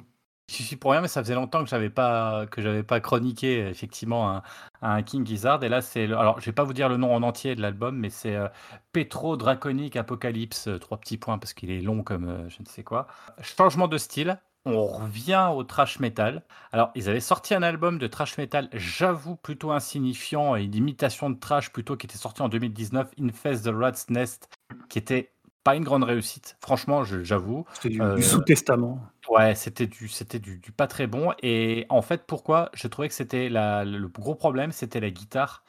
[0.51, 3.69] J'y suis pour rien, mais ça faisait longtemps que j'avais pas que j'avais pas chroniqué
[3.69, 4.41] effectivement
[4.81, 5.63] un, King Gizzard.
[5.63, 7.97] Et là, c'est alors je vais pas vous dire le nom en entier de l'album,
[7.97, 8.49] mais c'est euh,
[8.91, 12.67] Petro Draconic Apocalypse, euh, trois petits points parce qu'il est long comme euh, je ne
[12.67, 13.07] sais quoi.
[13.41, 14.41] Changement de style.
[14.65, 16.43] On revient au trash metal.
[16.71, 21.31] Alors, ils avaient sorti un album de trash metal, j'avoue, plutôt insignifiant et une imitation
[21.31, 24.49] de trash plutôt qui était sorti en 2019, Infest the Rat's Nest,
[24.87, 25.31] qui était
[25.63, 26.57] pas une grande réussite.
[26.61, 27.65] Franchement, j'avoue.
[27.73, 28.99] C'était du, Euh, du sous-testament.
[29.29, 31.33] Ouais, c'était du, c'était du, du pas très bon.
[31.41, 32.69] Et en fait, pourquoi?
[32.73, 35.63] Je trouvais que c'était la, le gros problème, c'était la guitare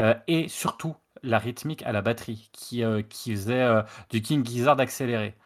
[0.00, 4.80] euh, et surtout la rythmique à la batterie qui, euh, qui faisait du King Gizzard
[4.80, 5.36] accéléré.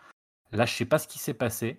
[0.53, 1.79] Là, je sais pas ce qui s'est passé.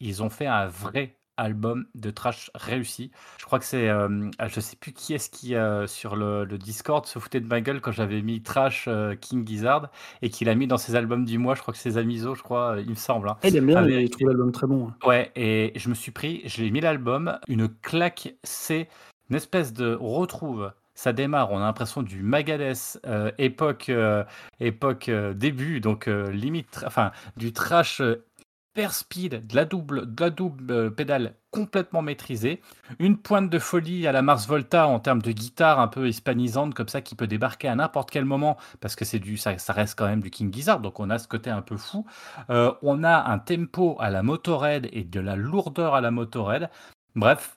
[0.00, 3.10] Ils ont fait un vrai album de trash réussi.
[3.38, 6.58] Je crois que c'est, euh, je sais plus qui est-ce qui euh, sur le, le
[6.58, 9.88] Discord se foutait de ma gueule quand j'avais mis trash euh, King Gizzard
[10.22, 11.54] et qu'il a mis dans ses albums du mois.
[11.54, 13.28] Je crois que c'est Amizo, je crois, il me semble.
[13.28, 13.36] hein.
[13.44, 14.88] Il aime bien, Avec- il trouve l'album très bon.
[14.88, 14.94] hein.
[15.06, 18.88] Ouais, et je me suis pris, je l'ai mis l'album, une claque, c'est
[19.30, 24.24] une espèce de, on retrouve, ça démarre, on a l'impression du Megadeth euh, époque, euh,
[24.60, 28.24] époque euh, début, donc euh, limite, enfin du trash euh,
[28.76, 32.60] hyper speed, de la double, de la double euh, pédale complètement maîtrisée,
[32.98, 36.74] une pointe de folie à la Mars Volta en termes de guitare un peu hispanisante
[36.74, 39.72] comme ça qui peut débarquer à n'importe quel moment parce que c'est du, ça, ça
[39.72, 42.04] reste quand même du King Gizzard, donc on a ce côté un peu fou.
[42.50, 46.68] Euh, on a un tempo à la Motorhead et de la lourdeur à la Motorhead.
[47.14, 47.56] Bref,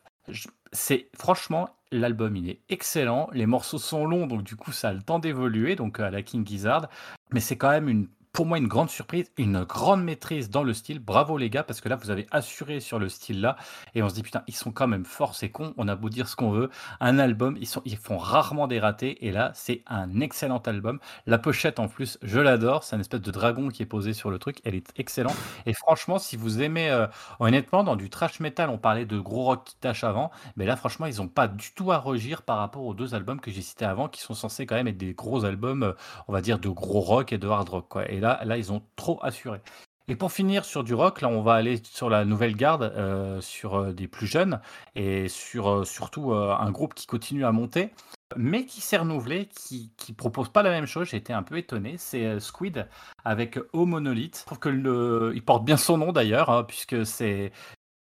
[0.72, 3.30] c'est franchement l'album il est excellent.
[3.34, 6.22] Les morceaux sont longs donc du coup ça a le temps d'évoluer donc à la
[6.22, 6.88] King Gizzard,
[7.34, 8.08] mais c'est quand même une
[8.40, 11.00] pour moi une grande surprise, une grande maîtrise dans le style.
[11.00, 13.58] Bravo les gars parce que là vous avez assuré sur le style là
[13.96, 15.74] et on se dit putain ils sont quand même forts c'est con.
[15.76, 16.70] On a beau dire ce qu'on veut,
[17.02, 21.00] un album ils sont ils font rarement des ratés et là c'est un excellent album.
[21.26, 22.86] La pochette en plus, je l'adore.
[22.86, 24.62] C'est une espèce de dragon qui est posé sur le truc.
[24.64, 25.36] Elle est excellente.
[25.66, 27.08] Et franchement, si vous aimez, euh,
[27.40, 30.32] honnêtement, dans du trash metal, on parlait de gros rock qui tâche avant.
[30.56, 33.42] Mais là, franchement, ils n'ont pas du tout à regir par rapport aux deux albums
[33.42, 35.94] que j'ai cités avant, qui sont censés quand même être des gros albums, euh,
[36.28, 37.88] on va dire, de gros rock et de hard rock.
[37.90, 38.10] Quoi.
[38.10, 39.62] Et là, là, ils ont trop assuré.
[40.10, 43.40] Et pour finir sur du rock, là on va aller sur la nouvelle garde, euh,
[43.42, 44.60] sur euh, des plus jeunes
[44.96, 47.92] et sur euh, surtout un groupe qui continue à monter
[48.36, 51.10] mais qui s'est renouvelé, qui, propose pas la même chose.
[51.10, 51.96] J'ai été un peu étonné.
[51.98, 52.88] C'est Squid
[53.26, 54.42] avec O Monolith.
[54.42, 57.52] Je trouve que il porte bien son nom d'ailleurs, hein, puisque c'est,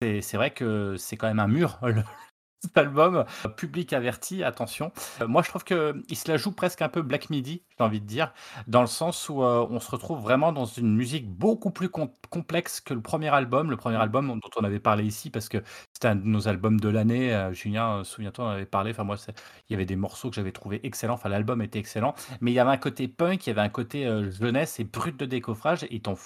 [0.03, 1.81] c'est, vrai que c'est quand même un mur.
[2.61, 4.91] Cet album, Euh, public averti, attention.
[5.23, 7.85] Euh, moi, je trouve que il se la joue presque un peu Black Midi, j'ai
[7.85, 8.33] envie de dire,
[8.67, 12.11] dans le sens où euh, on se retrouve vraiment dans une musique beaucoup plus com-
[12.31, 13.71] complexe que le premier album.
[13.71, 15.59] Le premier album dont on avait parlé ici, parce que
[15.93, 17.33] c'était un de nos albums de l'année.
[17.33, 18.91] Euh, Julien, souviens-toi, on en avait parlé.
[18.91, 19.35] Enfin, moi, c'est-
[19.69, 21.15] il y avait des morceaux que j'avais trouvé excellents.
[21.15, 22.15] Enfin, l'album était excellent.
[22.41, 25.17] Mais il y avait un côté punk, il y avait un côté jeunesse et brut
[25.17, 25.87] de décoffrage.
[25.91, 26.17] Et t'en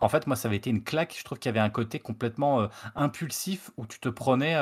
[0.00, 1.14] En fait, moi, ça avait été une claque.
[1.18, 4.56] Je trouve qu'il y avait un côté complètement impulsif où tu te prenais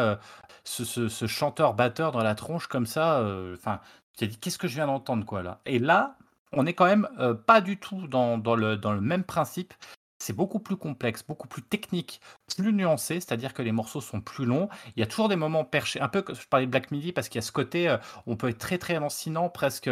[0.65, 3.19] ce, ce- chanteur-batteur dans la tronche comme ça.
[3.21, 3.81] euh, Enfin,
[4.13, 5.61] tu t'es dit, qu'est-ce que je viens d'entendre, quoi, là?
[5.67, 6.17] Et là,
[6.53, 9.75] on est quand même euh, pas du tout dans, le, dans le même principe.
[10.19, 12.21] C'est beaucoup plus complexe, beaucoup plus technique,
[12.57, 14.69] plus nuancé, c'est-à-dire que les morceaux sont plus longs.
[14.97, 17.13] Il y a toujours des moments perchés, un peu comme je parlais de Black Midi,
[17.13, 19.91] parce qu'il y a ce côté, euh, on peut être très très lancinant, presque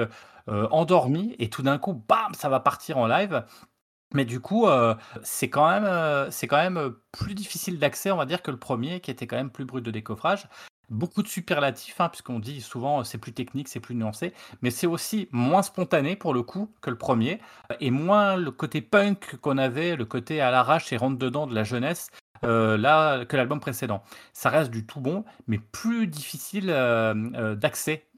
[0.49, 3.45] endormi, et tout d'un coup, bam, ça va partir en live.
[4.15, 4.67] Mais du coup,
[5.23, 9.01] c'est quand même, c'est quand même plus difficile d'accès, on va dire, que le premier,
[9.01, 10.49] qui était quand même plus brut de décoffrage.
[10.93, 14.71] Beaucoup de superlatifs, hein, puisqu'on dit souvent euh, c'est plus technique, c'est plus nuancé, mais
[14.71, 17.41] c'est aussi moins spontané pour le coup que le premier,
[17.81, 21.55] et moins le côté punk qu'on avait, le côté à l'arrache et rentre dedans de
[21.55, 22.11] la jeunesse,
[22.45, 24.03] euh, là que l'album précédent.
[24.33, 28.09] Ça reste du tout bon, mais plus difficile euh, euh, d'accès,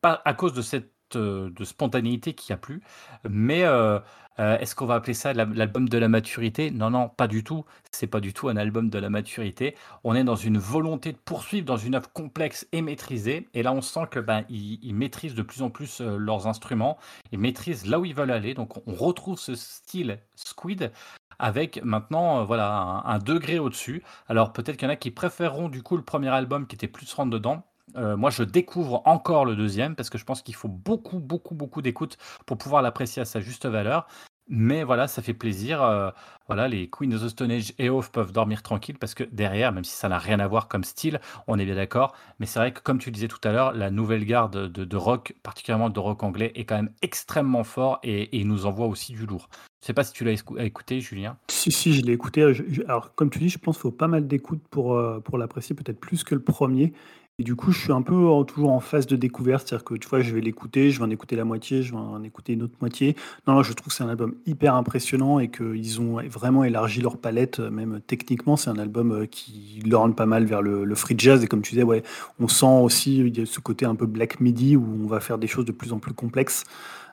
[0.00, 2.82] pas à cause de cette euh, de spontanéité qu'il n'y a plus,
[3.28, 3.98] mais euh,
[4.38, 6.70] euh, est-ce qu'on va appeler ça la- l'album de la maturité?
[6.70, 7.64] Non, non, pas du tout.
[7.90, 9.76] C'est pas du tout un album de la maturité.
[10.04, 13.48] On est dans une volonté de poursuivre dans une œuvre complexe et maîtrisée.
[13.54, 16.96] Et là, on sent que ben ils, maîtrisent de plus en plus euh, leurs instruments.
[17.32, 18.54] Ils maîtrisent là où ils veulent aller.
[18.54, 20.90] Donc, on retrouve ce style Squid
[21.38, 24.02] avec maintenant euh, voilà un, un degré au-dessus.
[24.28, 26.88] Alors peut-être qu'il y en a qui préféreront du coup le premier album qui était
[26.88, 27.64] plus rentre dedans.
[27.96, 31.54] Euh, moi, je découvre encore le deuxième parce que je pense qu'il faut beaucoup, beaucoup,
[31.54, 34.06] beaucoup d'écoute pour pouvoir l'apprécier à sa juste valeur.
[34.52, 35.80] Mais voilà, ça fait plaisir.
[35.80, 36.10] euh,
[36.48, 39.70] voilà, les Queen of the Stone Age et Oath peuvent dormir tranquille parce que derrière,
[39.70, 42.16] même si ça n'a rien à voir comme style, on est bien d'accord.
[42.40, 45.34] Mais c'est vrai que, comme tu disais tout à l'heure, la nouvelle garde de, rock,
[45.44, 49.48] particulièrement de rock anglais, est quand même extrêmement fort et, nous envoie aussi du lourd.
[49.82, 51.36] Je sais pas si tu l'as écou- écouté, Julien.
[51.48, 52.42] Si, si, je l'ai écouté.
[52.88, 55.76] Alors, comme tu dis, je pense qu'il faut pas mal d'écoute pour, euh, pour l'apprécier,
[55.76, 56.92] peut-être plus que le premier.
[57.40, 59.66] Et du coup, je suis un peu toujours en phase de découverte.
[59.66, 61.96] C'est-à-dire que, tu vois, je vais l'écouter, je vais en écouter la moitié, je vais
[61.96, 63.16] en écouter une autre moitié.
[63.48, 67.16] Non, je trouve que c'est un album hyper impressionnant et qu'ils ont vraiment élargi leur
[67.16, 68.58] palette, euh, même techniquement.
[68.58, 71.42] C'est un album euh, qui l'orne pas mal vers le, free jazz.
[71.42, 72.02] Et comme tu disais, ouais,
[72.40, 75.20] on sent aussi il y a ce côté un peu Black Midi où on va
[75.20, 76.64] faire des choses de plus en plus complexes.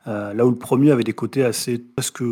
[0.08, 2.24] Euh, là où le premier avait des côtés assez presque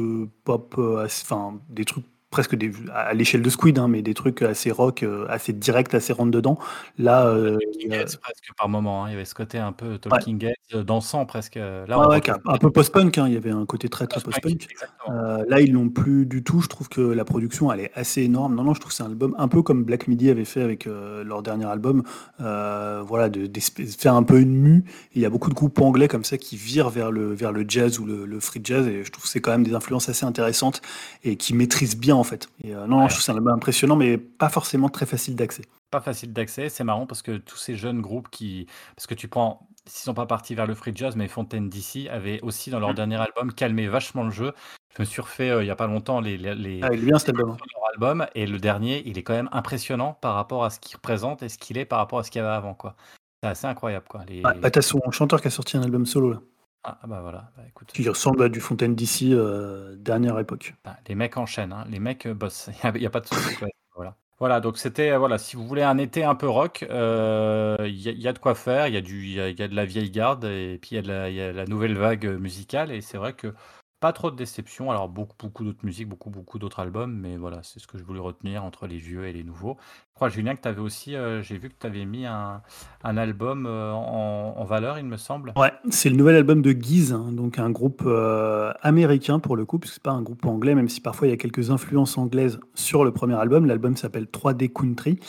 [0.44, 2.06] pop, euh, enfin des trucs
[2.36, 5.94] presque des, à l'échelle de Squid, hein, mais des trucs assez rock, euh, assez direct,
[5.96, 6.60] assez rentre dedans.
[6.98, 9.06] Là, euh, euh, Heads presque par moment.
[9.06, 9.08] hein.
[9.10, 11.56] Il y avait ce côté un peu Talking Heads, euh, dansant presque.
[11.56, 14.20] Là, ouais, ouais, retrouve- un peu post-punk, hein, il y avait un côté très très
[14.20, 14.68] Post-punk.
[15.10, 16.60] Euh, là, ils l'ont plus du tout.
[16.60, 18.54] Je trouve que la production, elle est assez énorme.
[18.54, 20.62] Non, non, je trouve que c'est un album un peu comme Black Midi avait fait
[20.62, 22.04] avec euh, leur dernier album.
[22.42, 24.84] Euh, voilà, de, d'espèce- faire un peu une mue.
[25.14, 27.54] Et il y a beaucoup de groupes anglais comme ça qui virent vers le, vers
[27.54, 28.86] le jazz ou le, le free jazz.
[28.88, 30.82] Et je trouve que c'est quand même des influences assez intéressantes
[31.24, 32.50] et qui maîtrisent bien en fait.
[32.64, 33.10] Et, euh, non, Ouais.
[33.10, 35.62] je trouve ça un album impressionnant, mais pas forcément très facile d'accès.
[35.92, 38.68] Pas facile d'accès, c'est marrant parce que tous ces jeunes groupes qui.
[38.98, 39.68] Parce que tu prends.
[39.88, 42.90] S'ils sont pas partis vers le free jazz, mais Fontaine DC avait aussi dans leur
[42.90, 42.96] Mmh.
[42.96, 44.52] dernier album calmé vachement le jeu.
[44.98, 47.20] Je me suis refait euh, il y a pas longtemps les, les, les- Ah, bien
[47.20, 47.50] cet album.
[47.50, 50.96] leur album et le dernier, il est quand même impressionnant par rapport à ce qu'il
[50.96, 52.74] représente et ce qu'il est par rapport à ce qu'il y avait avant.
[52.74, 52.96] quoi.
[53.44, 54.06] C'est assez incroyable.
[54.10, 54.22] quoi.
[54.28, 54.42] Les...
[54.42, 56.40] Bah, t'as son chanteur qui a sorti un album solo, là,
[56.88, 57.92] Ah ah bah voilà, bah, écoute.
[57.92, 60.76] qui ressemble à du Fontaine d'ici, euh, dernière époque.
[60.84, 61.84] Bah, les mecs enchaînent, hein.
[61.90, 62.70] les mecs euh, bossent.
[62.94, 63.56] Il n'y a, pas de souci.
[63.96, 64.16] Voilà.
[64.38, 68.00] Voilà, donc c'était, euh, voilà, si vous voulez un été un peu rock, euh, il
[68.00, 69.64] y, a- il y a de quoi faire, il y, a y a, il y
[69.64, 72.92] a de la vieille garde et puis il y a de la, nouvelle vague musicale
[72.92, 73.56] et c'est vrai que
[74.00, 74.92] pas trop de déception.
[74.92, 78.04] Alors beaucoup, beaucoup d'autres musiques, beaucoup, beaucoup d'autres albums, mais voilà, c'est ce que je
[78.04, 79.78] voulais retenir entre les vieux et les nouveaux.
[80.16, 82.62] Je crois, Julien, que tu avais aussi, euh, j'ai vu que tu avais mis un,
[83.04, 85.52] un album euh, en, en valeur, il me semble.
[85.58, 89.66] Ouais, c'est le nouvel album de Giz, hein, donc un groupe euh, américain pour le
[89.66, 92.18] coup, puisque c'est pas un groupe anglais, même si parfois il y a quelques influences
[92.18, 93.66] anglaises sur le premier album.
[93.66, 95.20] L'album s'appelle 3D Country.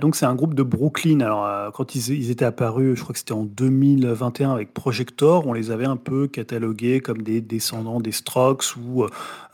[0.00, 1.20] Donc c'est un groupe de Brooklyn.
[1.20, 5.52] Alors quand ils, ils étaient apparus, je crois que c'était en 2021 avec Projector, on
[5.52, 9.04] les avait un peu catalogués comme des descendants des Strokes ou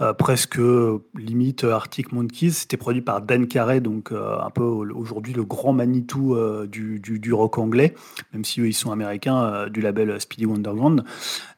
[0.00, 2.50] euh, presque euh, limite euh, Arctic Monkeys.
[2.52, 7.00] C'était produit par Dan Carey, donc euh, un peu aujourd'hui le grand Manitou euh, du,
[7.00, 7.94] du- rock anglais,
[8.32, 11.04] même si eux ils sont américains euh, du label Speedy Wonderground.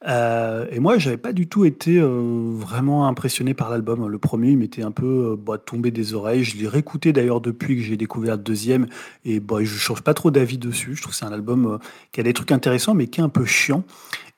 [0.06, 4.06] Euh, et moi, j'avais pas du tout été euh, vraiment impressionné par l'album.
[4.06, 6.44] Le premier, il m'était un peu euh, bah, tombé des oreilles.
[6.44, 8.86] Je l'ai réécouté d'ailleurs depuis que j'ai découvert le deuxième,
[9.24, 10.94] et bah, je change pas trop d'avis dessus.
[10.94, 11.78] Je trouve que c'est un album euh,
[12.12, 13.82] qui a des trucs intéressants, mais qui est un peu chiant.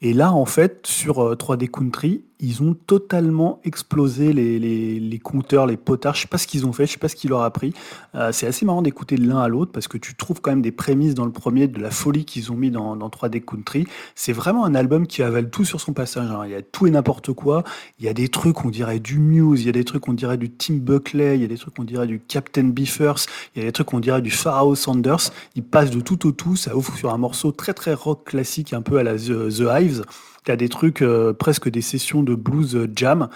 [0.02, 5.18] Et là, en fait, sur euh, 3D Country, ils ont totalement explosé les, les, les
[5.18, 6.14] compteurs, les potards.
[6.14, 7.72] Je sais pas ce qu'ils ont fait, je sais pas ce qui leur a pris.
[8.14, 10.62] Euh, c'est assez marrant d'écouter de l'un à l'autre parce que tu trouves quand même
[10.62, 13.86] des prémices dans le premier de la folie qu'ils ont mis dans, dans 3D Country.
[14.14, 16.30] C'est vraiment un album qui avale tout sur son passage.
[16.30, 16.42] hein.
[16.44, 17.64] Il y a tout et n'importe quoi.
[17.98, 20.12] Il y a des trucs, on dirait du Muse, il y a des trucs, on
[20.12, 23.60] dirait du Tim Buckley, il y a des trucs, on dirait du Captain Beefers, il
[23.60, 25.30] y a des trucs, on dirait du Pharaoh Sanders.
[25.54, 26.56] Il passe de tout au tout.
[26.56, 29.64] Ça ouvre sur un morceau très très rock classique, un peu à la The, The
[29.70, 30.04] Hives.
[30.44, 33.28] T'as des trucs euh, presque des sessions de blues euh, jam.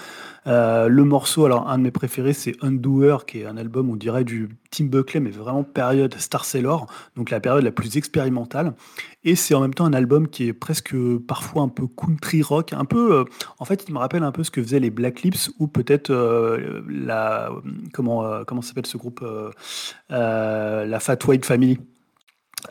[0.46, 3.96] Euh, le morceau, alors un de mes préférés, c'est Undoer, qui est un album, on
[3.96, 6.86] dirait du Tim Buckley, mais vraiment période Star Sailor,
[7.16, 8.74] donc la période la plus expérimentale.
[9.24, 10.94] Et c'est en même temps un album qui est presque
[11.26, 13.24] parfois un peu country rock, un peu.
[13.58, 16.12] en fait, il me rappelle un peu ce que faisaient les Black Lips ou peut-être
[16.88, 17.50] la
[17.94, 19.24] comment comment s'appelle ce groupe
[20.10, 21.78] la Fat White Family.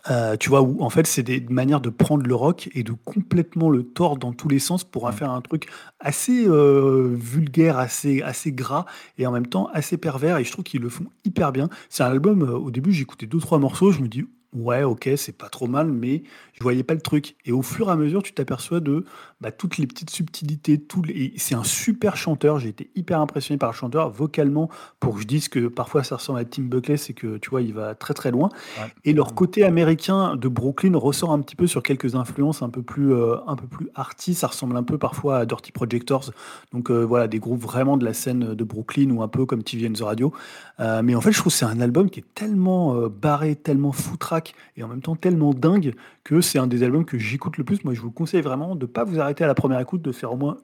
[0.09, 2.91] Euh, tu vois, où en fait, c'est des manières de prendre le rock et de
[2.91, 5.67] complètement le tordre dans tous les sens pour en faire un truc
[5.99, 8.85] assez euh, vulgaire, assez, assez gras
[9.17, 10.37] et en même temps assez pervers.
[10.37, 11.69] Et je trouve qu'ils le font hyper bien.
[11.89, 15.09] C'est un album, euh, au début, j'écoutais deux, trois morceaux, je me dis, ouais, ok,
[15.15, 16.23] c'est pas trop mal, mais
[16.53, 17.35] je voyais pas le truc.
[17.45, 19.05] Et au fur et à mesure, tu t'aperçois de
[19.41, 20.81] bah, toutes les petites subtilités.
[21.05, 21.33] Les...
[21.37, 22.59] C'est un super chanteur.
[22.59, 24.09] J'ai été hyper impressionné par le chanteur.
[24.11, 24.69] Vocalement,
[24.99, 27.61] pour que je dise que parfois ça ressemble à Tim Buckley, c'est que tu vois,
[27.61, 28.49] il va très très loin.
[28.79, 28.93] Ouais.
[29.03, 32.83] Et leur côté américain de Brooklyn ressort un petit peu sur quelques influences un peu
[32.83, 34.35] plus, euh, un peu plus arty.
[34.35, 36.31] Ça ressemble un peu parfois à Dirty Projectors.
[36.71, 39.63] Donc euh, voilà, des groupes vraiment de la scène de Brooklyn ou un peu comme
[39.63, 40.31] TV and the Radio.
[40.79, 43.91] Euh, mais en fait, je trouve que c'est un album qui est tellement barré, tellement
[43.91, 44.42] foutraque
[44.77, 45.93] et en même temps tellement dingue
[46.23, 47.83] que c'est un des albums que j'écoute le plus.
[47.83, 50.11] Moi, je vous conseille vraiment de ne pas vous arrêter à la première écoute, de
[50.11, 50.57] faire au moins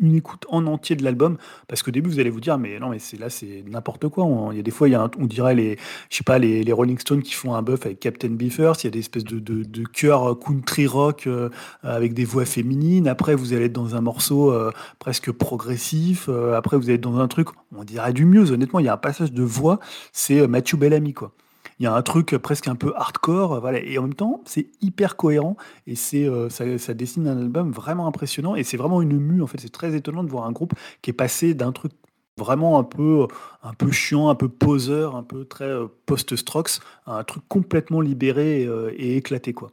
[0.00, 1.36] une écoute en entier de l'album
[1.68, 4.26] parce qu'au début vous allez vous dire mais non mais c'est là c'est n'importe quoi.
[4.50, 5.76] Il y a des fois il y a un- on dirait les
[6.10, 8.86] je sais pas les, Rolling Stones qui font un buff avec Captain Beefers il y
[8.88, 11.48] a des espèces de, de, chœurs country rock euh,
[11.82, 13.08] avec des voix féminines.
[13.08, 16.28] Après vous allez être dans un morceau euh, presque progressif.
[16.28, 18.50] Euh, après vous allez être dans un truc on dirait du mieux.
[18.50, 19.78] Honnêtement il y a un passage de voix
[20.12, 21.32] c'est Matthew Bellamy quoi
[21.78, 24.42] il y a un truc presque un peu hardcore, euh, voilà, et en même temps,
[24.44, 25.56] c'est hyper cohérent
[25.86, 29.42] et c'est euh, ça, ça dessine un album vraiment impressionnant et c'est vraiment une mue.
[29.42, 31.92] En fait, c'est très étonnant de voir un groupe qui est passé d'un truc
[32.38, 33.26] vraiment un peu
[33.62, 38.00] un peu chiant, un peu poseur, un peu très euh, post-Strokes, à un truc complètement
[38.00, 39.70] libéré euh, et éclaté quoi.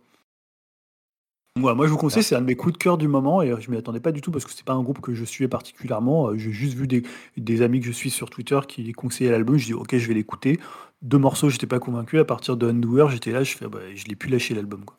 [1.57, 3.53] Voilà, moi je vous conseille, c'est un de mes coups de cœur du moment et
[3.61, 5.47] je m'y attendais pas du tout parce que c'est pas un groupe que je suivais
[5.47, 6.35] particulièrement.
[6.35, 7.03] J'ai juste vu des,
[7.37, 9.55] des amis que je suis sur Twitter qui conseillaient l'album.
[9.55, 10.59] Je dis ok, je vais l'écouter.
[11.01, 12.19] Deux morceaux, j'étais pas convaincu.
[12.19, 14.85] À partir de Undoer, j'étais là, je fais bah, je l'ai pu lâcher l'album.
[14.85, 14.97] quoi.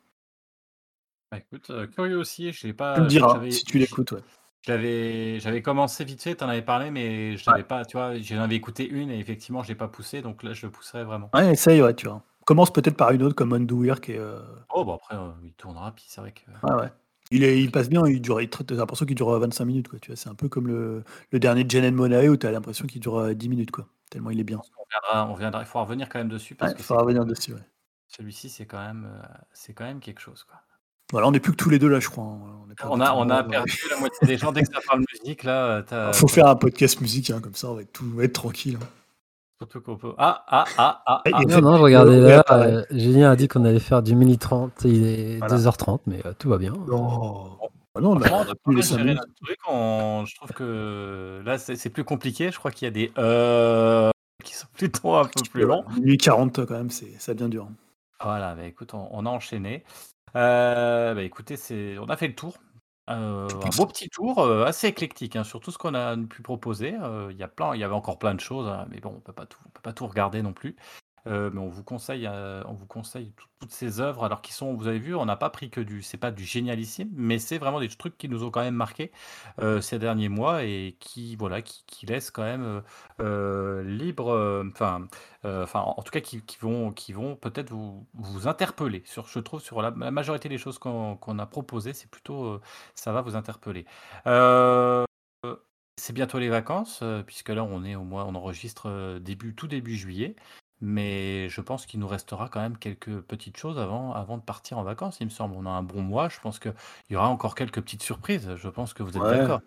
[1.32, 2.94] Bah, écoute, euh, curieux aussi, je l'ai pas.
[2.94, 4.12] Tu me diras j'avais- si tu l'écoutes.
[4.12, 4.20] ouais.
[4.66, 8.18] Je l'avais, j'avais commencé vite fait, t'en avais parlé, mais je l'avais pas, tu vois,
[8.18, 11.05] j'en avais écouté une et effectivement je l'ai pas poussé, donc là je le pousserai
[11.05, 11.31] vraiment.
[11.35, 12.24] Ouais, essaye, ouais, tu vois.
[12.47, 14.18] Commence peut-être par une autre comme Undoer qui est.
[14.18, 14.40] euh,
[14.74, 16.51] Oh bah après euh, il tournera, puis c'est vrai que.
[16.66, 16.89] Ouais, ouais.
[17.31, 19.89] Il, est, il passe bien, il dure, il, t'as l'impression qu'il dure euh, 25 minutes.
[19.89, 22.51] Quoi, tu vois, c'est un peu comme le, le dernier Janet Monae où tu as
[22.52, 23.70] l'impression qu'il dure euh, 10 minutes.
[23.70, 24.61] Quoi, tellement il est bien.
[24.78, 27.07] On viendra, on viendra, il faut revenir quand même dessus parce Il que faudra c'est-
[27.07, 27.53] revenir dessus.
[27.55, 27.61] ouais.
[28.09, 30.57] celui-ci c'est quand même, euh, c'est quand même quelque chose quoi.
[31.12, 32.24] Voilà, on n'est plus que tous les deux là, je crois.
[32.24, 32.41] hein.
[32.66, 34.81] On, est pas On a, on a perdu la moitié des gens dès que ça
[34.87, 35.45] parle musique.
[35.45, 38.16] Là, Il faut faire un podcast musique, hein, comme ça, on va être, tout, on
[38.16, 38.77] va être tranquille.
[38.83, 38.87] hein.
[39.59, 40.15] surtout qu'on peut.
[40.19, 41.23] Ah, ah, ah, ah.
[41.24, 41.43] Ah, ah.
[41.49, 42.45] Non, non, je regardais Ouais, là.
[42.51, 44.73] euh, Julien a dit qu'on allait faire du mini 30.
[44.85, 45.55] Il est Voilà.
[45.57, 46.73] 2h30, mais euh, tout va bien.
[46.73, 47.57] Non.
[47.97, 49.20] Ah non, on a on plus les minutes.
[49.43, 49.59] truc.
[49.68, 52.51] on- Je trouve que là, c'est plus compliqué.
[52.51, 54.10] Je crois qu'il y a des euh
[54.44, 55.85] qui sont plutôt un peu plus longs.
[55.94, 57.68] Minuit 40 quand même, ça devient dur.
[58.23, 59.85] Voilà, bah, écoute, on, on a enchaîné.
[60.36, 61.56] Euh, bah, écoutez,
[61.98, 62.55] on a fait le tour.
[63.09, 66.43] Euh, un beau petit tour, euh, assez éclectique, hein, sur tout ce qu'on a pu
[66.43, 66.97] proposer.
[67.31, 69.20] Il y a plein, il y avait encore plein de choses, hein, mais bon, on
[69.20, 70.77] peut pas tout, on peut pas tout regarder non plus.
[71.27, 74.53] Euh, mais on vous conseille, euh, on vous conseille tout- toutes ces œuvres, alors qui
[74.53, 77.39] sont, vous avez vu, on n'a pas pris que du, c'est pas du génialissime, mais
[77.39, 79.11] c'est vraiment des trucs qui nous ont quand même marqué
[79.61, 82.82] euh, ces derniers mois et qui, voilà, qui, laissent quand même
[83.85, 85.09] libre, enfin,
[85.44, 89.03] enfin, en tout cas, qui, vont, qui vont peut-être vous, vous interpeller.
[89.07, 92.61] Je trouve sur la, majorité des choses qu'on a proposées, c'est plutôt,
[92.94, 93.86] ça va vous interpeller.
[95.98, 99.97] C'est bientôt les vacances, puisque là on est au mois, on enregistre début, tout début
[99.97, 100.36] juillet.
[100.82, 104.77] Mais je pense qu'il nous restera quand même quelques petites choses avant, avant de partir
[104.78, 105.55] en vacances, il me semble.
[105.57, 106.74] On a un bon mois, je pense qu'il
[107.11, 108.55] y aura encore quelques petites surprises.
[108.57, 109.39] Je pense que vous êtes Ouais.
[109.39, 109.61] d'accord.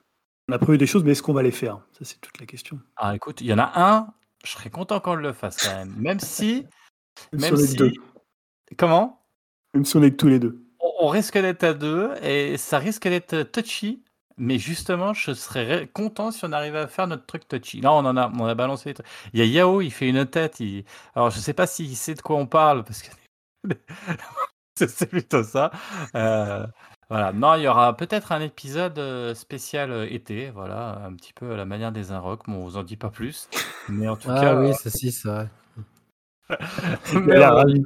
[0.47, 1.79] On a prévu des choses, mais est-ce qu'on va les faire?
[1.93, 2.79] Ça, c'est toute la question.
[2.95, 4.07] Ah, écoute, il y en a un,
[4.43, 5.95] je serais content qu'on le fasse quand même.
[5.97, 6.65] Même si,
[7.33, 7.93] Même, même si on est que deux.
[8.77, 9.21] comment?
[9.73, 10.63] Même si on est que tous les deux.
[10.79, 14.03] On, on risque d'être à deux et ça risque d'être touchy.
[14.39, 17.81] Mais justement, je serais content si on arrivait à faire notre truc touchy.
[17.81, 18.93] Là, on en a, on a balancé.
[19.33, 20.59] Il y a Yao, il fait une tête.
[20.61, 20.85] il-
[21.15, 23.11] Alors, je sais pas s'il sait de quoi on parle parce que
[24.75, 25.71] c'est plutôt ça.
[26.15, 26.65] Euh,
[27.09, 27.33] voilà.
[27.33, 30.49] Non, il y aura peut-être un épisode euh, spécial euh, été.
[30.51, 32.45] Voilà, un petit peu à la manière des Inrocks.
[32.47, 33.49] Bon, on vous en dit pas plus.
[33.89, 35.49] Mais en tout Ah cas, oui, ça si, c'est vrai.
[37.13, 37.83] Il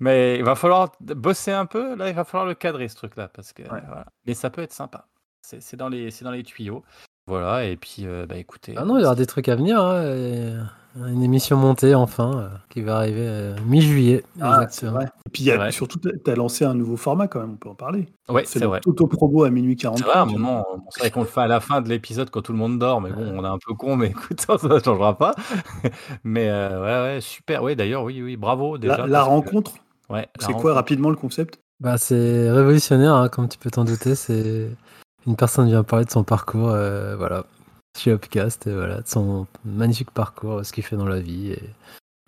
[0.00, 1.94] mais il va falloir bosser un peu.
[1.94, 3.28] Là, il va falloir le cadrer, ce truc-là.
[3.28, 3.80] Parce que, Ouais.
[3.86, 4.06] voilà.
[4.26, 5.06] Mais ça peut être sympa.
[5.42, 6.82] C'est c'est dans, les- c'est dans les tuyaux.
[7.26, 7.64] Voilà.
[7.64, 8.74] Et puis, euh, bah, écoutez.
[8.76, 9.80] Ah non, il y aura des trucs à venir.
[9.80, 10.52] hein, et
[10.96, 14.24] Une émission montée enfin, euh, qui va arriver euh, mi-juillet.
[14.40, 14.92] Ah, c'est exactement.
[14.92, 15.04] vrai.
[15.26, 15.70] Et puis il y a- Ouais.
[15.70, 18.08] surtout, tu as lancé un nouveau format quand même, on peut en parler.
[18.28, 18.80] Ouais, C'est c'est vrai.
[18.84, 19.98] l'auto-promo à minuit 40.
[19.98, 22.30] C'est vrai, à un moment, c'est vrai qu'on le fait à la fin de l'épisode
[22.30, 24.56] quand tout le monde dort, mais bon, on est un peu con, mais écoute, ça
[24.60, 25.34] ne changera pas.
[26.24, 27.62] mais euh, ouais, ouais, super.
[27.62, 28.96] Oui, d'ailleurs, oui, oui, bravo déjà.
[28.96, 29.72] La, la parce que- rencontre,
[30.10, 30.74] ouais, la c'est quoi rencontre.
[30.74, 31.60] rapidement le concept?
[31.80, 34.14] Bah, c'est révolutionnaire, hein, comme tu peux t'en douter.
[34.16, 34.70] C'est
[35.28, 37.44] une personne vient parler de son parcours, euh, voilà,
[37.96, 41.62] chez Upcast, et voilà, de son magnifique parcours, ce qu'il fait dans la vie et,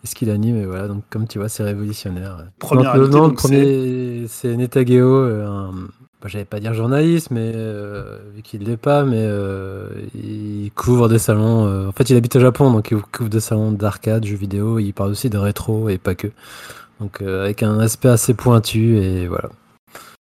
[0.05, 0.57] et ce qu'il anime.
[0.57, 2.47] Et voilà, donc comme tu vois, c'est révolutionnaire.
[2.59, 5.73] Premier donc, le invité, nom, le donc, premier, c'est Netageo, euh, un,
[6.21, 11.09] bah, j'allais pas dire journaliste, mais euh, vu qu'il l'est pas, mais euh, il couvre
[11.09, 11.67] des salons.
[11.67, 14.79] euh, en fait, il habite au Japon, donc il couvre des salons d'arcade, jeux vidéo.
[14.79, 16.29] Il parle aussi de rétro et pas que.
[17.01, 19.49] Donc euh, avec un aspect assez pointu et voilà.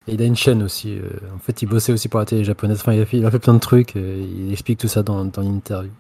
[0.09, 0.97] Et il a une chaîne aussi.
[0.99, 2.79] euh, en fait, il bossait aussi pour la télé japonaise.
[2.81, 3.97] Enfin, il a fait, il a fait plein de trucs.
[3.97, 5.91] euh, il explique tout ça dans, dans l'interview.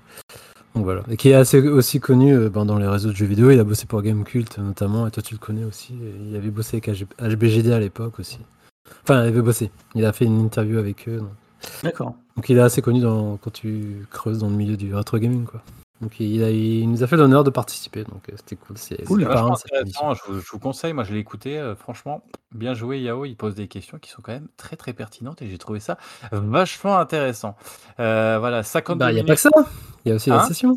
[0.74, 1.02] Donc voilà.
[1.10, 3.50] Et qui est assez aussi connu euh, ben, dans les réseaux de jeux vidéo.
[3.50, 5.06] Il a bossé pour Gamecult notamment.
[5.06, 5.94] Et toi, tu le connais aussi.
[5.94, 8.38] Et il avait bossé avec HB HBGD à l'époque aussi.
[9.02, 9.70] Enfin, il avait bossé.
[9.94, 11.18] Il a fait une interview avec eux.
[11.18, 11.30] Donc,
[11.82, 12.14] D'accord.
[12.36, 15.44] donc il est assez connu dans, quand tu creuses dans le milieu du retro gaming,
[15.44, 15.62] quoi.
[16.02, 18.04] Donc il, a, il nous a fait l'honneur de participer.
[18.04, 18.76] Donc euh, c'était cool.
[18.76, 22.22] C'est Cool, vachement intéressant, je, vous- je vous conseille, moi je l'ai écouté, euh, franchement,
[22.54, 25.48] bien joué Yao, il pose des questions qui sont quand même très très pertinentes et
[25.48, 25.96] j'ai trouvé ça
[26.32, 27.56] vachement intéressant.
[28.00, 29.28] Euh, voilà, 52 Bah, il n'y a minutes.
[29.28, 29.70] pas que ça.
[30.04, 30.76] Il y a aussi la Hein session.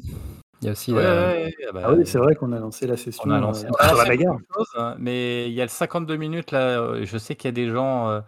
[0.61, 2.51] Il y a aussi Ouais, la- ouais, ouais, ah bah, Ah oui, c'est vrai qu'on
[2.51, 4.37] a lancé la session On a lancé, euh, la lancé bagarre.
[4.77, 7.03] hein, mais il y a le 52 minutes là.
[7.03, 8.21] Je sais qu'il y a des gens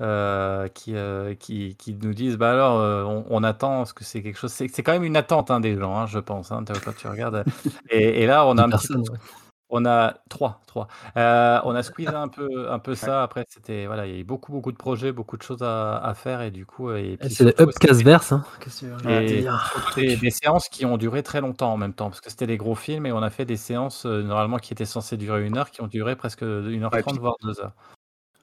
[0.00, 4.04] euh, qui, euh, qui, qui nous disent bah alors euh, on, on attend parce que
[4.04, 4.52] c'est quelque chose.
[4.52, 6.52] C'est c'est quand même une attente hein, des gens, hein, je pense.
[6.52, 7.44] Hein, quand tu regardes.
[7.90, 9.02] Et, et là on a un petit peu.
[9.72, 10.88] On a trois, trois.
[11.16, 13.22] Euh, on a squeezé un peu, un peu ça.
[13.22, 15.96] Après, c'était voilà, il y a eu beaucoup, beaucoup de projets, beaucoup de choses à,
[15.98, 18.32] à faire et du coup, et Eh, C'est le Upcast verse.
[18.32, 18.42] Hein.
[19.08, 22.48] Et- dire des, séances qui ont duré très longtemps en même temps, parce que c'était
[22.48, 25.56] des gros films et on a fait des séances normalement qui étaient censées durer une
[25.56, 27.74] heure, qui ont duré presque 1h30, Ouais, puis- voire 2 heures.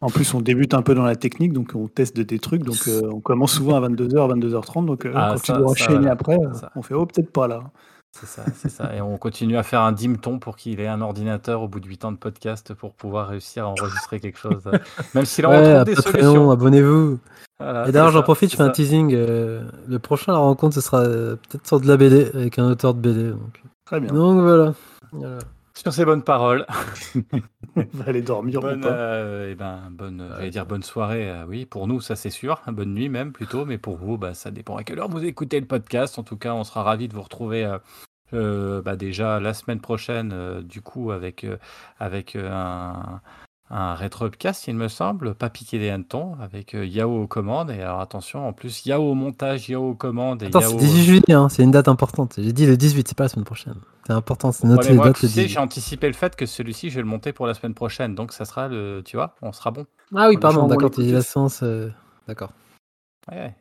[0.01, 2.63] En plus, on débute un peu dans la technique, donc on teste des trucs.
[2.63, 4.85] Donc euh, on commence souvent à 22h, 22h30.
[4.85, 6.71] Donc euh, Ah, quand ça, tu dois enchaîner après, euh, ça.
[6.75, 7.61] on fait oh, peut-être pas là.
[8.11, 8.95] C'est ça, c'est ça.
[8.95, 11.87] Et on continue à faire un dimton pour qu'il ait un ordinateur au bout de
[11.87, 14.63] 8 ans de podcast pour pouvoir réussir à enregistrer quelque chose.
[15.13, 16.51] Même si là, on Ouais, trouve des Patreon, solutions.
[16.51, 17.19] abonnez-vous.
[17.59, 19.13] Voilà, Et d'ailleurs, j'en profite, je fais un teasing.
[19.13, 22.69] euh, le prochain, la rencontre, ce sera euh, peut-être sur de la BD, avec un
[22.71, 23.31] auteur de BD.
[23.31, 24.11] Donc, Très bien.
[24.13, 24.73] donc voilà.
[25.11, 25.37] Voilà.
[25.83, 26.65] Sur ces bonnes paroles.
[27.75, 28.87] On va aller dormir ou Bonne, pas.
[28.87, 32.31] euh, eh ben, bonne, euh, j'allais dire bonne soirée, euh, oui, pour nous, ça c'est
[32.31, 35.23] sûr, bonne nuit même plutôt, mais pour vous, bah, ça dépend à quelle heure vous
[35.23, 36.17] écoutez le podcast.
[36.17, 37.77] En tout cas, on sera ravis de vous retrouver
[38.31, 41.45] bah, déjà la semaine prochaine, du coup, avec,
[41.99, 43.21] avec un,
[43.69, 47.69] un rétro-upcast, il me semble, pas piqué des hannetons, avec euh, Yao aux commandes.
[47.71, 50.41] Et alors attention, en plus, Yao au montage, Yao aux commandes.
[50.43, 52.35] Et Attends, Yao, c'est 18 juillet, hein, c'est une date importante.
[52.37, 53.75] J'ai dit le 18, c'est pas la semaine prochaine.
[54.05, 55.49] C'est important, c'est notre moi, date tu le sais, 18.
[55.53, 58.15] j'ai anticipé le fait que celui-ci, je vais le monter pour la semaine prochaine.
[58.15, 59.01] Donc, ça sera le.
[59.03, 59.85] Tu vois, on sera bon.
[60.15, 61.59] Ah oui, On pardon, d'accord, tu dis la séance.
[61.63, 61.89] euh,
[62.27, 62.51] D'accord.
[63.29, 63.53] Ouais.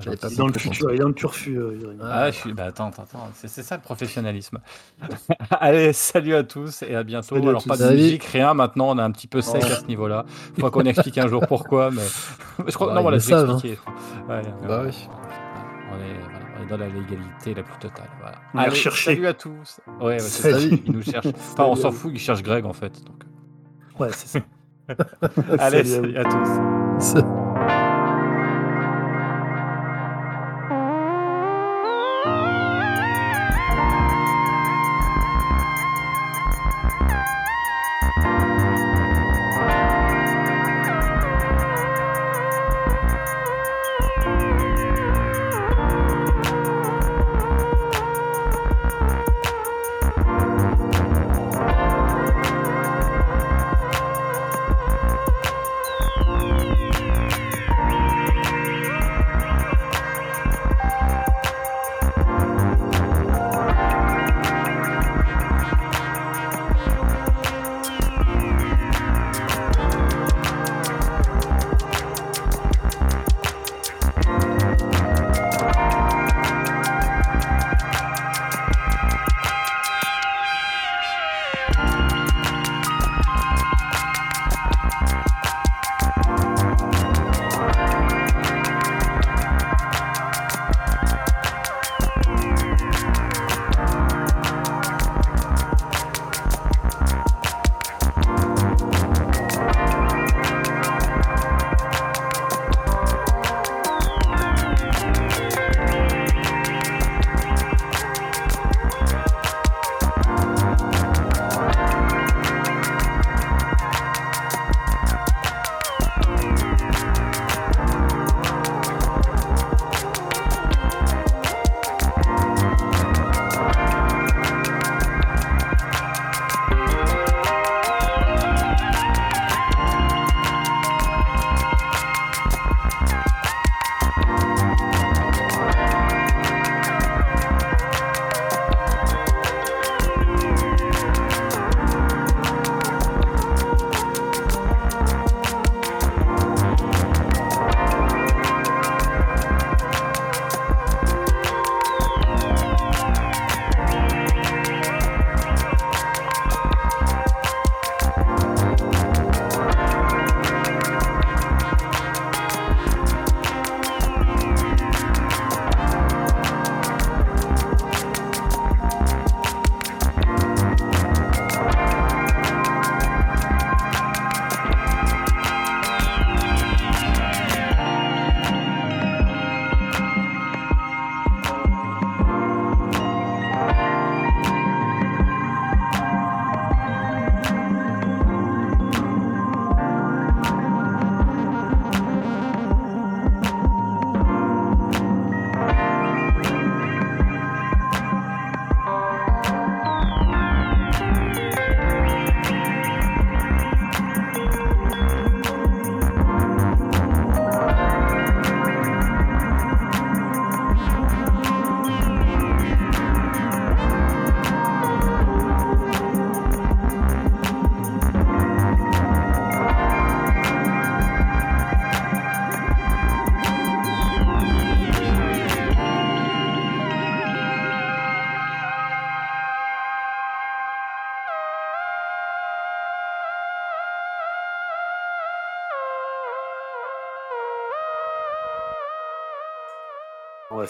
[0.00, 1.56] J'ai pas Il est dans le futur, il est dans le turfu.
[1.58, 1.96] euh.
[2.02, 2.52] Ah, je suis.
[2.52, 3.30] Bah, attends, attends.
[3.34, 4.58] C'est ça le professionnalisme.
[5.50, 7.34] Allez, salut à tous et à bientôt.
[7.36, 7.68] Salut à Alors, tous.
[7.70, 8.52] pas de musique, rien.
[8.54, 9.72] Maintenant, on est un petit peu sec Oh.
[9.72, 10.24] à ce niveau-là.
[10.54, 11.90] Faudra qu'on explique un jour pourquoi.
[11.90, 12.02] Mais
[12.66, 13.78] je crois Bah, non, voilà, je vais savent, expliquer.
[14.28, 15.08] Ouais, mais Bah on- oui.
[15.90, 18.08] On est, voilà, on est dans la légalité la plus totale.
[18.20, 18.36] Voilà.
[18.54, 19.14] Allez, recherché.
[19.14, 19.80] salut à tous.
[20.00, 20.18] Ouais, ouais.
[20.18, 20.82] Salut.
[20.86, 21.26] Ils nous cherchent.
[21.52, 22.92] Enfin, on s'en fout, ils cherchent Greg en fait.
[23.04, 23.22] Donc.
[23.98, 24.40] Ouais, c'est ça.
[25.58, 27.37] Allez, Salut à salut à tous.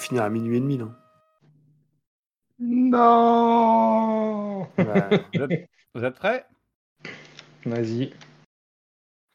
[0.09, 0.79] Finir à minuit et demi.
[3.19, 4.63] Non?
[4.79, 5.25] Ouais.
[5.35, 6.47] Vous êtes, vous êtes prêts?
[7.65, 8.13] Vas-y.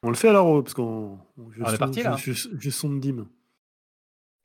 [0.04, 1.18] On le fait alors, euh, parce qu'on.
[1.52, 2.16] je On est sonde- parti, là.
[2.18, 3.28] Je, je, je sonde Dim.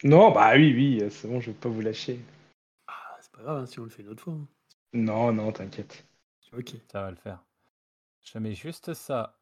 [0.05, 2.21] Non, bah oui, oui, c'est bon, je vais pas vous lâcher.
[2.87, 4.35] Ah, c'est pas grave hein, si on le fait une autre fois.
[4.35, 4.47] hein.
[4.93, 6.07] Non, non, t'inquiète.
[6.57, 6.75] Ok.
[6.93, 7.43] Ça va le faire.
[8.23, 9.37] Je mets juste ça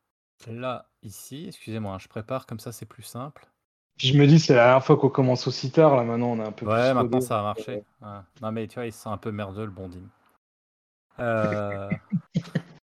[0.49, 1.47] là, ici.
[1.49, 3.47] Excusez-moi, hein, je prépare comme ça, c'est plus simple.
[3.98, 6.47] Je me dis, c'est la dernière fois qu'on commence aussi tard, là maintenant on est
[6.47, 7.82] un peu Ouais, plus maintenant ça a marché.
[8.02, 8.18] Ouais.
[8.43, 10.09] Non, mais tu vois, il se sent un peu merdeux le bon Dim.
[11.18, 11.89] Euh...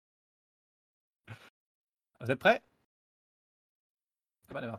[2.20, 2.62] Vous êtes prêts?
[4.48, 4.78] C'est bon.